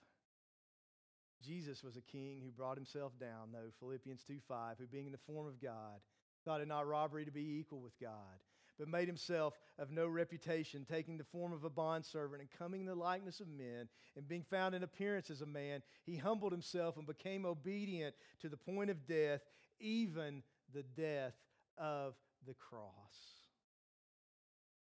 Jesus 1.46 1.84
was 1.84 1.96
a 1.96 2.02
king 2.02 2.42
who 2.44 2.52
brought 2.52 2.78
himself 2.78 3.14
down, 3.20 3.52
though, 3.52 3.70
Philippians 3.80 4.24
2 4.24 4.40
5, 4.48 4.78
who 4.80 4.88
being 4.88 5.06
in 5.06 5.12
the 5.12 5.20
form 5.20 5.48
of 5.48 5.62
God, 5.62 6.00
thought 6.44 6.62
it 6.62 6.68
not 6.68 6.88
robbery 6.88 7.26
to 7.26 7.32
be 7.32 7.60
equal 7.60 7.80
with 7.80 8.00
God, 8.00 8.40
but 8.80 8.88
made 8.88 9.08
himself 9.08 9.54
of 9.78 9.92
no 9.92 10.08
reputation, 10.08 10.86
taking 10.86 11.18
the 11.18 11.24
form 11.24 11.54
of 11.54 11.64
a 11.64 11.70
bondservant 11.70 12.42
and 12.42 12.50
coming 12.58 12.82
in 12.82 12.88
the 12.88 12.96
likeness 12.96 13.40
of 13.40 13.48
men, 13.48 13.88
and 14.16 14.28
being 14.28 14.44
found 14.44 14.74
in 14.74 14.84
appearance 14.84 15.30
as 15.30 15.42
a 15.42 15.46
man, 15.46 15.84
he 16.06 16.16
humbled 16.16 16.52
himself 16.52 16.98
and 16.98 17.06
became 17.06 17.46
obedient 17.46 18.16
to 18.40 18.50
the 18.50 18.58
point 18.58 18.90
of 18.90 19.06
death, 19.06 19.42
even 19.80 20.42
the 20.74 20.84
death 20.84 21.36
of 21.78 22.16
the 22.48 22.56
cross. 22.56 22.92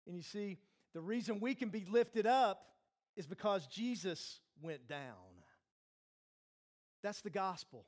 And 0.05 0.15
you 0.15 0.21
see, 0.21 0.59
the 0.93 1.01
reason 1.01 1.39
we 1.39 1.55
can 1.55 1.69
be 1.69 1.85
lifted 1.89 2.25
up 2.25 2.67
is 3.15 3.25
because 3.27 3.67
Jesus 3.67 4.39
went 4.61 4.87
down. 4.87 4.99
That's 7.01 7.21
the 7.21 7.29
gospel. 7.29 7.85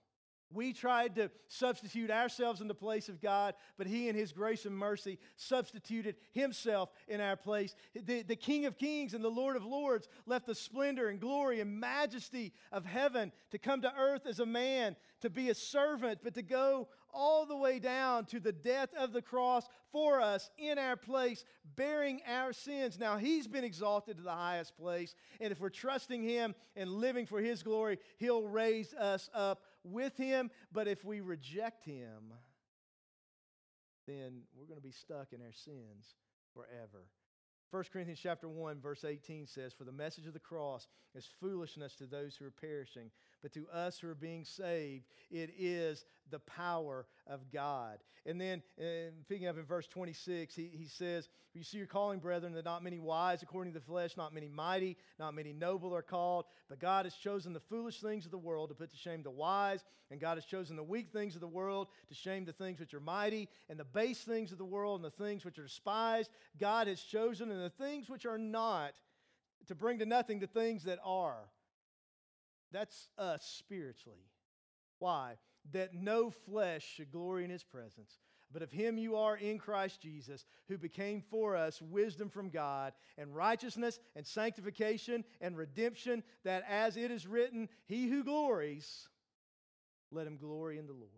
We 0.51 0.73
tried 0.73 1.15
to 1.15 1.31
substitute 1.47 2.11
ourselves 2.11 2.61
in 2.61 2.67
the 2.67 2.75
place 2.75 3.09
of 3.09 3.21
God, 3.21 3.55
but 3.77 3.87
He, 3.87 4.07
in 4.07 4.15
His 4.15 4.31
grace 4.31 4.65
and 4.65 4.77
mercy, 4.77 5.17
substituted 5.35 6.15
Himself 6.31 6.89
in 7.07 7.19
our 7.19 7.35
place. 7.35 7.75
The, 7.93 8.21
the 8.21 8.35
King 8.35 8.65
of 8.65 8.77
Kings 8.77 9.13
and 9.13 9.23
the 9.23 9.29
Lord 9.29 9.55
of 9.55 9.65
Lords 9.65 10.07
left 10.25 10.45
the 10.45 10.55
splendor 10.55 11.09
and 11.09 11.19
glory 11.19 11.59
and 11.59 11.79
majesty 11.79 12.53
of 12.71 12.85
heaven 12.85 13.31
to 13.51 13.57
come 13.57 13.81
to 13.81 13.93
earth 13.97 14.25
as 14.25 14.39
a 14.39 14.45
man, 14.45 14.95
to 15.21 15.29
be 15.29 15.49
a 15.49 15.55
servant, 15.55 16.19
but 16.23 16.35
to 16.35 16.41
go 16.41 16.87
all 17.15 17.45
the 17.45 17.55
way 17.55 17.79
down 17.79 18.25
to 18.25 18.39
the 18.39 18.51
death 18.51 18.89
of 18.97 19.13
the 19.13 19.21
cross 19.21 19.67
for 19.91 20.21
us 20.21 20.49
in 20.57 20.77
our 20.77 20.97
place, 20.97 21.45
bearing 21.75 22.21
our 22.27 22.51
sins. 22.51 22.99
Now, 22.99 23.17
He's 23.17 23.47
been 23.47 23.63
exalted 23.63 24.17
to 24.17 24.23
the 24.23 24.31
highest 24.31 24.77
place, 24.77 25.15
and 25.39 25.51
if 25.51 25.59
we're 25.59 25.69
trusting 25.69 26.21
Him 26.21 26.53
and 26.75 26.89
living 26.89 27.25
for 27.25 27.39
His 27.39 27.63
glory, 27.63 27.99
He'll 28.17 28.43
raise 28.43 28.93
us 28.93 29.29
up 29.33 29.61
with 29.85 30.17
Him. 30.17 30.51
But 30.71 30.87
if 30.87 31.03
we 31.05 31.21
reject 31.21 31.85
Him, 31.85 32.33
then 34.07 34.41
we're 34.55 34.65
going 34.65 34.79
to 34.79 34.83
be 34.83 34.91
stuck 34.91 35.33
in 35.33 35.41
our 35.41 35.53
sins 35.53 36.15
forever. 36.53 37.07
1 37.71 37.83
Corinthians 37.91 38.19
chapter 38.21 38.47
1 38.47 38.79
verse 38.79 39.03
18 39.03 39.47
says 39.47 39.73
for 39.73 39.83
the 39.83 39.91
message 39.91 40.27
of 40.27 40.33
the 40.33 40.39
cross 40.39 40.87
is 41.13 41.27
foolishness 41.41 41.95
to 41.95 42.05
those 42.05 42.35
who 42.35 42.45
are 42.45 42.51
perishing 42.51 43.09
but 43.45 43.53
to 43.53 43.67
us 43.71 43.99
who 43.99 44.09
are 44.09 44.15
being 44.15 44.43
saved, 44.43 45.05
it 45.29 45.51
is 45.55 46.03
the 46.31 46.39
power 46.39 47.05
of 47.27 47.51
God. 47.53 47.99
And 48.25 48.41
then, 48.41 48.63
and 48.79 49.13
picking 49.29 49.45
up 49.45 49.55
in 49.55 49.65
verse 49.65 49.85
26, 49.85 50.55
he, 50.55 50.71
he 50.73 50.87
says, 50.87 51.29
You 51.53 51.61
see 51.61 51.77
your 51.77 51.85
calling, 51.85 52.17
brethren, 52.17 52.53
that 52.53 52.65
not 52.65 52.83
many 52.83 52.97
wise 52.97 53.43
according 53.43 53.73
to 53.73 53.79
the 53.79 53.85
flesh, 53.85 54.17
not 54.17 54.33
many 54.33 54.47
mighty, 54.47 54.97
not 55.19 55.35
many 55.35 55.53
noble 55.53 55.93
are 55.93 56.01
called, 56.01 56.45
but 56.69 56.79
God 56.79 57.05
has 57.05 57.13
chosen 57.13 57.53
the 57.53 57.59
foolish 57.59 58.01
things 58.01 58.25
of 58.25 58.31
the 58.31 58.37
world 58.39 58.69
to 58.69 58.73
put 58.73 58.89
to 58.89 58.97
shame 58.97 59.21
the 59.21 59.29
wise, 59.29 59.85
and 60.09 60.19
God 60.19 60.37
has 60.37 60.45
chosen 60.45 60.75
the 60.75 60.81
weak 60.81 61.11
things 61.13 61.35
of 61.35 61.41
the 61.41 61.47
world 61.47 61.89
to 62.07 62.15
shame 62.15 62.45
the 62.45 62.51
things 62.51 62.79
which 62.79 62.95
are 62.95 62.99
mighty, 62.99 63.47
and 63.69 63.79
the 63.79 63.85
base 63.85 64.21
things 64.21 64.53
of 64.53 64.57
the 64.57 64.65
world 64.65 65.03
and 65.03 65.05
the 65.05 65.23
things 65.23 65.45
which 65.45 65.59
are 65.59 65.65
despised. 65.65 66.31
God 66.59 66.87
has 66.87 66.99
chosen, 66.99 67.51
and 67.51 67.61
the 67.61 67.69
things 67.69 68.09
which 68.09 68.25
are 68.25 68.39
not, 68.39 68.95
to 69.67 69.75
bring 69.75 69.99
to 69.99 70.07
nothing 70.07 70.39
the 70.39 70.47
things 70.47 70.85
that 70.85 70.97
are. 71.05 71.45
That's 72.71 73.09
us 73.17 73.45
spiritually. 73.59 74.29
Why? 74.99 75.37
That 75.71 75.93
no 75.93 76.29
flesh 76.29 76.85
should 76.95 77.11
glory 77.11 77.43
in 77.43 77.49
his 77.49 77.63
presence, 77.63 78.19
but 78.51 78.61
of 78.61 78.71
him 78.71 78.97
you 78.97 79.15
are 79.15 79.35
in 79.35 79.57
Christ 79.57 80.01
Jesus, 80.01 80.45
who 80.67 80.77
became 80.77 81.21
for 81.21 81.55
us 81.55 81.81
wisdom 81.81 82.29
from 82.29 82.49
God, 82.49 82.93
and 83.17 83.35
righteousness, 83.35 83.99
and 84.15 84.25
sanctification, 84.25 85.23
and 85.41 85.57
redemption, 85.57 86.23
that 86.43 86.63
as 86.69 86.97
it 86.97 87.11
is 87.11 87.27
written, 87.27 87.67
he 87.87 88.07
who 88.07 88.23
glories, 88.23 89.09
let 90.11 90.27
him 90.27 90.37
glory 90.37 90.77
in 90.77 90.85
the 90.85 90.93
Lord. 90.93 91.09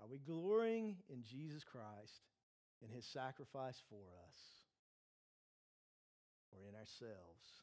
Are 0.00 0.08
we 0.08 0.18
glorying 0.18 0.96
in 1.08 1.22
Jesus 1.24 1.64
Christ 1.64 2.22
in 2.80 2.88
his 2.88 3.04
sacrifice 3.04 3.82
for 3.88 4.04
us, 4.28 4.36
or 6.52 6.68
in 6.68 6.76
ourselves? 6.76 7.62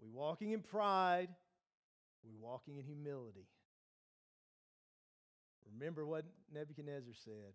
We 0.00 0.08
walking 0.08 0.52
in 0.52 0.60
pride? 0.60 1.28
we 2.24 2.34
walking 2.40 2.78
in 2.78 2.84
humility? 2.84 3.46
Remember 5.72 6.06
what 6.06 6.24
Nebuchadnezzar 6.52 7.14
said 7.24 7.54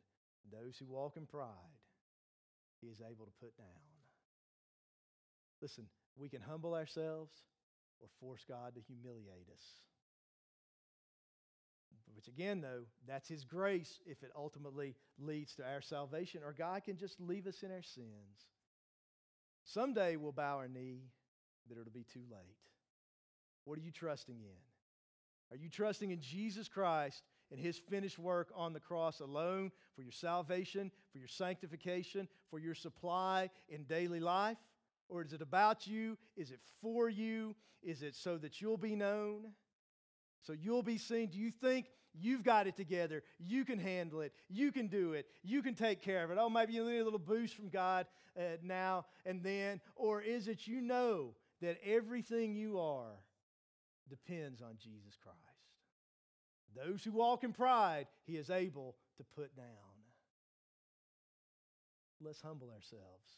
those 0.52 0.78
who 0.78 0.86
walk 0.86 1.18
in 1.18 1.26
pride, 1.26 1.48
he 2.82 2.88
is 2.88 3.02
able 3.02 3.26
to 3.26 3.32
put 3.42 3.58
down. 3.58 3.68
Listen, 5.62 5.86
we 6.16 6.30
can 6.30 6.42
humble 6.42 6.74
ourselves 6.74 7.34
or 8.00 8.08
force 8.20 8.46
God 8.48 8.76
to 8.76 8.82
humiliate 8.82 9.50
us. 9.52 9.62
Which, 12.16 12.28
again, 12.28 12.62
though, 12.62 12.84
that's 13.08 13.28
His 13.28 13.44
grace 13.44 14.00
if 14.06 14.24
it 14.24 14.32
ultimately 14.36 14.96
leads 15.20 15.54
to 15.56 15.64
our 15.64 15.82
salvation, 15.82 16.42
or 16.44 16.54
God 16.54 16.84
can 16.84 16.98
just 16.98 17.20
leave 17.20 17.46
us 17.46 17.62
in 17.62 17.72
our 17.72 17.84
sins. 17.84 18.46
Someday 19.66 20.16
we'll 20.16 20.32
bow 20.32 20.58
our 20.58 20.68
knee 20.68 21.02
that 21.70 21.78
it'll 21.78 21.92
be 21.92 22.06
too 22.12 22.24
late. 22.32 22.58
What 23.66 23.78
are 23.78 23.82
you 23.82 23.92
trusting 23.92 24.40
in? 24.40 24.58
Are 25.52 25.58
you 25.58 25.70
trusting 25.70 26.12
in 26.12 26.20
Jesus 26.20 26.68
Christ 26.68 27.24
and 27.52 27.60
his 27.60 27.78
finished 27.78 28.20
work 28.20 28.50
on 28.56 28.74
the 28.74 28.80
cross 28.80 29.20
alone 29.20 29.72
for 29.96 30.02
your 30.02 30.12
salvation, 30.12 30.92
for 31.12 31.20
your 31.20 31.28
sanctification, 31.28 32.28
for 32.50 32.60
your 32.60 32.76
supply 32.76 33.50
in 33.70 33.84
daily 33.84 34.20
life? 34.20 34.58
Or 35.10 35.22
is 35.22 35.34
it 35.34 35.42
about 35.42 35.88
you? 35.88 36.18
Is 36.36 36.52
it 36.52 36.60
for 36.82 37.08
you? 37.10 37.56
Is 37.82 38.04
it 38.04 38.16
so 38.16 38.38
that 38.38 38.62
you'll 38.62 38.78
be 38.78 38.96
known? 38.96 39.54
So 40.42 40.54
you'll 40.54 40.84
be 40.84 40.98
seen. 40.98 41.28
Do 41.28 41.38
you 41.38 41.52
think 41.52 41.88
you've 42.14 42.44
got 42.44 42.68
it 42.68 42.76
together? 42.76 43.24
You 43.40 43.64
can 43.64 43.80
handle 43.80 44.22
it. 44.22 44.34
You 44.50 44.72
can 44.72 44.88
do 44.88 45.14
it. 45.14 45.28
You 45.44 45.62
can 45.62 45.76
take 45.76 46.02
care 46.02 46.24
of 46.24 46.32
it. 46.32 46.38
Oh, 46.40 46.50
maybe 46.50 46.74
you 46.74 46.84
need 46.84 47.00
a 47.00 47.04
little 47.04 47.20
boost 47.20 47.56
from 47.56 47.70
God 47.70 48.06
uh, 48.38 48.58
now 48.62 49.06
and 49.26 49.42
then. 49.44 49.80
Or 49.96 50.22
is 50.22 50.48
it 50.48 50.68
you 50.68 50.82
know 50.82 51.36
that 51.62 51.78
everything 51.86 52.56
you 52.56 52.80
are 52.80 53.16
depends 54.10 54.62
on 54.62 54.78
Jesus 54.82 55.18
Christ. 55.22 55.38
Those 56.76 57.04
who 57.04 57.12
walk 57.12 57.44
in 57.44 57.54
pride, 57.54 58.08
he 58.26 58.38
is 58.38 58.50
able 58.50 58.96
to 59.18 59.24
put 59.24 59.56
down. 59.56 59.66
Let's 62.22 62.42
humble 62.42 62.70
ourselves 62.70 63.30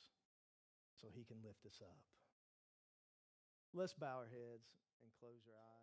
so 1.02 1.08
he 1.16 1.24
can 1.24 1.38
lift 1.44 1.66
us 1.66 1.82
up. 1.82 1.98
Let's 3.74 3.94
bow 3.94 4.18
our 4.20 4.26
heads 4.26 4.68
and 5.02 5.12
close 5.20 5.46
our 5.48 5.56
eyes. 5.56 5.79